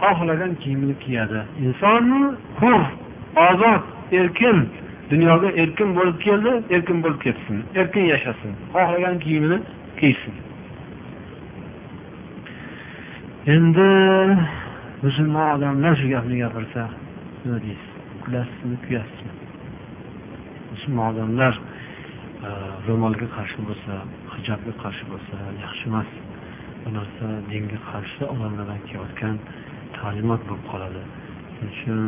Xohlagan 0.00 0.52
kiyimini 0.62 0.94
kiyadi. 1.04 1.40
Inson 1.64 2.04
hur 2.60 2.80
ozod 3.48 3.82
erkin 4.20 4.58
dunyoga 5.10 5.48
erkin 5.62 5.88
bo'lib 5.98 6.18
keldi 6.26 6.52
erkin 6.76 7.02
bo'lib 7.04 7.20
ketsin 7.26 7.56
erkin 7.80 8.04
yashasin 8.12 8.52
xohlagan 8.74 9.16
kiyimini 9.24 9.58
kiysin. 10.00 10.34
Endi 13.46 13.88
musulmon 15.02 15.46
odamlar 15.56 15.94
shu 16.00 16.08
gapni 16.14 16.36
gapirsa 16.42 16.82
nima 17.44 17.58
deysiz 17.64 17.90
kulasizmi 18.24 18.76
kuyasizmi? 18.84 19.32
Musulmon 20.72 21.06
odamlar 21.12 21.54
e, 22.46 22.48
ro'molga 22.86 23.26
qarshi 23.36 23.60
bo'lsa 23.68 23.92
hijobga 24.34 24.72
qarshi 24.82 25.04
bo'lsa 25.12 25.36
yaxshi 25.64 25.84
emas. 25.90 26.10
Bu 26.82 26.88
narsa 26.96 27.26
dinga 27.50 27.78
qarshi 27.90 28.22
odamlardan 28.34 28.80
kelayotgan 28.88 29.36
ta'limot 29.96 30.42
bo'lib 30.48 30.66
qoladi. 30.72 31.02
Shuning 31.54 31.72
uchun 31.72 32.00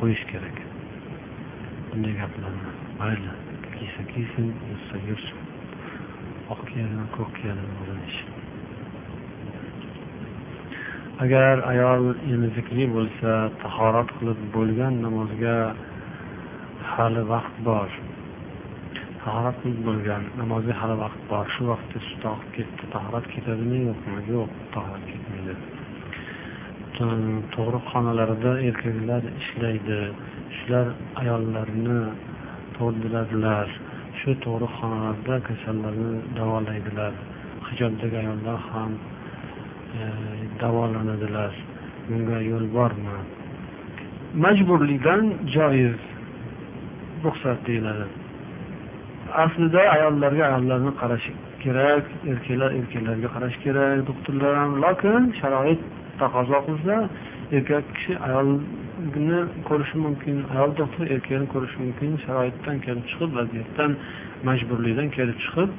qo'yish 0.00 0.24
kerak. 0.30 0.56
Bunday 1.88 2.14
gaplarni 2.20 2.70
mayli 3.00 3.32
kiysa 3.76 4.02
kiysin 4.12 4.46
yursa 4.70 4.94
yursin. 5.08 5.38
Oq 6.52 6.60
kiyadimi 6.70 7.06
ko'k 7.16 7.30
kiyadimi 7.38 7.74
o'zini 7.82 8.06
ishi 8.12 8.31
agar 11.22 11.56
ayol 11.72 12.04
emizikli 12.34 12.84
bo'lsa 12.96 13.32
tahorat 13.62 14.08
qilib 14.16 14.40
bo'lgan 14.56 14.94
namozga 15.06 15.56
hali 16.92 17.22
vaqt 17.32 17.56
bor. 17.68 17.90
Tahorat 19.22 19.56
qilib 19.62 19.80
bo'lgan 19.88 20.22
namozga 20.40 20.74
hali 20.80 20.96
vaqt 21.04 21.22
bor. 21.30 21.44
Shu 21.54 21.62
vaqtda 21.72 21.98
sut 22.08 22.22
oqib 22.32 22.50
ketdi. 22.56 22.82
Tahorat 22.94 23.26
ketadimi 23.34 23.78
yo'qmi? 23.88 24.18
Yo'q 24.34 24.50
tahorat 24.74 25.04
ketmaydi. 25.10 25.54
Tug'ruqxonalarda 27.54 28.52
erkaklar 28.68 29.22
ishlaydi. 29.40 30.00
Shular 30.56 30.86
ayollarni 31.22 32.00
tug'diradilar. 32.76 33.68
Shu 34.18 34.30
tug'ruqxonalarda 34.44 35.34
kasallarni 35.48 36.12
davolaydilar. 36.38 37.12
Hijobdagi 37.68 38.16
ayollar 38.22 38.58
ham 38.72 38.92
E, 40.00 40.04
davolanadilar. 40.60 41.52
Bunga 42.08 42.38
yo'l 42.50 42.66
bormi? 42.76 43.16
Majburlikdan 44.44 45.22
joiz 45.54 45.98
ruxsat 47.24 47.58
deyiladi. 47.66 48.06
Aslida 49.44 49.82
ayollarga 49.96 50.42
ayollarni 50.50 50.92
qarash 51.00 51.26
kerak 51.64 52.04
erkaklar 52.30 52.70
erkaklarga 52.80 53.28
qarash 53.34 53.56
kerak 53.64 54.06
doktorlar 54.10 54.52
ham. 54.60 54.72
Lokin 54.84 55.22
sharoit 55.40 55.82
taqozo 56.20 56.58
qilsa 56.68 56.94
erkak 57.56 57.84
kishi 57.96 58.12
ayolni 58.26 59.40
ko'rishi 59.68 59.96
mumkin 60.06 60.36
ayol 60.54 60.70
doktor 60.80 61.04
erkakni 61.14 61.46
ko'rishi 61.54 61.78
mumkin. 61.84 62.10
Sharoitdan 62.24 62.76
kelib 62.86 63.04
chiqib 63.10 63.30
vaziyatdan 63.38 63.90
majburlikdan 64.48 65.08
kelib 65.16 65.38
chiqib 65.44 65.70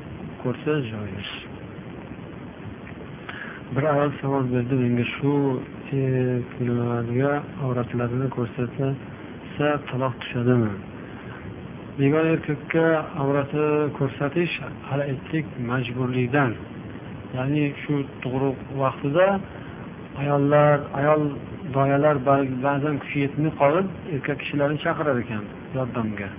ko'rsa 0.43 0.71
joiz. 0.91 1.29
Bir 3.75 3.83
ayol 3.83 4.11
savol 4.21 4.43
berdi 4.53 4.75
menga 4.83 5.05
shu 5.15 5.31
erkaklarga 5.91 7.31
avratlarini 7.65 8.27
ko'rsatsa 8.35 8.87
taloq 9.89 10.13
tushadimi? 10.21 10.71
Begona 11.99 12.29
erkakka 12.35 12.85
avrati 13.21 13.65
ko'rsatish 13.97 14.53
hali 14.89 15.03
aytdik 15.11 15.45
majburlikdan. 15.69 16.51
Ya'ni 17.37 17.65
shu 17.83 17.93
tug'ruq 18.23 18.57
vaqtida 18.81 19.27
ayollar 20.21 20.75
ayol 20.99 21.21
doyalar 21.75 22.15
ba'zan 22.65 22.95
kuchi 23.03 23.17
yetmay 23.25 23.51
qolib 23.61 23.87
erkak 24.15 24.37
kishilarni 24.41 24.77
chaqirar 24.85 25.17
ekan 25.23 25.43
yordamga. 25.77 26.29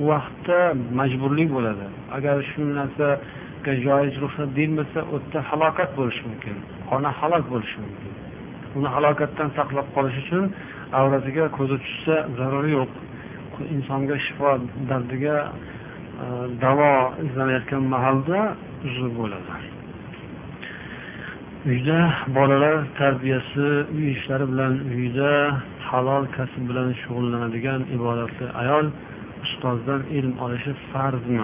U 0.00 0.04
vaqtda 0.12 0.58
majburlik 1.00 1.48
bo'ladi. 1.56 1.86
Agar 2.16 2.36
shu 2.50 2.60
narsa 2.78 3.08
joiz 3.86 4.14
ruxsat 4.22 4.48
deyilmasa 4.56 5.00
u 5.12 5.16
yerda 5.18 5.40
halokat 5.50 5.90
bo'lishi 5.98 6.22
mumkin 6.28 6.56
ona 6.94 7.10
halok 7.20 7.44
bo'lishi 7.52 7.78
mumkin. 7.84 8.12
Uni 8.76 8.88
halokatdan 8.96 9.48
saqlab 9.58 9.86
qolish 9.96 10.18
uchun 10.22 10.44
avratiga 11.00 11.44
ko'zi 11.58 11.76
tushsa 11.84 12.14
zarari 12.38 12.70
yo'q. 12.78 12.90
Insonga 13.74 14.16
shifo 14.26 14.50
dardiga 14.90 15.36
e, 15.44 16.26
davo 16.64 16.92
izlanayotgan 17.26 17.82
mahalda 17.94 18.38
uzr 18.86 19.08
bo'ladi. 19.18 19.52
Uyda 21.70 21.98
bolalar 22.36 22.76
tarbiyasi 23.00 23.66
uy 23.96 24.06
ishlari 24.16 24.46
bilan 24.52 24.74
uyda 24.96 25.30
halol 25.88 26.24
kasb 26.36 26.62
bilan 26.70 26.88
shug'ullanadigan 27.02 27.80
ibodatli 27.96 28.46
ayol 28.62 28.86
ustozdan 29.44 30.02
ilm 30.18 30.34
olishi 30.44 30.72
farzmi? 30.92 31.40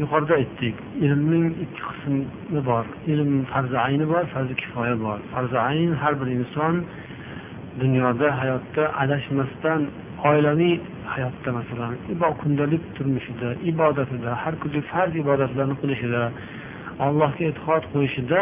Yuqorida 0.00 0.34
aytdik 0.40 0.76
ilmning 1.06 1.46
ikki 1.64 1.82
qismi 1.88 2.60
bor 2.70 2.84
ilm 3.12 3.32
farzi 3.52 3.76
ayni 3.86 4.06
bor 4.12 4.24
farzi 4.34 4.54
kifoya 4.62 4.96
bor 5.04 5.18
farzi 5.32 5.58
ayn 5.70 5.92
har 6.02 6.12
bir 6.20 6.28
inson 6.38 6.74
dunyoda 7.80 8.26
hayotda 8.40 8.82
adashmasdan 9.02 9.80
oilaviy 10.30 10.74
hayotda 11.12 11.50
masalan 11.58 11.94
kundalik 12.42 12.82
turmushida 12.96 13.48
ibodatida 13.70 14.30
har 14.42 14.54
kunlik 14.62 14.84
farz 14.92 15.12
ibodatlarni 15.22 15.76
qilishida 15.82 16.22
allohga 17.06 17.42
e'tiqod 17.50 17.82
qo'yishida 17.92 18.40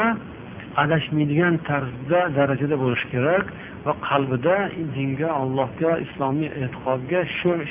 adashmaydigan 0.83 1.55
tarzda 1.69 2.21
darajada 2.39 2.77
bo'lishi 2.83 3.07
kerak 3.15 3.47
va 3.87 3.93
qalbida 4.09 4.57
dinga 4.97 5.29
allohga 5.43 5.93
islomiy 6.05 6.51
e'tiqodga 6.63 7.21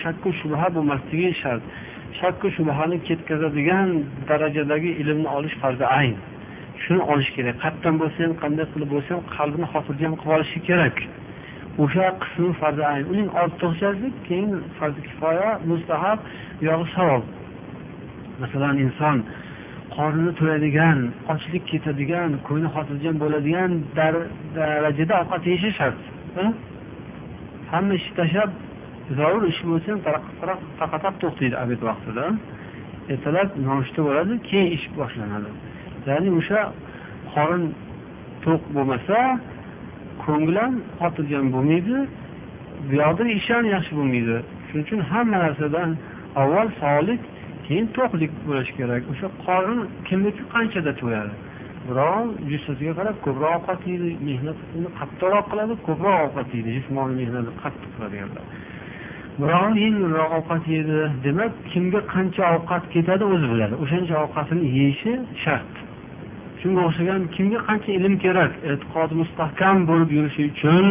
shakku 0.03 0.29
shubha 0.39 0.67
bo'lmasligi 0.75 1.29
shart 1.41 1.63
shakku 2.19 2.47
shubhani 2.57 2.97
ketkazadigan 3.07 3.89
darajadagi 4.29 4.91
ilmni 5.01 5.27
olish 5.37 5.55
farzi 5.61 5.85
ayn. 5.99 6.15
Shuni 6.83 7.01
olish 7.11 7.31
kerak. 7.35 7.55
Qayerdan 7.63 7.95
bo'lsa 8.01 8.19
ham 8.25 8.33
qanday 8.43 8.65
qilib 8.73 8.89
bo'lsa 8.95 9.09
ham 9.15 9.23
qalbini 9.35 9.67
xotirjam 9.73 10.13
qilib 10.19 10.33
olishi 10.37 10.59
kerak. 10.69 10.95
O'sha 11.83 12.05
qismi 12.23 12.49
farzi 12.61 12.83
ayn. 12.93 13.03
Uning 13.13 13.29
ortiqchasi 13.41 14.07
keyin 14.27 14.51
farzi 14.77 15.01
kifoya 15.07 15.49
mustahab 15.69 16.19
yog'i 16.69 16.87
savob 16.95 17.23
masalan 18.41 18.75
inson 18.85 19.17
qorni 19.95 20.31
to'yadigan 20.39 20.99
ochlik 21.33 21.63
ketadigan 21.71 22.29
ko'ngli 22.47 22.69
xotirjam 22.75 23.15
bo'ladigan 23.23 23.71
darajada 23.97 25.13
ovqat 25.21 25.43
yeyishi 25.49 25.71
shart. 25.79 25.99
Hamma 27.71 27.93
ishni 27.99 28.13
tashlab 28.19 28.51
zarur 29.17 29.43
ish 29.51 29.61
bo'lsa 29.69 29.87
ham 29.93 30.01
taqatab 30.81 31.13
to'xtaydi 31.21 31.55
obed 31.63 31.81
vaqtida. 31.89 32.25
Ertalab 33.13 33.49
nonushta 33.67 33.99
bo'ladi 34.07 34.33
keyin 34.49 34.67
ish 34.77 34.85
boshlanadi. 34.99 35.49
Ya'ni 36.07 36.29
o'sha 36.39 36.59
qorin 37.33 37.63
to'q 38.43 38.61
bo'lmasa 38.75 39.17
ko'ngil 40.25 40.55
ham 40.63 40.73
xotirjam 41.01 41.45
bo'lmaydi 41.55 41.97
bu 42.87 42.93
yoqda 43.03 43.23
ish 43.37 43.49
ham 43.53 43.65
yaxshi 43.75 43.93
bo'lmaydi. 43.99 44.37
Shuning 44.67 44.85
uchun 44.87 44.99
hamma 45.11 45.37
narsadan 45.45 45.89
avval 46.41 46.67
sog'lik 46.81 47.21
keyin 47.65 47.85
to'qlik 47.97 48.31
bo'lishi 48.47 48.73
kerak. 48.79 49.01
O'sha 49.11 49.27
qorin 49.45 49.79
kimniki 50.07 50.43
qanchada 50.53 50.91
to'yadi? 51.01 51.33
Birov 51.87 52.25
jussasiga 52.49 52.93
qarab 52.99 53.15
ko'proq 53.25 53.51
ovqat 53.57 53.81
yeydi 53.91 54.09
mehnatini 54.27 54.89
qattiqroq 54.99 55.45
qiladi 55.51 55.73
ko'proq 55.87 56.17
ovqat 56.25 56.47
yeydi. 56.55 56.69
Jismoniy 56.77 57.15
mehnatni 57.21 57.53
qattiq 57.63 57.89
qiladiganlar. 57.95 58.45
Birov 59.41 59.73
yengilroq 59.85 60.31
ovqat 60.39 60.63
yeydi 60.73 60.97
demak 61.25 61.51
kimga 61.71 62.01
qancha 62.13 62.43
ovqat 62.57 62.83
ketadi 62.93 63.23
o'zi 63.33 63.47
biladi. 63.53 63.75
O'shancha 63.83 64.15
ovqatini 64.25 64.65
yeyishi 64.77 65.11
shart. 65.43 65.73
Shunga 66.61 66.81
o'xshagan 66.87 67.21
kimga 67.35 67.59
qancha 67.67 67.91
ilm 67.97 68.15
kerak? 68.23 68.51
E'tiqodi 68.71 69.13
mustahkam 69.21 69.77
bo'lib 69.89 70.09
yurishi 70.17 70.43
uchun 70.51 70.85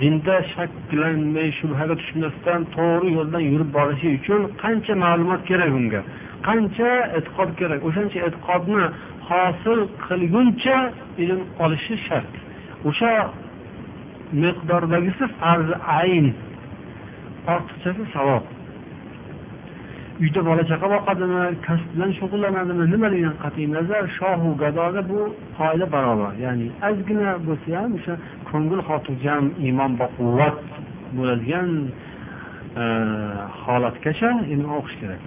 dinda 0.00 0.36
shakklanmay 0.54 1.48
shubhaga 1.58 1.94
tushmasdan 2.00 2.60
to'g'ri 2.76 3.08
yo'ldan 3.18 3.42
yurib 3.50 3.70
borishi 3.78 4.08
uchun 4.18 4.40
qancha 4.62 4.94
ma'lumot 5.04 5.42
kerak 5.50 5.70
unga 5.80 6.00
qancha 6.48 6.90
e'tiqod 7.18 7.50
kerak? 7.60 7.80
O'shancha 7.88 8.18
e'tiqodni 8.28 8.82
hosil 9.28 9.80
qilguncha 10.06 10.76
ilm 11.22 11.40
olishi 11.64 11.94
shart. 12.06 12.32
O'sha 12.88 13.12
miqdordagisi 14.42 15.24
farzi 15.40 15.74
ayn 16.00 16.26
ortiqchasi 17.54 18.04
savob. 18.14 18.44
Uyda 20.20 20.40
bola 20.48 20.62
chaqa 20.70 20.86
boqadimi 20.94 21.42
kasb 21.66 21.88
bilan 21.94 22.10
shug'ullanadimi 22.18 22.84
nimadan 22.92 23.34
qat'iy 23.42 23.66
nazar 23.76 24.04
shohu 24.18 24.48
gadoga 24.62 25.02
bu 25.10 25.18
qoida 25.58 25.86
barobar. 25.94 26.32
Ya'ni 26.44 26.66
ozgina 26.88 27.30
bo'lsa 27.46 27.68
ham 27.80 27.92
o'sha 27.98 28.14
ko'ngil 28.50 28.80
xotirjam 28.88 29.44
iymon 29.66 29.92
baquvvat 30.02 30.58
bo'ladigan 31.16 31.68
e, 32.82 32.84
holatgacha 33.62 34.30
ilm 34.52 34.68
o'qish 34.78 34.96
kerak. 35.02 35.22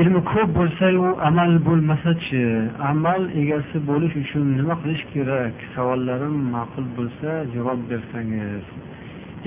Ilmi 0.00 0.20
ko'p 0.32 0.50
bo'lsayu 0.58 1.06
amal 1.28 1.52
bo'lmasachi 1.68 2.42
amal 2.90 3.22
egasi 3.40 3.76
bo'lish 3.90 4.14
uchun 4.22 4.44
nima 4.58 4.74
qilish 4.82 5.04
kerak? 5.14 5.54
Savollarim 5.76 6.36
ma'qul 6.54 6.86
bo'lsa 6.96 7.30
javob 7.54 7.80
bersangiz. 7.90 8.64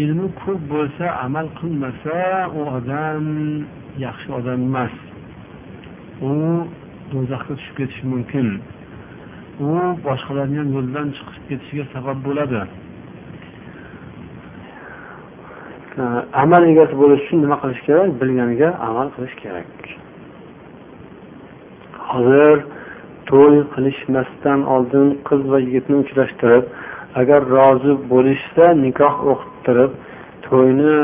Ilmi 0.02 0.28
ko'p 0.42 0.62
bo'lsa 0.74 1.06
amal 1.26 1.48
qilmasa 1.60 2.16
u 2.58 2.62
odam 2.78 3.26
yaxshi 4.06 4.30
odam 4.40 4.60
emas. 4.70 4.94
U 6.30 6.32
do'zaxga 7.12 7.54
tushib 7.58 7.76
ketishi 7.80 8.06
mumkin. 8.14 8.48
U 9.68 9.70
boshqalarni 10.08 10.58
ham 10.62 10.70
yo'ldan 10.78 11.08
chiqib 11.18 11.44
ketishiga 11.50 11.86
sabab 11.94 12.18
bo'ladi. 12.28 12.62
Amal 16.44 16.64
egasi 16.72 16.96
bo'lish 17.02 17.22
uchun 17.26 17.40
nima 17.46 17.58
qilish 17.64 17.82
kerak? 17.88 18.10
Bilganiga 18.22 18.70
amal 18.90 19.08
qilish 19.16 19.36
kerak. 19.44 19.72
Hozir 22.10 22.56
to'y 23.30 23.58
qilishmasdan 23.74 24.60
oldin 24.76 25.08
qiz 25.28 25.42
va 25.52 25.58
yigitni 25.66 25.96
uchrashtirib 26.04 26.66
agar 27.22 27.42
rozi 27.56 27.94
bo'lishsa 28.12 28.66
nikoh 28.86 29.16
o'qittirib 29.32 29.92
to'yni 30.48 30.96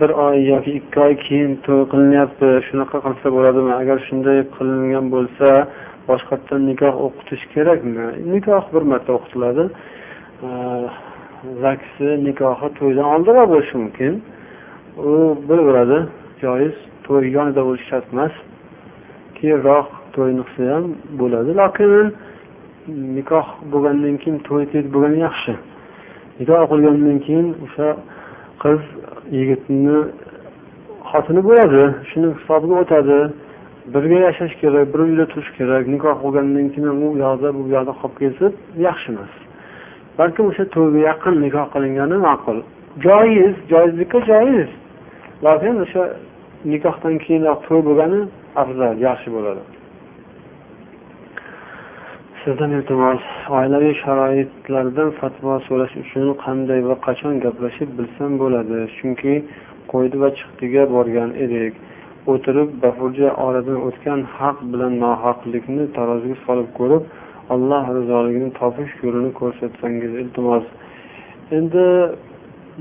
bir 0.00 0.10
oy 0.26 0.36
yoki 0.52 0.72
ikki 0.80 1.00
oy 1.06 1.14
keyin 1.26 1.52
to'y 1.66 1.82
qilinyapti 1.92 2.48
shunaqa 2.68 2.98
qilsa 3.06 3.28
bo'ladimi? 3.36 3.72
Agar 3.82 3.98
shunday 4.08 4.38
qilingan 4.56 5.06
bo'lsa 5.14 5.48
boshqatdan 6.08 6.60
nikoh 6.70 6.94
o'qitish 7.06 7.44
kerakmi? 7.54 8.06
Nikoh 8.34 8.64
bir 8.74 8.82
marta 8.90 9.10
o'qitiladi. 9.18 9.64
Zaksi 11.64 12.08
nikohi 12.28 12.68
to'ydan 12.78 13.06
oldinroq 13.14 13.48
bo'lishi 13.54 13.76
mumkin. 13.82 14.12
U 15.10 15.12
bo'laveradi 15.48 15.98
joiz 16.44 16.76
to'y 17.06 17.24
yonida 17.36 17.62
bo'lishi 17.68 17.86
shart 17.92 18.06
emas. 18.14 18.34
Keyinroq 19.38 19.88
to'yni 20.14 20.42
qilsa 20.48 20.72
ham 20.74 20.84
bo'ladi. 21.20 21.50
Lokin 21.60 21.92
nikoh 22.88 23.46
bo'lgandan 23.72 24.16
keyin 24.22 24.38
to'y 24.48 24.64
tez 24.72 24.84
bo'lgani 24.94 25.18
yaxshi. 25.26 25.54
Nikoh 26.40 26.62
qilgandan 26.70 27.18
keyin 27.26 27.48
o'sha 27.64 27.88
qiz 28.62 28.80
yigitni 29.38 29.98
xotini 31.10 31.42
bo'ladi 31.48 31.82
shuni 32.10 32.28
hisobiga 32.38 32.74
o'tadi. 32.82 33.18
Birga 33.94 34.18
yashash 34.26 34.54
kerak 34.60 34.86
bir 34.92 35.00
uyda 35.06 35.24
turish 35.32 35.50
kerak. 35.58 35.82
Nikoh 35.94 36.16
bo'lgandan 36.24 36.66
keyin 36.72 36.88
u 37.06 37.08
yoqda 37.24 37.48
bu 37.56 37.62
yoqda 37.74 37.92
qolib 38.00 38.16
ketsa 38.22 38.46
yaxshi 38.86 39.08
emas. 39.12 39.32
Balkim 40.18 40.44
o'sha 40.50 40.64
to'yga 40.74 41.00
yaqin 41.10 41.34
nikoh 41.46 41.66
qilingani 41.74 42.16
ma'qul. 42.28 42.58
Joiz 43.06 43.54
joizlikka 43.72 44.18
joiz. 44.30 44.70
Lokin 45.46 45.74
o'sha 45.84 46.02
nikohdan 46.72 47.14
keyinroq 47.24 47.58
to'y 47.68 47.80
bo'lgani 47.88 48.20
afzal 48.62 48.94
yaxshi 49.08 49.28
bo'ladi. 49.36 49.77
Sizdan 52.48 52.70
iltimos 52.78 53.22
oilaviy 53.58 53.94
sharoitlardan 54.02 55.10
fatvo 55.20 55.54
so'rash 55.68 55.94
uchun 56.02 56.28
qanday 56.44 56.80
va 56.88 56.94
qachon 57.06 57.34
gaplashib 57.44 57.90
bilsam 57.98 58.30
bo'ladi? 58.42 58.78
Chunki 58.96 59.34
qo'ydi 59.92 60.16
va 60.22 60.28
chiqdiga 60.38 60.82
borgan 60.94 61.30
edik. 61.44 61.72
O'tirib 62.32 62.68
bafurja 62.82 63.28
oradan 63.46 63.78
o'tgan 63.88 64.20
haq 64.36 64.58
bilan 64.72 64.92
nohaqlikni 65.04 65.84
taroziga 65.96 66.36
solib 66.46 66.70
ko'rib 66.78 67.02
alloh 67.54 67.84
rizoligini 67.98 68.48
topish 68.60 68.92
yo'lini 69.04 69.30
ko'rsatsangiz 69.40 70.12
iltimos. 70.22 70.64
Endi 71.58 71.84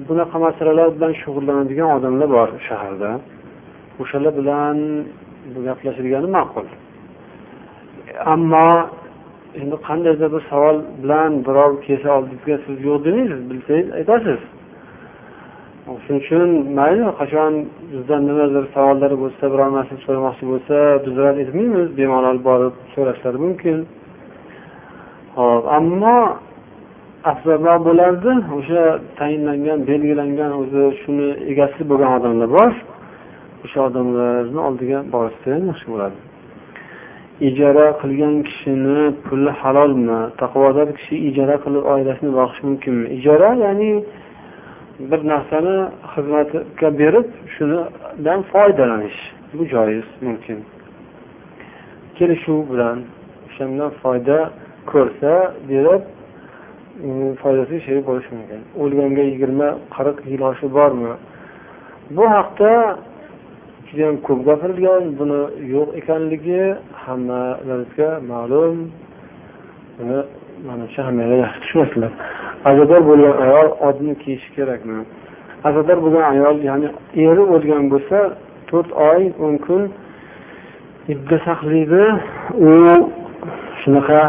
bunaqa 0.08 0.38
masalalar 0.48 0.88
bilan 0.96 1.14
shug'ullanadigan 1.22 1.90
odamlar 1.98 2.30
bor 2.38 2.50
shaharda. 2.68 3.12
O'shalar 4.02 4.34
bilan 4.40 4.78
gaplashilgani 5.68 6.30
ma'qul. 6.38 6.68
Ammo 8.36 8.68
endi 9.62 9.76
qandaydir 9.88 10.30
bir 10.36 10.44
savol 10.52 10.78
bilan 11.04 11.32
birov 11.48 11.72
kelsa 11.88 12.10
oldingizga 12.18 12.58
siz 12.66 12.78
yo'q 12.88 13.00
demaysiz 13.06 13.42
bilsangiz 13.52 13.90
aytasiz. 14.00 14.40
Shuning 16.04 16.22
uchun 16.24 16.50
mayli 16.80 17.04
qachon 17.20 17.54
bizdan 17.94 18.22
nimadir 18.30 18.64
savollari 18.76 19.16
bo'lsa 19.24 19.44
biror 19.54 19.70
narsa 19.78 19.96
so'ramoqchi 20.06 20.46
bo'lsa 20.52 20.76
biz 21.06 21.14
rad 21.24 21.38
etmaymiz 21.44 21.88
bemalol 22.00 22.38
borib 22.50 22.76
so'rashlari 22.94 23.38
mumkin. 23.46 23.78
Hop 25.38 25.64
ammo 25.78 26.18
afzalroq 27.32 27.80
bo'lardi. 27.90 28.32
O'sha 28.58 28.84
tayinlangan 29.20 29.80
belgilangan 29.90 30.52
o'zi 30.62 30.84
shuni 31.02 31.30
egasi 31.52 31.82
bo'lgan 31.92 32.12
odamlar 32.18 32.50
bor. 32.58 32.72
O'sha 33.66 33.80
odamlarni 33.88 34.60
oldiga 34.68 35.00
borishsa 35.14 35.48
ham 35.56 35.64
yaxshi 35.72 35.88
bo'ladi 35.94 36.18
ijara 37.42 37.94
qilgan 38.02 38.44
kishini 38.48 39.14
puli 39.26 39.52
halolmi 39.62 40.20
taqvodor 40.42 40.90
kishi 40.98 41.16
ijara 41.30 41.56
qilib 41.64 41.84
oilasini 41.94 42.32
boqishi 42.40 42.64
mumkinmi? 42.70 43.06
Ijara 43.18 43.50
ya'ni 43.64 43.92
bir 45.10 45.22
narsani 45.32 45.76
xizmatga 46.14 46.90
berib 47.02 47.28
shunidan 47.56 48.40
foydalanish. 48.52 49.20
Bu 49.54 49.64
joiz 49.74 50.08
mumkin. 50.26 50.60
Kelishuv 52.18 52.60
bilan 52.72 52.98
o'shandan 53.48 53.92
foyda 54.02 54.38
ko'rsa 54.92 55.34
berib 55.70 56.04
foydasiga 57.42 57.80
sherik 57.86 58.04
bo'lishi 58.10 58.32
mumkin. 58.38 58.62
O'lganga 58.82 59.24
yigirma 59.30 59.70
qirq 59.96 60.18
yil 60.32 60.42
yoshi 60.48 60.68
bormi? 60.78 61.14
Bu 62.16 62.24
haqda 62.36 62.72
judayam 63.88 64.18
ko'p 64.28 64.40
gapirilgan 64.48 65.04
buni 65.20 65.42
yo'q 65.74 65.90
ekanligi 66.00 66.62
hammalarimizga 67.04 68.10
ma'lum. 68.32 68.76
Buni 69.98 70.20
manimcha 70.68 71.02
hammanglar 71.08 71.38
yaxshi 71.46 71.60
tushunasizlar. 71.64 72.12
Azador 72.70 73.02
bo'lgan 73.10 73.36
ayol 73.46 73.68
odni 73.88 74.14
kiyishi 74.22 74.50
kerakmi? 74.58 74.98
Azador 75.68 75.98
bo'lgan 76.04 76.26
ayol 76.34 76.56
ya'ni 76.70 76.88
eri 77.26 77.44
o'lgan 77.56 77.84
bo'lsa 77.94 78.18
to'rt 78.70 78.90
oy 79.12 79.22
o'n 79.46 79.56
kun 79.66 79.84
idda 81.14 81.38
saqlaydi. 81.48 82.04
U 82.70 82.72
shunaqa 83.82 84.22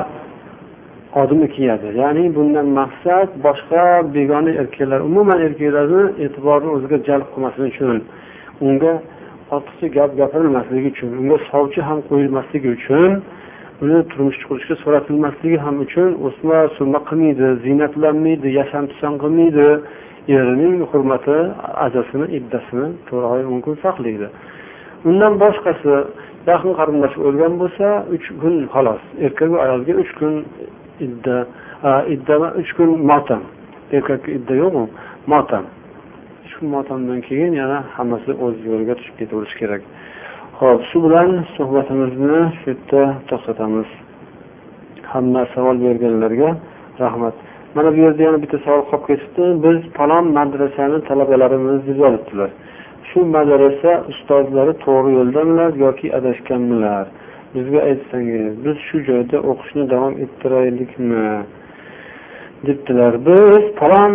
odmi 1.22 1.46
kiyadi. 1.56 1.88
Ya'ni 2.02 2.24
bundan 2.36 2.66
maqsad 2.80 3.28
boshqa 3.46 3.84
begona 4.16 4.50
erkaklar 4.60 5.00
umuman 5.08 5.38
erkaklarni 5.46 6.02
e'tiborini 6.24 6.70
o'ziga 6.76 6.98
jalb 7.08 7.26
qilmasligi 7.32 7.70
uchun 7.74 7.98
unga 8.68 8.92
ortiqcha 9.54 9.88
gap 9.96 10.10
gapirilmasligi 10.20 10.88
uchun 10.94 11.10
unga 11.20 11.38
sovchi 11.50 11.80
ham 11.88 11.98
qo'yilmasligi 12.08 12.68
uchun 12.78 13.10
uni 13.84 13.98
turmush 14.10 14.40
qurishga 14.48 14.74
so'ratilmasligi 14.82 15.58
ham 15.64 15.76
uchun 15.84 16.10
o'sma 16.26 16.58
surma 16.76 17.00
qilmaydi 17.08 17.46
ziynatlanmaydi 17.64 18.48
yasham 18.60 18.84
tusan 18.90 19.14
qilmaydi. 19.22 19.68
Erining 20.36 20.82
hurmati 20.90 21.36
azasini 21.86 22.26
iddasini 22.38 22.88
to'rt 23.08 23.24
oy 23.34 23.42
o'n 23.50 23.60
kun 23.64 23.76
saqlaydi. 23.84 24.28
Undan 25.08 25.32
boshqasi 25.42 25.94
yaqin 26.50 26.72
qarindosh 26.78 27.16
o'lgan 27.28 27.54
bo'lsa 27.62 27.86
uch 28.14 28.26
kun 28.40 28.54
xolos 28.74 29.02
erkaku 29.26 29.56
ayolga 29.64 29.92
uch 30.02 30.12
kun 30.18 30.34
idda 31.06 31.36
idda 32.14 32.34
uch 32.60 32.70
kun 32.76 32.90
motam. 33.10 33.42
Erkakka 33.96 34.30
idda 34.38 34.54
yo'qu 34.62 34.82
motam. 35.32 35.64
Uch 36.58 36.62
motamdan 36.62 37.20
keyin 37.20 37.52
yana 37.52 37.84
hammasi 37.96 38.32
o'z 38.44 38.56
yo'liga 38.70 38.94
tushib 38.98 39.16
ketaverishi 39.20 39.56
kerak. 39.58 39.82
Ho'p 40.60 40.80
shu 40.90 40.98
bilan 41.04 41.30
suhbatimizni 41.56 42.40
shu 42.58 42.70
yerda 42.70 43.02
to'xtatamiz. 43.28 43.88
Hamma 45.12 45.42
savol 45.54 45.76
berganlarga 45.86 46.48
rahmat. 47.02 47.34
Mana 47.74 47.88
bu 47.94 47.98
yerda 48.06 48.22
yana 48.28 48.38
bitta 48.44 48.58
savol 48.66 48.82
qolib 48.90 49.04
ketibdi. 49.08 49.44
Biz 49.64 49.78
falon 49.96 50.24
madrasani 50.38 50.98
talabalarimiz 51.08 51.80
deb 51.88 51.98
yozibdilar. 52.04 52.50
Shu 53.08 53.18
madrasa 53.36 53.92
ustozlari 54.10 54.72
to'g'ri 54.84 55.10
yo'ldamilar 55.18 55.70
yoki 55.84 56.06
adashganmilar? 56.18 57.04
Bizga 57.54 57.80
aytsangiz 57.90 58.52
biz 58.64 58.76
shu 58.88 58.96
joyda 59.08 59.36
o'qishni 59.50 59.84
davom 59.92 60.14
ettiraylikmi? 60.24 61.24
Debdilar. 62.66 63.12
Biz 63.26 63.62
falon 63.80 64.14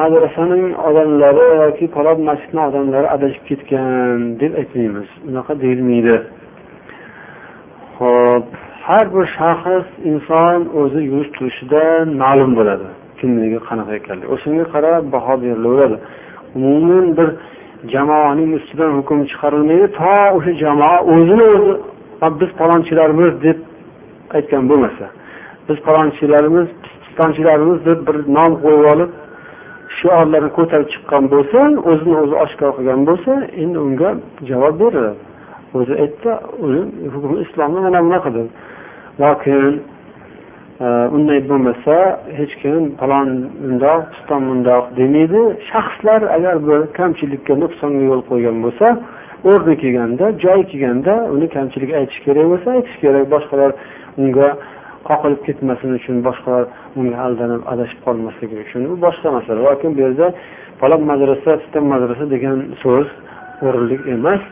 madrasaning 0.00 0.66
odamlari 0.88 1.44
yoki 1.62 1.86
falon 1.96 2.18
masjidni 2.28 2.60
odamlari 2.68 3.08
adashib 3.16 3.44
ketgan 3.50 4.40
deb 4.40 4.52
aytmaymiz. 4.60 5.08
Unaqa 5.30 5.52
deyilmaydi. 5.62 6.16
Ho'p 7.98 8.48
har 8.86 9.04
bir 9.14 9.26
shaxs 9.38 9.86
inson 10.10 10.58
o'zi 10.80 11.00
yurish 11.10 11.30
turishidan 11.36 12.06
ma'lum 12.22 12.50
bo'ladi. 12.58 12.86
Kimligi 13.18 13.58
qanaqa 13.68 13.92
ekanligi. 14.00 14.28
O'shanga 14.34 14.64
qarab 14.74 15.02
baho 15.14 15.34
berilaveradi. 15.42 15.96
Umuman 16.56 17.06
bir 17.18 17.28
jamoaning 17.92 18.50
ustidan 18.58 18.90
hukm 18.98 19.18
chiqarilmaydi 19.30 19.86
to 19.98 20.14
o'sha 20.36 20.52
jamoa 20.64 20.96
o'zini 21.12 21.46
o'zi 21.56 21.72
biz 22.40 22.50
palonchilarmiz 22.60 23.32
deb 23.46 23.58
aytgan 24.36 24.62
bo'lmasa 24.70 25.06
biz 25.68 25.78
palonchilarmiz 25.86 26.68
pistonchilarimiz 27.14 27.86
deb 27.86 28.06
bir 28.06 28.16
nom 28.34 28.52
qo'yib 28.62 28.86
olib 28.92 29.10
shiorlarni 29.98 30.50
ko'tarib 30.58 30.88
chiqqan 30.94 31.24
bo'lsa 31.34 31.60
o'zini 31.90 32.16
o'zi 32.22 32.34
oshkor 32.44 32.70
qilgan 32.76 33.00
bo'lsa 33.08 33.32
endi 33.62 33.78
unga 33.86 34.10
javob 34.50 34.74
beriladi. 34.82 35.18
O'zi 35.78 35.94
aytdi 36.04 36.30
uni 36.64 36.80
hukmi 37.14 37.36
islomda 37.44 37.80
mana 37.86 37.98
bunaqadir 38.06 38.46
lokin 39.22 39.64
e, 40.84 40.86
unday 41.16 41.40
bo'lmasa 41.50 41.94
hech 42.38 42.54
kim 42.62 42.82
falon 43.00 43.28
bundoq 43.62 44.00
piston 44.12 44.42
bundoq 44.50 44.84
demaydi. 44.98 45.40
Shaxslar 45.70 46.20
agar 46.36 46.56
bir 46.68 46.80
kamchilikka 46.98 47.54
nuqsonga 47.62 48.02
yo'l 48.10 48.22
qo'ygan 48.30 48.56
bo'lsa 48.64 48.86
o'rni 49.50 49.74
kelganda 49.82 50.26
joyi 50.44 50.64
kelganda 50.70 51.14
uni 51.34 51.46
kamchilik 51.56 51.90
aytish 52.00 52.20
kerak 52.26 52.46
bo'lsa 52.52 52.68
aytish 52.76 52.96
kerak. 53.02 53.24
Boshqalar 53.34 53.70
unga 54.22 54.48
qoqilib 55.08 55.40
ketmasin 55.46 55.90
uchun 55.98 56.16
boshqalar 56.26 56.64
unga 57.00 57.16
aldanib 57.26 57.62
adashib 57.72 58.00
qolmasligi 58.06 58.56
uchun. 58.64 58.80
Bu 58.90 58.96
boshqa 59.06 59.28
masala. 59.36 59.60
Lokin 59.68 59.90
bu 59.96 60.00
yerda 60.06 60.26
falon 60.80 61.02
madrasa 61.10 61.50
piston 61.60 61.84
madrasa 61.92 62.24
degan 62.34 62.56
so'z 62.82 63.08
o'rinli 63.66 63.96
emas. 64.14 64.42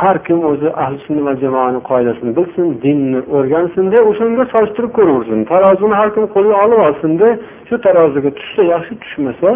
Har 0.00 0.16
kim 0.26 0.38
o'zi 0.50 0.68
ahli 0.82 0.98
sunna 1.06 1.22
va 1.28 1.32
jamoani 1.44 1.80
qoidasini 1.90 2.32
bilsin 2.38 2.66
dinni 2.84 3.20
o'rgansinda 3.36 3.98
o'shanga 4.10 4.44
solishtirib 4.54 4.92
ko'raversin 4.98 5.40
tarozini 5.52 5.94
har 6.00 6.08
kim 6.14 6.24
qo'liga 6.34 6.56
olib 6.64 6.80
olsinda 6.88 7.28
shu 7.68 7.74
taroziga 7.86 8.30
tushsa 8.38 8.62
yaxshi 8.72 8.94
tushmasa 9.02 9.50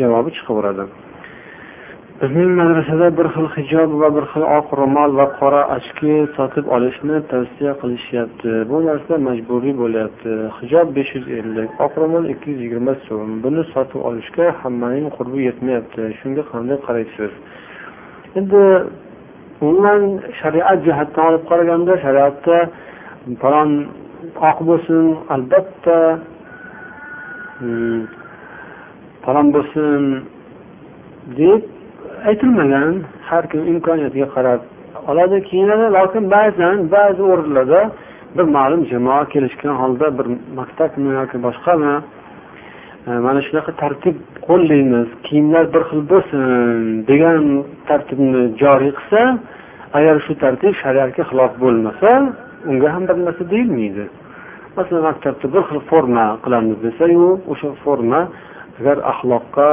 javobi 0.00 0.30
chiqaveradi. 0.36 0.84
Bizning 2.22 2.50
madrasada 2.60 3.06
bir 3.18 3.26
xil 3.34 3.46
hijob 3.56 3.90
va 4.00 4.08
bir 4.16 4.24
xil 4.32 4.44
oq 4.58 4.68
ro'mol 4.80 5.10
va 5.20 5.24
qora 5.38 5.62
ochki 5.76 6.12
sotib 6.36 6.66
olishni 6.76 7.16
tavsiya 7.32 7.72
qilishyapti. 7.80 8.52
Bu 8.70 8.76
narsa 8.88 9.18
majburiy 9.28 9.74
bo'lyapti. 9.82 10.34
Hijob 10.58 10.92
besh 10.96 11.10
yuz 11.16 11.26
ellik 11.38 11.70
oq 11.86 11.98
ro'mol 12.02 12.24
ikki 12.32 12.46
yuz 12.52 12.60
yigirma 12.64 12.94
so'm. 13.06 13.30
Buni 13.44 13.62
sotib 13.72 14.00
olishga 14.10 14.46
hammaning 14.60 15.08
qurbi 15.16 15.40
yetmayapti. 15.48 16.02
Shunga 16.20 16.42
qanday 16.52 16.78
qaraysiz? 16.86 17.32
Endi 18.38 18.62
umuman 19.64 20.02
shariat 20.40 20.78
jihatdan 20.86 21.24
olib 21.30 21.44
qaraganda 21.50 21.92
shariatda 22.04 22.56
falon 23.42 23.70
oq 24.50 24.58
bo'lsin 24.70 25.04
albatta 25.34 25.98
hmm, 27.58 28.00
falon 29.24 29.46
bo'lsin 29.56 30.02
deb 31.42 31.71
aytilmagan 32.28 32.94
har 33.28 33.44
kim 33.50 33.60
imkoniyatiga 33.72 34.28
qarab 34.36 34.60
oladi. 35.10 35.36
Kiyinadi 35.48 35.86
lokin 35.98 36.24
ba'zan 36.34 36.76
ba'zi 36.94 37.22
o'rinlarda 37.32 37.80
bir 38.36 38.46
ma'lum 38.56 38.82
jamoa 38.92 39.22
kelishgan 39.32 39.74
holda 39.82 40.06
bir 40.18 40.26
maktabmi 40.58 41.10
yoki 41.20 41.36
boshqami 41.46 41.94
e, 43.08 43.10
mana 43.26 43.40
shunaqa 43.46 43.72
tartib 43.82 44.16
qo'llaymiz 44.48 45.08
kiyimlar 45.26 45.64
bir 45.74 45.82
xil 45.88 46.00
bo'lsin 46.12 46.42
degan 47.10 47.42
tartibni 47.88 48.42
joriy 48.62 48.92
qilsa 48.98 49.20
agar 49.98 50.16
shu 50.26 50.32
tartib 50.44 50.72
shariatga 50.82 51.22
xilof 51.30 51.52
bo'lmasa 51.64 52.10
unga 52.70 52.88
ham 52.94 53.02
bir 53.08 53.16
narsa 53.26 53.44
deyilmaydi. 53.52 54.04
Masalan 54.76 55.02
maktabda 55.08 55.46
bir 55.54 55.62
xil 55.68 55.80
forma 55.90 56.26
qilamiz 56.44 56.78
desayu 56.86 57.28
o'sha 57.52 57.68
forma 57.84 58.20
agar 58.78 58.96
axloqqa 59.12 59.68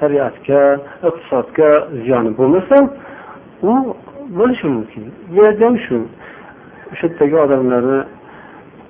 shariatga 0.00 0.60
iqtisodga 1.08 1.70
ziyoni 2.02 2.30
bo'lmasa 2.38 2.76
u 3.70 3.72
bo'lishi 4.38 4.66
mumkin. 4.76 5.04
Bu 5.32 5.38
yerda 5.44 5.64
ham 5.66 5.76
shu 5.86 5.96
o'sha 6.92 7.06
yerdagi 7.06 7.36
odamlarni 7.44 8.00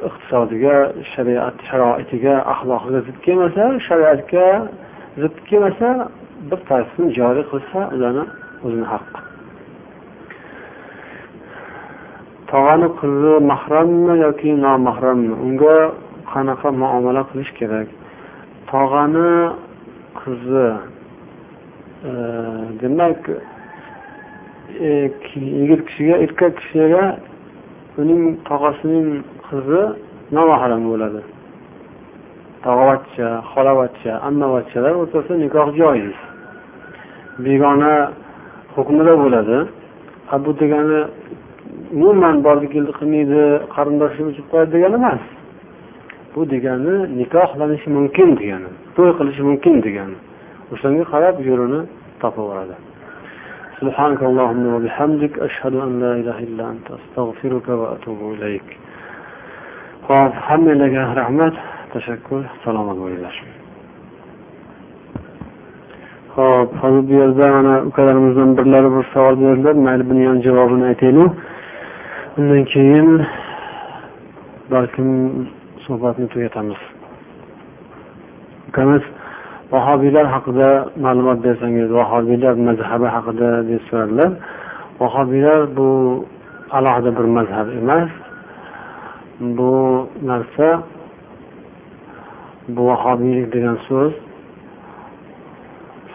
iqtisodiga 0.08 0.76
shariat 1.12 1.56
sharoitiga 1.68 2.34
axloqiga 2.52 3.00
zid 3.06 3.18
kelmasa 3.26 3.64
shariatga 3.88 4.46
zid 5.22 5.34
kelmasa 5.48 5.88
bir 6.50 6.60
tartibni 6.68 7.08
joriy 7.18 7.44
qilsa 7.52 7.78
ularni 7.94 8.24
o'zini 8.66 8.86
haqqi 8.92 9.20
tog'ani 12.50 12.88
qizi 13.00 13.34
mahrammi 13.50 14.14
yoki 14.26 14.50
nomahrammi? 14.64 15.34
Unga 15.46 15.76
qanaqa 16.32 16.68
muomala 16.82 17.22
qilish 17.30 17.52
kerak? 17.58 17.88
Tog'ani 18.70 19.32
qizi 20.20 20.66
demak 22.80 23.30
e, 24.80 25.10
yigit 25.34 25.84
kishiga 25.86 26.16
erkak 26.24 26.56
kishiga 26.60 27.16
uning 27.98 28.22
tog'asining 28.48 29.08
qizi 29.46 29.82
nomahram 30.32 30.82
bo'ladi. 30.90 31.20
Tog'avachcha 32.64 33.28
xolavachcha 33.52 34.12
ammavachchalar 34.28 34.94
o'rtasida 35.02 35.36
nikoh 35.44 35.68
joiz 35.80 36.16
begona 37.44 37.92
hukmida 38.74 39.14
bo'ladi. 39.22 39.58
Bu 40.44 40.50
degani 40.60 41.00
umuman 41.96 42.36
bordi 42.46 42.66
keldi 42.74 42.92
qilmaydi 42.98 43.42
qarindoshi 43.74 44.20
uchib 44.30 44.46
qo'yadi 44.50 44.70
degani 44.76 44.96
emas. 45.00 45.22
Bu 46.34 46.40
degani 46.52 46.94
nikohlanishi 47.20 47.88
mumkin 47.96 48.28
degani 48.40 48.70
to'y 48.96 49.10
qilishi 49.18 49.42
mumkin 49.48 49.74
degani. 49.86 50.18
Müslümanın 50.70 51.04
hayat 51.04 51.46
yolunu 51.46 51.86
tapı 52.20 52.42
orada. 52.42 52.74
Subhaneke 53.80 54.26
Allahümme 54.26 54.80
ve 54.80 54.84
bihamdik. 54.84 55.38
Eşhedü 55.38 55.76
en 55.76 56.00
la 56.00 56.16
ilahe 56.16 56.42
illa 56.42 56.70
ente 56.72 56.94
estağfiruke 56.94 57.72
ve 57.78 57.84
etubu 57.94 58.34
ileyk. 58.34 58.62
Kaf 60.08 60.34
hamdileke 60.34 61.00
rahmet. 61.00 61.54
Teşekkür. 61.92 62.44
Selamat 62.64 62.98
oluylar. 62.98 63.44
Hop, 66.34 66.74
hozir 66.74 67.08
bu 67.08 67.12
yerda 67.12 67.48
mana 67.48 67.82
ukalarimizdan 67.82 68.56
birlari 68.56 68.96
bir 68.96 69.06
savol 69.14 69.40
berdilar. 69.40 69.74
Mayli 69.74 70.10
buni 70.10 70.26
ham 70.26 70.42
javobini 70.42 70.84
aytaylik. 70.84 71.30
Undan 72.36 72.64
keyin 72.64 73.26
balkim 74.70 75.48
suhbatni 75.86 76.28
tugatamiz. 76.28 76.76
Vahobiylar 79.72 80.26
haqida 80.34 80.68
ma'lumot 81.04 81.38
bersangiz 81.46 81.88
vahobiylar 81.98 82.54
mazhabi 82.68 83.08
haqida 83.16 83.48
deb 83.70 83.80
so'radilar 83.88 84.30
vahobiylar 85.00 85.60
bu 85.76 85.88
alohida 86.78 87.10
bir 87.18 87.26
mazhab 87.38 87.68
emas. 87.80 88.10
Bu 89.40 89.72
narsa 90.30 90.82
bu 92.68 92.86
vahobiylik 92.90 93.52
degan 93.54 93.78
so'z 93.88 94.12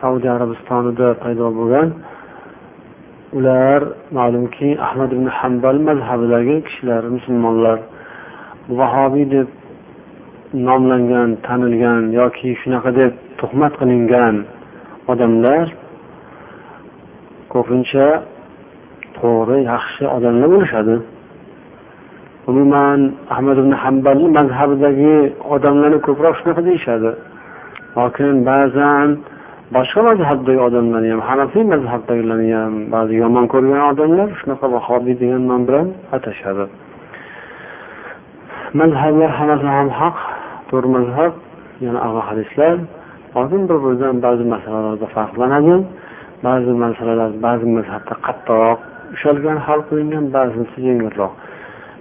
saudiya 0.02 0.32
arabistonida 0.38 1.08
paydo 1.24 1.46
bo'lgan. 1.60 1.88
Ular 3.38 3.82
ma'lumki 4.18 4.70
ahmad 4.88 5.12
ibn 5.16 5.28
hambal 5.40 5.78
mazhabidagi 5.90 6.56
kishilar 6.68 7.04
musulmonlar. 7.16 7.80
Vahobiy 8.80 9.26
deb 9.36 9.48
nomlangan 10.68 11.30
tanilgan 11.46 12.04
yoki 12.20 12.50
shunaqa 12.62 12.92
deb 13.00 13.14
tuhmat 13.46 13.74
qilingan 13.80 14.36
odamlar 15.12 15.66
ko'pincha 17.54 18.08
to'g'ri 19.18 19.58
yaxshi 19.72 20.04
odamlar 20.16 20.48
bo'lishadi. 20.54 20.96
Umuman 22.50 23.00
ahmad 23.34 23.58
ibn 23.64 23.74
hambalni 23.84 24.28
mazhabidagi 24.38 25.16
odamlarni 25.56 26.00
ko'proq 26.08 26.34
shunaqa 26.40 26.62
deyishadi. 26.70 27.12
Lokin 27.98 28.34
ba'zan 28.50 29.10
boshqa 29.76 30.02
mazhabdagi 30.10 30.60
odamlarni 30.68 31.10
ham 31.14 31.22
hanafiy 31.30 31.64
mazhabdagilarni 31.74 32.50
ham 32.60 32.74
ba'zi 32.96 33.14
yomon 33.24 33.46
ko'rgan 33.54 33.82
odamlar 33.92 34.28
shunaqa 34.40 34.66
vahobiy 34.76 35.16
degan 35.22 35.42
nom 35.52 35.62
bilan 35.68 35.88
atashadi. 36.16 36.66
Mazhablar 38.82 39.30
hammasi 39.38 39.68
ham 39.78 39.88
haq 40.00 40.18
to'g'ri 40.70 40.90
mazhab 40.98 41.34
yana 41.86 42.00
ahli 42.08 42.22
hadislar. 42.30 42.76
Hozir 43.36 43.62
bir 43.70 43.78
biridan 43.84 44.16
ba'zi 44.26 44.44
masalalarda 44.56 45.08
farqlanadi 45.16 45.76
ba'zi 46.48 46.72
masalalar 46.86 47.32
ba'zi 47.46 47.66
mazhabda 47.78 48.14
qattiqroq 48.28 48.80
ushalgan 49.16 49.58
hal 49.66 49.80
qilingan 49.90 50.26
ba'zisi 50.38 50.78
yengilroq 50.90 51.34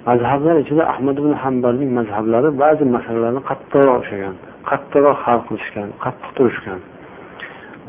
mazhablar 0.08 0.54
ichida 0.62 0.82
ahmad 0.92 1.16
ibn 1.22 1.32
hambalning 1.42 1.90
mazhablari 1.98 2.48
ba'zi 2.62 2.84
masalalarni 2.96 3.40
qattiqroq 3.50 3.96
ushlagan 4.02 4.36
qattiqroq 4.70 5.18
hal 5.26 5.40
qilishgan 5.48 5.88
qattiq 6.04 6.30
turishgan. 6.36 6.80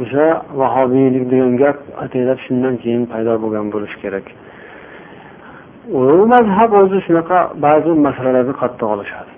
O'sha 0.03 0.25
vahobiylik 0.61 1.25
degan 1.31 1.53
gap 1.61 1.77
ataylab 2.03 2.39
shundan 2.45 2.75
keyin 2.83 3.03
paydo 3.11 3.33
bo'lgan 3.43 3.67
bo'lishi 3.73 3.97
kerak. 4.03 4.25
U 5.99 6.01
mazhab 6.33 6.71
o'zi 6.81 6.97
shunaqa 7.07 7.39
ba'zi 7.65 7.91
masalalarni 8.07 8.53
qattiq 8.61 8.87
olishadi. 8.95 9.31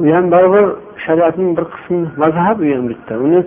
U 0.00 0.04
ham 0.14 0.26
baribir 0.34 0.66
shariatning 1.04 1.50
bir 1.56 1.64
qismi 1.74 2.00
mazhab 2.22 2.56
u 2.64 2.66
ham 2.74 2.84
bitta. 2.92 3.14
Uni 3.26 3.40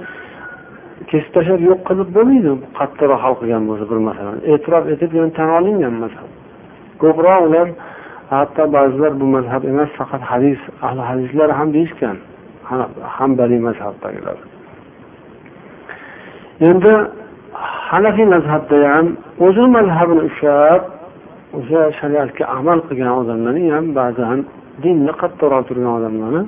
kesib 1.09 1.31
tashlab 1.35 1.61
yo'q 1.69 1.79
qilib 1.87 2.09
bo'lmaydi. 2.17 2.51
Qattiqroq 2.79 3.19
hal 3.25 3.33
qilgan 3.41 3.63
bo'lsa 3.69 3.85
bir 3.91 3.99
masalani. 4.09 4.39
E'tirof 4.53 4.83
etib 4.93 5.11
tan 5.37 5.49
olingan 5.57 5.95
mazhab. 6.03 6.29
Ko'proq 7.01 7.39
ular 7.47 7.67
hatto 8.33 8.63
ba'zilar 8.75 9.11
bu 9.21 9.25
mazhab 9.35 9.63
emas 9.71 9.89
faqat 9.99 10.21
hadis 10.31 10.59
ahli 10.87 11.01
hadislar 11.09 11.49
ham 11.59 11.67
deyishgan. 11.75 12.17
Hambaliy 13.17 13.61
mazhabdagilar. 13.67 14.37
Endi 16.69 16.93
hanafiy 17.91 18.27
mazhabda 18.35 18.77
ham 18.93 19.07
o'zini 19.45 19.69
mazhabini 19.77 20.21
ushlab 20.29 20.81
o'sha 21.57 21.81
shariatga 21.99 22.43
amal 22.57 22.79
qilgan 22.87 23.11
odamlarning 23.21 23.67
ham 23.75 23.85
ba'zan 23.99 24.39
dinni 24.83 25.13
qattiqroq 25.21 25.63
turgan 25.69 25.91
odamlarni 25.99 26.43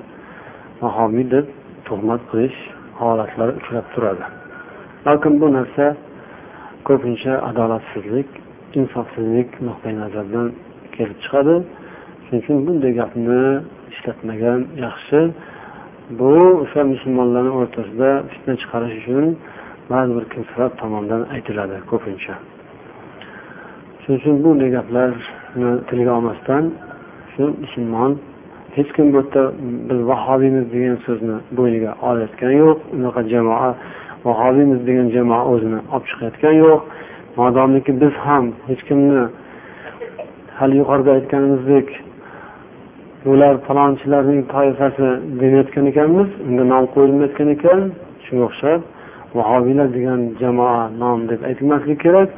vahomiy 0.81 1.25
deb 1.35 1.45
tuhmat 1.87 2.21
qilish 2.31 2.59
holatlari 2.99 3.53
uchrab 3.59 3.85
turadi. 3.93 4.25
Balkim 5.05 5.33
bu 5.41 5.47
narsa 5.57 5.85
ko'pincha 6.87 7.33
adolatsizlik 7.49 8.29
insofsizlik 8.79 9.49
nuqtai 9.67 9.93
nazaridan 10.01 10.47
kelib 10.95 11.17
chiqadi. 11.23 11.55
Shuning 12.25 12.41
uchun 12.43 12.57
bunday 12.67 12.91
gapni 13.01 13.41
ishlatmagan 13.93 14.59
yaxshi. 14.85 15.19
Bu 16.19 16.31
o'sha 16.63 16.81
musulmonlarni 16.93 17.51
o'rtasida 17.59 18.09
fitna 18.31 18.53
chiqarish 18.61 18.95
uchun 19.01 19.25
ba'zi 19.91 20.11
bir 20.17 20.25
kimsalar 20.33 20.69
tomonidan 20.81 21.21
aytiladi 21.35 21.75
ko'pincha. 21.91 22.33
Shuning 24.01 24.19
uchun 24.21 24.35
bunday 24.43 24.69
gaplarni 24.77 25.71
tilga 25.89 26.11
olmasdan 26.17 26.63
shu 27.37 27.45
musulmon 27.63 28.11
hech 28.75 28.89
kim 28.95 29.13
bu 29.13 29.17
yerda 29.17 29.41
biz 29.89 29.99
vahobiymiz 30.11 30.65
degan 30.73 30.97
so'zni 31.05 31.35
bo'yniga 31.57 31.91
olayotgani 32.07 32.55
yo'q. 32.63 32.79
Unaqa 32.97 33.21
jamoa 33.33 33.69
vahobiymiz 34.27 34.79
degan 34.87 35.07
jamoa 35.15 35.41
o'zini 35.53 35.79
olib 35.93 36.05
chiqayotgani 36.09 36.57
yo'q. 36.65 36.81
Modomiki 37.39 37.91
biz 38.01 38.13
ham 38.25 38.45
hech 38.69 38.81
kimni 38.87 39.21
hali 40.59 40.75
yuqorida 40.81 41.11
aytganimizdek 41.17 41.87
bular 43.25 43.53
falonchilarning 43.67 44.41
toifasi 44.53 45.07
demayotgan 45.41 45.85
ekanmiz 45.91 46.29
unga 46.47 46.63
nom 46.73 46.85
qo'yilmayotgan 46.95 47.49
ekan. 47.55 47.81
Shunga 48.25 48.43
o'xshab 48.49 48.81
vahobiylar 49.37 49.87
degan 49.97 50.19
jamoa 50.41 50.81
nom 51.01 51.19
deb 51.31 51.41
aytilmasligi 51.49 51.97
kerak. 52.05 52.29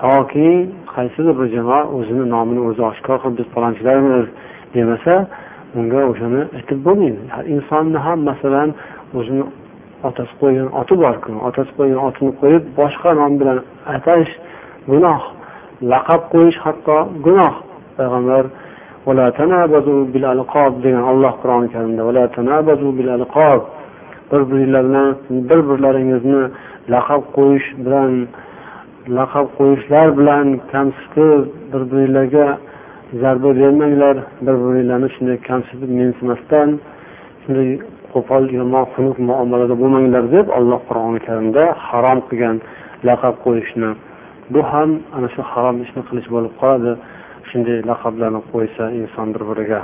Toki 0.00 0.50
qaysidir 0.94 1.34
bir 1.38 1.46
jamoa 1.56 1.80
o'zini 1.96 2.24
nomini 2.34 2.60
o'zi 2.68 2.82
oshkor 2.90 3.16
qilib 3.22 3.36
biz 3.38 3.48
palonchilarmiz 3.54 4.26
demasa 4.74 5.14
unga 5.78 6.00
o'shani 6.10 6.40
aytib 6.58 6.78
bo'lmaydi. 6.86 7.20
Insonni 7.54 7.98
ham 8.06 8.18
masalan 8.30 8.68
o'zini 9.18 9.44
otasi 10.08 10.32
qo'ygan 10.40 10.68
oti 10.80 10.94
borku 11.04 11.30
otasi 11.48 11.70
qo'ygan 11.78 12.00
otini 12.08 12.32
qo'yib 12.40 12.64
boshqa 12.78 13.10
nom 13.20 13.32
bilan 13.40 13.58
atash 13.96 14.30
gunoh 14.90 15.22
laqab 15.92 16.22
qo'yish 16.32 16.58
hatto 16.64 16.96
gunoh. 17.26 17.54
Payg'ambar 17.98 18.44
degan 20.84 21.02
olloh 21.12 21.32
qur'oni 21.42 21.68
karimda 21.74 22.02
bir 24.32 24.40
bir 25.50 25.60
birlaringizni 25.68 26.42
laqab 26.94 27.22
qo'yish 27.36 27.66
bilan 27.84 28.10
laqab 29.16 29.46
qo'yishlar 29.58 30.06
bilan 30.18 30.46
kamsitib 30.72 31.40
bir 31.72 31.82
biringlarga 31.90 32.46
zarba 33.22 33.50
bermanglar 33.60 34.16
bir 34.46 34.56
biringlarni 34.64 35.08
shunday 35.14 35.38
kamsitib 35.48 35.90
mensimasdan 36.00 36.68
shunday 37.42 37.68
qo'pol 38.12 38.44
yomon 38.58 38.84
xunuk 38.94 39.16
muomalada 39.28 39.74
bo'lmanglar 39.82 40.24
deb 40.36 40.46
alloh 40.58 40.80
qur'oni 40.88 41.20
karimda 41.26 41.62
harom 41.88 42.18
qilgan 42.28 42.56
laqab 43.08 43.34
qo'yishni. 43.44 43.90
Bu 44.52 44.60
ham 44.70 44.90
ana 45.16 45.28
shu 45.34 45.40
harom 45.52 45.76
ishni 45.84 46.02
qilish 46.08 46.28
bo'lib 46.34 46.52
qoladi. 46.60 46.92
Shunday 47.48 47.78
laqablarni 47.90 48.40
qo'ysa 48.52 48.84
inson 49.00 49.26
bir 49.34 49.42
biriga 49.50 49.80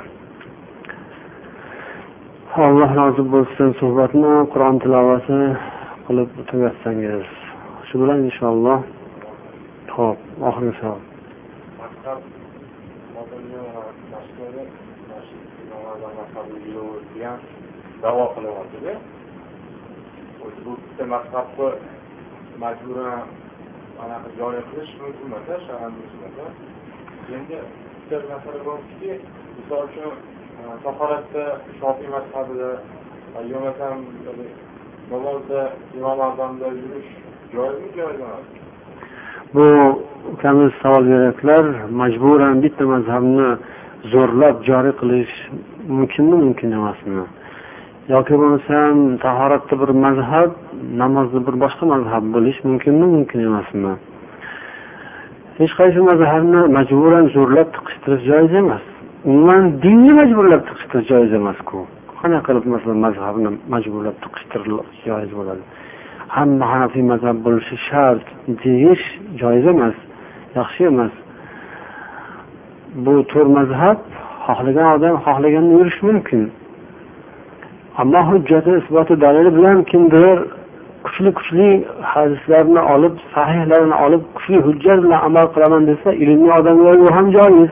alloh 2.62 2.90
rozi 2.98 3.22
bo'lsin 3.34 3.68
suhbatni 3.80 4.32
qur'on 4.52 4.76
tilovati 4.82 5.38
qilib 6.06 6.30
tugatsangiz 6.50 7.24
shu 7.88 7.94
bilan 8.02 8.18
inshaalloh 8.28 8.78
ho'p 9.94 10.18
oxirgi 10.48 10.72
savol 10.80 11.00
davo 18.02 18.24
qilyaptida. 18.34 18.94
Bu 20.38 20.46
bitta 20.66 21.04
mazhabni 21.14 21.68
majburan 22.62 23.22
anaqa 24.02 24.28
joriy 24.38 24.62
qilish 24.70 24.92
mumkin 25.00 25.26
emas 25.28 25.46
shaharni 25.66 26.02
endi 27.36 27.58
bitta 28.10 28.16
masala 28.30 28.60
borki 28.66 29.12
misol 29.56 29.80
uchun 29.86 30.14
e, 30.60 30.62
tahoratda 30.84 31.44
shofiy 31.78 32.08
mazhabida 32.16 32.70
yo 33.52 33.58
namozda 35.10 35.60
imom 35.96 36.20
azamda 36.28 36.68
yurish 36.80 37.10
joizmi 37.52 37.88
joiz 37.96 38.20
emas 38.26 38.63
bu 39.54 39.66
ukamiz 40.32 40.72
savol 40.82 41.04
beryaptilar 41.10 41.64
majburan 42.00 42.62
bitta 42.62 42.84
mazhabni 42.94 43.48
zo'rlab 44.12 44.56
joriy 44.68 44.94
qilish 45.00 45.34
mumkinmi? 45.96 46.36
Mumkin 46.44 46.70
emasmi? 46.78 47.24
Yoki 48.14 48.34
bo'lmasam 48.40 48.96
tahoratda 49.24 49.74
bir 49.82 49.90
mazhab 50.06 50.50
namozda 51.02 51.38
bir 51.46 51.54
boshqa 51.64 51.84
mazhab 51.94 52.24
bo'lish 52.34 52.58
mumkinmi? 52.68 53.06
Mumkin 53.16 53.40
emasmi? 53.48 53.92
Hech 55.58 55.72
qaysi 55.80 56.00
mazhabni 56.10 56.60
majburan 56.78 57.24
zo'rlab 57.36 57.68
tiqishtirish 57.76 58.24
joiz 58.30 58.52
emas. 58.62 58.84
Umuman 59.30 59.62
dinni 59.84 60.12
majburlab 60.20 60.62
tiqishtirish 60.68 61.08
joiz 61.12 61.32
emasku. 61.40 61.76
Qanaqa 62.20 62.44
qilib 62.46 62.64
masalan 62.74 62.98
mazhabni 63.06 63.50
majburlab 63.74 64.16
tiqishtirish 64.24 65.00
joiz 65.06 65.30
bo'ladi? 65.38 65.62
Hamma 66.28 66.66
hanafiy 66.72 67.02
mazhab 67.12 67.36
bo'lishi 67.46 67.76
shart 67.88 68.26
deyish 68.64 69.04
joiz 69.40 69.66
emas 69.66 69.96
yaxshi 70.58 70.82
emas. 70.92 71.14
Bu 73.04 73.14
to'rt 73.30 73.50
mazhab 73.58 73.98
xohlagan 74.46 74.88
odam 74.96 75.14
xohlaganini 75.26 75.74
yurishi 75.78 76.02
mumkin. 76.10 76.42
Ammo 78.00 78.20
hujjati 78.30 78.70
isboti 78.80 79.14
dalili 79.24 79.50
bilan 79.56 79.78
kimdir 79.90 80.36
kuchli 81.04 81.30
kuchli 81.38 81.68
hadislarni 82.12 82.80
olib 82.94 83.14
sahihlarni 83.34 83.96
olib 84.04 84.22
kuchli 84.36 84.58
hujjat 84.66 84.98
bilan 85.04 85.20
amal 85.28 85.46
qilaman 85.54 85.82
desa 85.90 86.08
ilmli 86.22 86.52
odamlar 86.58 86.94
bu 87.02 87.08
ham 87.16 87.26
joiz. 87.36 87.70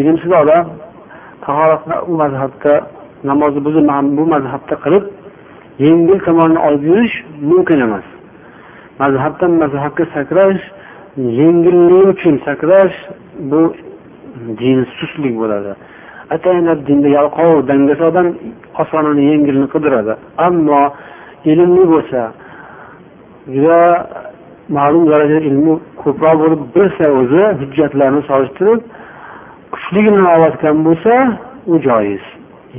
Ilmsiz 0.00 0.32
odam 0.42 0.66
tahoratni 1.44 1.96
u 2.10 2.12
mazhabda 2.22 2.74
namozni 3.28 3.60
bu 4.18 4.22
mazhabda 4.34 4.74
qilib 4.84 5.04
yengil 5.78 6.18
tomonini 6.26 6.58
olib 6.58 6.82
yurish 6.90 7.14
mumkin 7.50 7.80
emas. 7.80 8.06
Mazhabdan 8.98 9.52
mazhabga 9.62 10.04
sakrash 10.14 10.62
yengillik 11.16 12.06
uchun 12.12 12.34
sakrash 12.46 12.96
bu 13.50 13.60
dinsuslik 14.58 15.34
bo'ladi. 15.40 15.72
Ataylab 16.34 16.80
dinda 16.88 17.08
yalqov 17.18 17.68
dangasa 17.68 18.04
odam 18.10 18.26
osonini 18.82 19.22
yengilni 19.30 19.66
qidiradi. 19.74 20.14
Ammo 20.46 20.82
ilmli 21.50 21.84
bo'lsa 21.92 22.20
juda 23.54 23.80
ma'lum 24.76 25.04
darajada 25.10 25.42
ilmi 25.50 25.74
ko'proq 26.02 26.36
bo'lib 26.42 26.62
bilsa 26.76 27.06
o'zi 27.20 27.42
hujjatlarni 27.60 28.22
solishtirib 28.30 28.80
kuchligini 29.74 30.22
olayotgan 30.34 30.76
bo'lsa 30.86 31.12
u 31.72 31.74
joiz. 31.88 32.24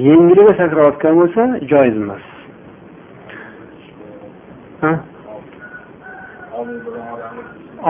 Yengiliga 0.07 0.53
sakrayotgan 0.61 1.13
bo'lsa 1.21 1.43
joiz 1.71 1.95
emas. 2.03 2.26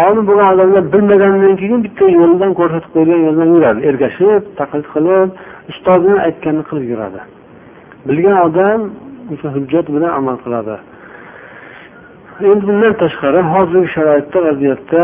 Olim 0.04 0.24
bo'lgan 0.28 0.48
odamlar 0.54 0.84
bilmagandan 0.94 1.56
keyin 1.62 1.80
bitta 1.86 2.06
yo'ldan 2.20 2.52
ko'rsatib 2.60 2.92
qo'ygan 2.96 3.20
yo'ldan 3.28 3.50
yuradi. 3.56 3.80
Ergashib 3.90 4.44
taqlid 4.60 4.88
qilib 4.94 5.30
ustozini 5.72 6.18
aytganini 6.28 6.64
qilib 6.70 6.86
yuradi. 6.94 7.20
Bilgan 8.08 8.38
odam 8.48 8.80
o'sha 9.34 9.48
hujjat 9.56 9.88
bilan 9.96 10.12
amal 10.20 10.38
qiladi. 10.46 10.76
Endi 12.52 12.64
bundan 12.70 12.94
tashqari 13.04 13.42
hozirgi 13.54 13.90
sharoitda 13.96 14.40
vaziyatda 14.48 15.04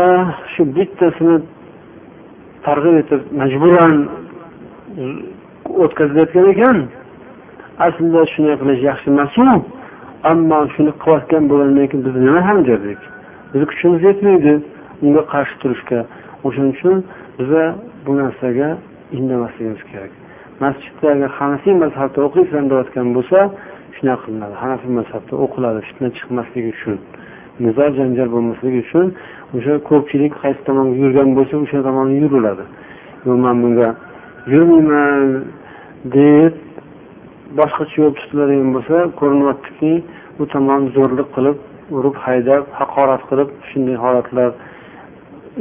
shu 0.52 0.62
bittasini 0.76 1.36
targ'ib 2.66 2.96
etib 3.02 3.20
majburan 3.40 3.94
o'tkazilayotgan 5.84 6.46
ekan. 6.54 6.76
Aslida 7.86 8.20
shunday 8.32 8.56
qilish 8.60 8.80
yaxshi 8.90 9.06
emasu 9.12 9.42
ammo 10.30 10.58
shuni 10.74 10.92
qilayotgan 11.02 11.42
bo'lgandan 11.50 11.86
keyin 11.90 12.02
biz 12.06 12.14
nima 12.26 12.40
ham 12.48 12.58
derdik 12.68 13.00
bizni 13.52 13.66
kuchimiz 13.70 14.00
yetmaydi 14.08 14.54
unga 15.04 15.22
qarshi 15.32 15.54
turishga. 15.62 16.00
O'shaning 16.46 16.72
uchun 16.76 16.96
biza 17.38 17.62
bu 18.06 18.12
narsaga 18.20 18.68
indamasligimiz 19.18 19.82
kerak. 19.90 20.12
Masjidda 20.62 21.06
agar 21.14 21.30
hanafiy 21.38 21.74
mazhabda 21.84 22.18
o'qiysan 22.26 22.64
deyotgan 22.72 23.06
bo'lsa 23.16 23.38
shunaqa 23.96 24.22
qilinadi. 24.24 24.54
Hanafiy 24.62 24.92
mazhabda 24.98 25.34
o'qiladi 25.44 25.80
fitna 25.88 26.08
chiqmasligi 26.16 26.70
uchun 26.76 26.96
nizo 27.64 27.84
janjal 27.98 28.28
bo'lmasligi 28.34 28.78
uchun 28.86 29.06
o'sha 29.56 29.74
ko'pchilik 29.90 30.32
qaysi 30.42 30.60
tomonga 30.68 30.94
yurgan 31.02 31.28
bo'lsa 31.38 31.54
o'sha 31.64 31.78
tomonga 31.88 32.14
yuriladi. 32.22 32.64
Yo'q 33.26 33.38
man 33.46 33.56
bunga 33.62 33.88
yurmayman 34.52 35.24
deb 36.16 36.54
boshqacha 37.58 37.96
yo'l 38.02 38.14
tutiladigan 38.20 38.70
bo'lsa 38.76 38.96
ko'rinyaptiki 39.20 39.92
u 40.40 40.44
tomon 40.52 40.82
zo'rlik 40.96 41.28
qilib 41.36 41.58
urib 41.98 42.16
haydab 42.26 42.64
haqorat 42.80 43.22
qilib 43.30 43.50
shunday 43.70 43.96
holatlar 44.04 44.50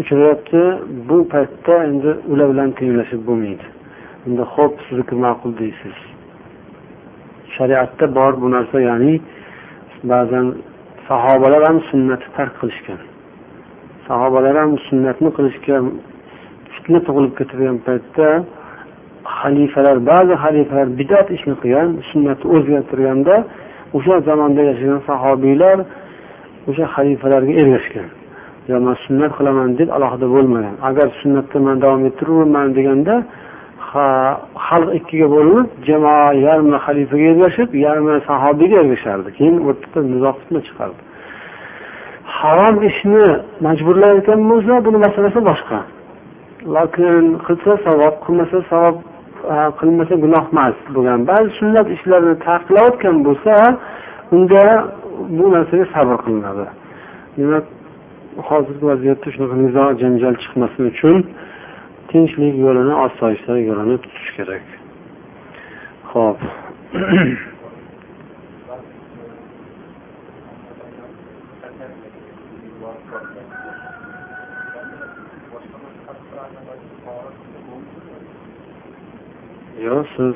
uchrayapti 0.02 0.62
bu 1.10 1.18
paytda 1.34 1.76
endi 1.90 2.12
ular 2.32 2.48
bilan 2.54 2.70
tenglashib 2.80 3.22
bo'lmaydi. 3.28 3.66
Unda 4.28 4.44
ho'p 4.54 4.74
sizniki 4.86 5.16
ma'qul 5.26 5.52
deysiz. 5.62 5.96
Shariatda 7.56 8.06
bor 8.18 8.34
bu 8.42 8.48
narsa 8.56 8.78
ya'ni 8.90 9.14
ba'zan 10.12 10.48
sahobalar 11.08 11.62
ham 11.68 11.78
sunnatni 11.90 12.30
tark 12.38 12.54
qilishgan. 12.62 13.00
Sahobalar 14.08 14.56
ham 14.62 14.72
sunnatni 14.88 15.30
qilishga 15.38 15.76
fitna 16.74 17.00
tug'ilib 17.08 17.34
ketadigan 17.40 17.78
paytda 17.88 18.28
xalifalar 19.40 19.98
ba'zi 20.12 20.34
xalifalar 20.44 20.88
bidat 21.00 21.28
ishni 21.38 21.56
qilgan 21.62 21.90
sunnatni 22.10 22.48
o'zgartirganda 22.56 23.36
o'sha 23.98 24.16
zamonda 24.28 24.62
yashagan 24.70 25.02
sahobiylar 25.10 25.78
o'sha 26.70 26.86
xalifalarga 26.96 27.54
ergashgan. 27.62 28.10
Yo 28.70 28.76
man 28.86 28.96
sunnat 29.06 29.32
qilaman 29.38 29.70
deb 29.80 29.90
alohida 29.98 30.28
bo'lmagan. 30.36 30.76
Agar 30.90 31.08
sunnatda 31.22 31.58
man 31.68 31.76
davom 31.84 32.02
ettiraverman 32.10 32.68
deganda 32.78 33.16
xalq 34.68 34.90
ikkiga 35.00 35.28
bo'linib 35.36 35.68
jamoa 35.88 36.28
yarmi 36.48 36.78
xalifaga 36.86 37.26
ergashib 37.34 37.70
yarmi 37.86 38.14
sahobiyga 38.30 38.78
ergashardi. 38.84 39.30
Keyin 39.38 39.56
o'rtada 39.68 40.00
nizo 40.14 40.32
fitna 40.40 40.60
chiqardi. 40.68 41.02
Harom 42.38 42.78
ishni 42.90 43.26
majburlayotgan 43.66 44.40
bo'lsa 44.52 44.74
buni 44.86 44.98
masalasi 45.06 45.40
boshqa. 45.50 45.80
Lokin 46.76 47.24
qilsa 47.46 47.72
savob 47.86 48.16
qilmasa 48.26 48.58
savob 48.72 48.96
qilmasa 49.80 50.16
gunoh 50.24 50.46
emas 50.52 50.76
bo'lgan 50.96 51.20
ba'zi 51.30 51.50
sunnat 51.60 51.88
ishlarni 51.96 52.36
taqiqlayotgan 52.48 53.16
bo'lsa 53.28 53.54
unda 54.36 54.64
bu 55.38 55.46
narsaga 55.56 55.86
sabr 55.96 56.16
qilinadi. 56.26 56.66
Demak 57.38 57.66
hozirgi 58.50 58.86
vaziyatda 58.92 59.28
shunaqa 59.36 59.56
nizo 59.64 59.84
janjal 60.02 60.36
chiqmasin 60.44 60.84
uchun 60.92 61.18
tinchlik 62.10 62.56
yo'lini 62.66 62.96
osoyishta 63.06 63.54
yo'lini 63.70 63.96
tutish 64.04 64.30
kerak. 64.38 64.66
Ho'p 66.12 66.40
yo'q 79.93 80.05
siz 80.17 80.35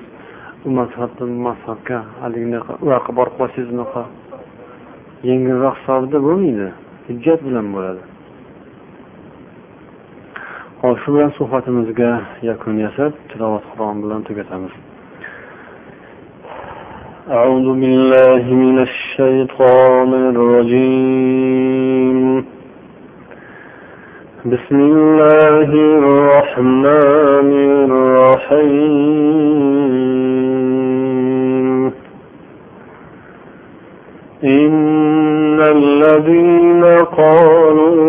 u 0.66 0.70
mazhabdan 0.78 1.28
bu 1.34 1.40
mazhabga 1.48 1.98
haligi 2.20 2.46
u 2.84 2.86
yoqqa 2.94 3.12
borib 3.18 3.34
qolsangiz 3.40 3.68
unaqa 3.76 4.02
yengilroq 5.28 5.74
hisobida 5.80 6.18
bo'lmaydi 6.26 6.68
hujjat 7.08 7.40
bilan 7.48 7.66
bo'ladi 7.74 8.02
hop 10.82 10.96
shu 11.02 11.08
bilan 11.14 11.30
suhbatimizga 11.38 12.10
yakun 12.50 12.74
yasab 12.86 13.12
tilovat 13.30 13.64
qur'on 13.72 13.96
bilan 14.04 14.20
tugatamiz 14.28 14.74
أعوذ 17.38 17.68
بالله 17.82 18.44
من 18.64 18.76
الشيطان 18.88 20.10
الرجيم 20.32 21.85
بسم 24.51 24.79
الله 24.79 25.69
الرحمن 26.03 27.51
الرحيم. 27.91 29.27
إن 34.43 35.59
الذين 35.59 36.83
قالوا 37.17 38.01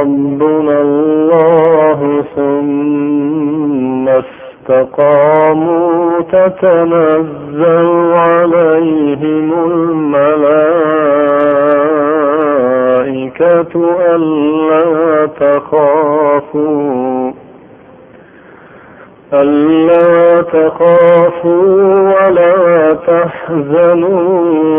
ربنا 0.00 0.76
الله 0.80 2.24
ثم 2.36 4.08
استقاموا 4.68 6.20
تتنزل 6.32 7.88
عليهم 8.16 9.48
الملائكة 13.06 13.72
ألا 14.14 15.26
تخافوا 15.40 17.32
ألا 19.34 20.40
تخافوا 20.40 21.74
ولا 21.94 22.92
تحزنوا 22.92 24.30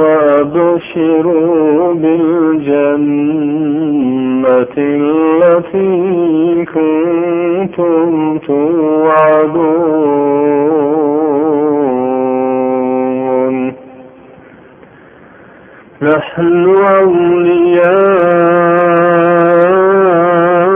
وأبشروا 0.04 1.94
بالجنة 1.94 3.38
التي 4.78 5.86
كنتم 6.66 8.38
توعدون. 8.48 9.88
نحن 16.02 16.74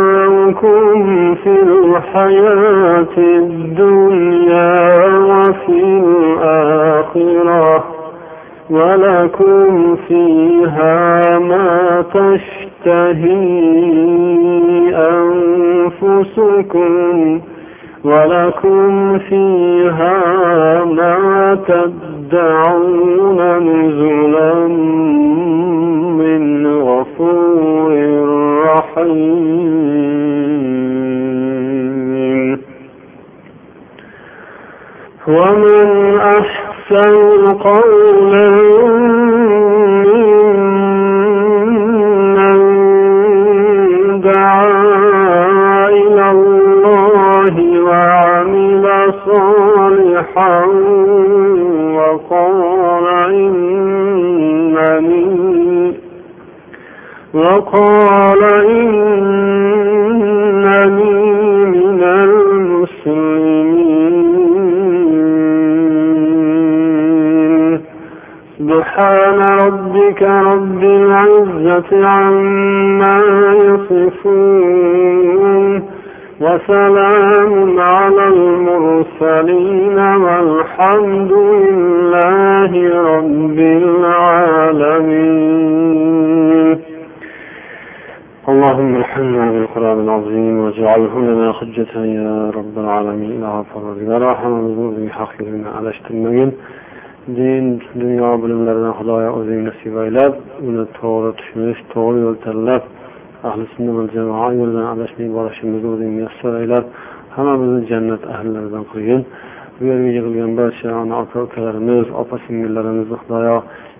أولياؤكم 0.01 1.35
في 1.35 1.49
الحياة 1.61 3.17
الدنيا 3.17 4.71
وفي 5.17 5.79
الآخرة 6.03 7.83
ولكم 8.69 9.95
فيها 10.07 11.39
ما 11.39 12.03
تشتهي 12.13 13.31
أنفسكم 16.01 17.41
ولكم 18.03 19.17
فيها 19.19 20.19
ما 20.85 21.57
تدعون 21.67 22.20
نزلا 23.59 24.67
من 26.17 26.67
غفور 26.81 27.91
رحيم. 28.67 30.11
ومن 35.27 35.89
أحسن 36.19 37.45
قولا 37.53 38.49
عما 71.93 73.17
يصفون 73.67 75.55
وسلام 76.41 77.79
على 77.79 78.25
المرسلين 78.27 79.97
والحمد 80.23 81.31
لله 81.31 82.71
رب 83.13 83.59
العالمين. 83.81 85.31
اللهم 88.51 88.91
ارحمنا 89.01 89.43
بالقرآن 89.51 89.99
العظيم 90.05 90.55
واجعله 90.63 91.13
لنا 91.29 91.47
حجة 91.59 91.93
يا 92.19 92.35
رب 92.57 92.75
العالمين. 92.83 93.31
إله 93.37 93.55
فرزgar 93.71 94.21
hammamizni 94.41 95.09
haq 95.17 95.31
yo'lini 95.39 95.69
adashtirmagin 95.79 96.49
din 97.37 97.65
dunyo 98.01 98.29
bilimlaridan 98.41 98.93
xudoyo 98.99 99.29
o'zing 99.39 99.61
nasib 99.69 99.93
aylab 100.03 100.33
uni 100.67 100.83
to'g'ri 100.99 101.20
tushunish 101.39 101.81
to'g'ri 101.93 102.19
yo'l 102.25 102.37
tanlab 102.45 102.83
ahli 103.49 103.65
sunna 103.73 103.91
va 103.97 104.03
jamoa 104.15 104.49
yo'lidan 104.59 104.85
adashmay 104.93 105.29
borishimizni 105.37 105.87
o'zing 105.93 106.11
muyassar 106.17 106.53
aylab 106.61 106.85
hammamizni 107.35 107.81
jannat 107.91 108.23
ahllaridan 108.35 108.83
qilgin 108.91 109.21
bu 109.77 109.81
yerga 109.89 110.09
yig'ilgan 110.17 110.51
barcha 110.59 110.89
ona 111.03 111.15
aka 111.23 111.37
ukalarimiz 111.47 112.07
opa 112.21 112.35
singillarimizni 112.45 113.15
xudoyo 113.21 113.57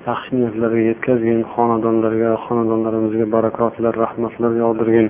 yaxshi 0.10 0.32
niyatlarga 0.38 0.82
yetkazgin 0.90 1.40
xonadonlarga 1.54 2.32
xonadonlarimizga 2.46 3.26
barakotlar 3.36 3.94
rahmatlar 4.04 4.52
yog'dirgin 4.64 5.08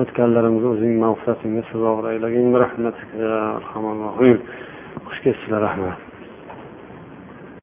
o'tganlarimizni 0.00 0.68
o'zing 0.74 0.94
mag'firatingga 1.04 1.62
sazovor 1.70 2.04
aylagin 2.12 2.46
xush 5.06 5.20
ketsizlar 5.24 5.60
rahmat. 5.68 6.13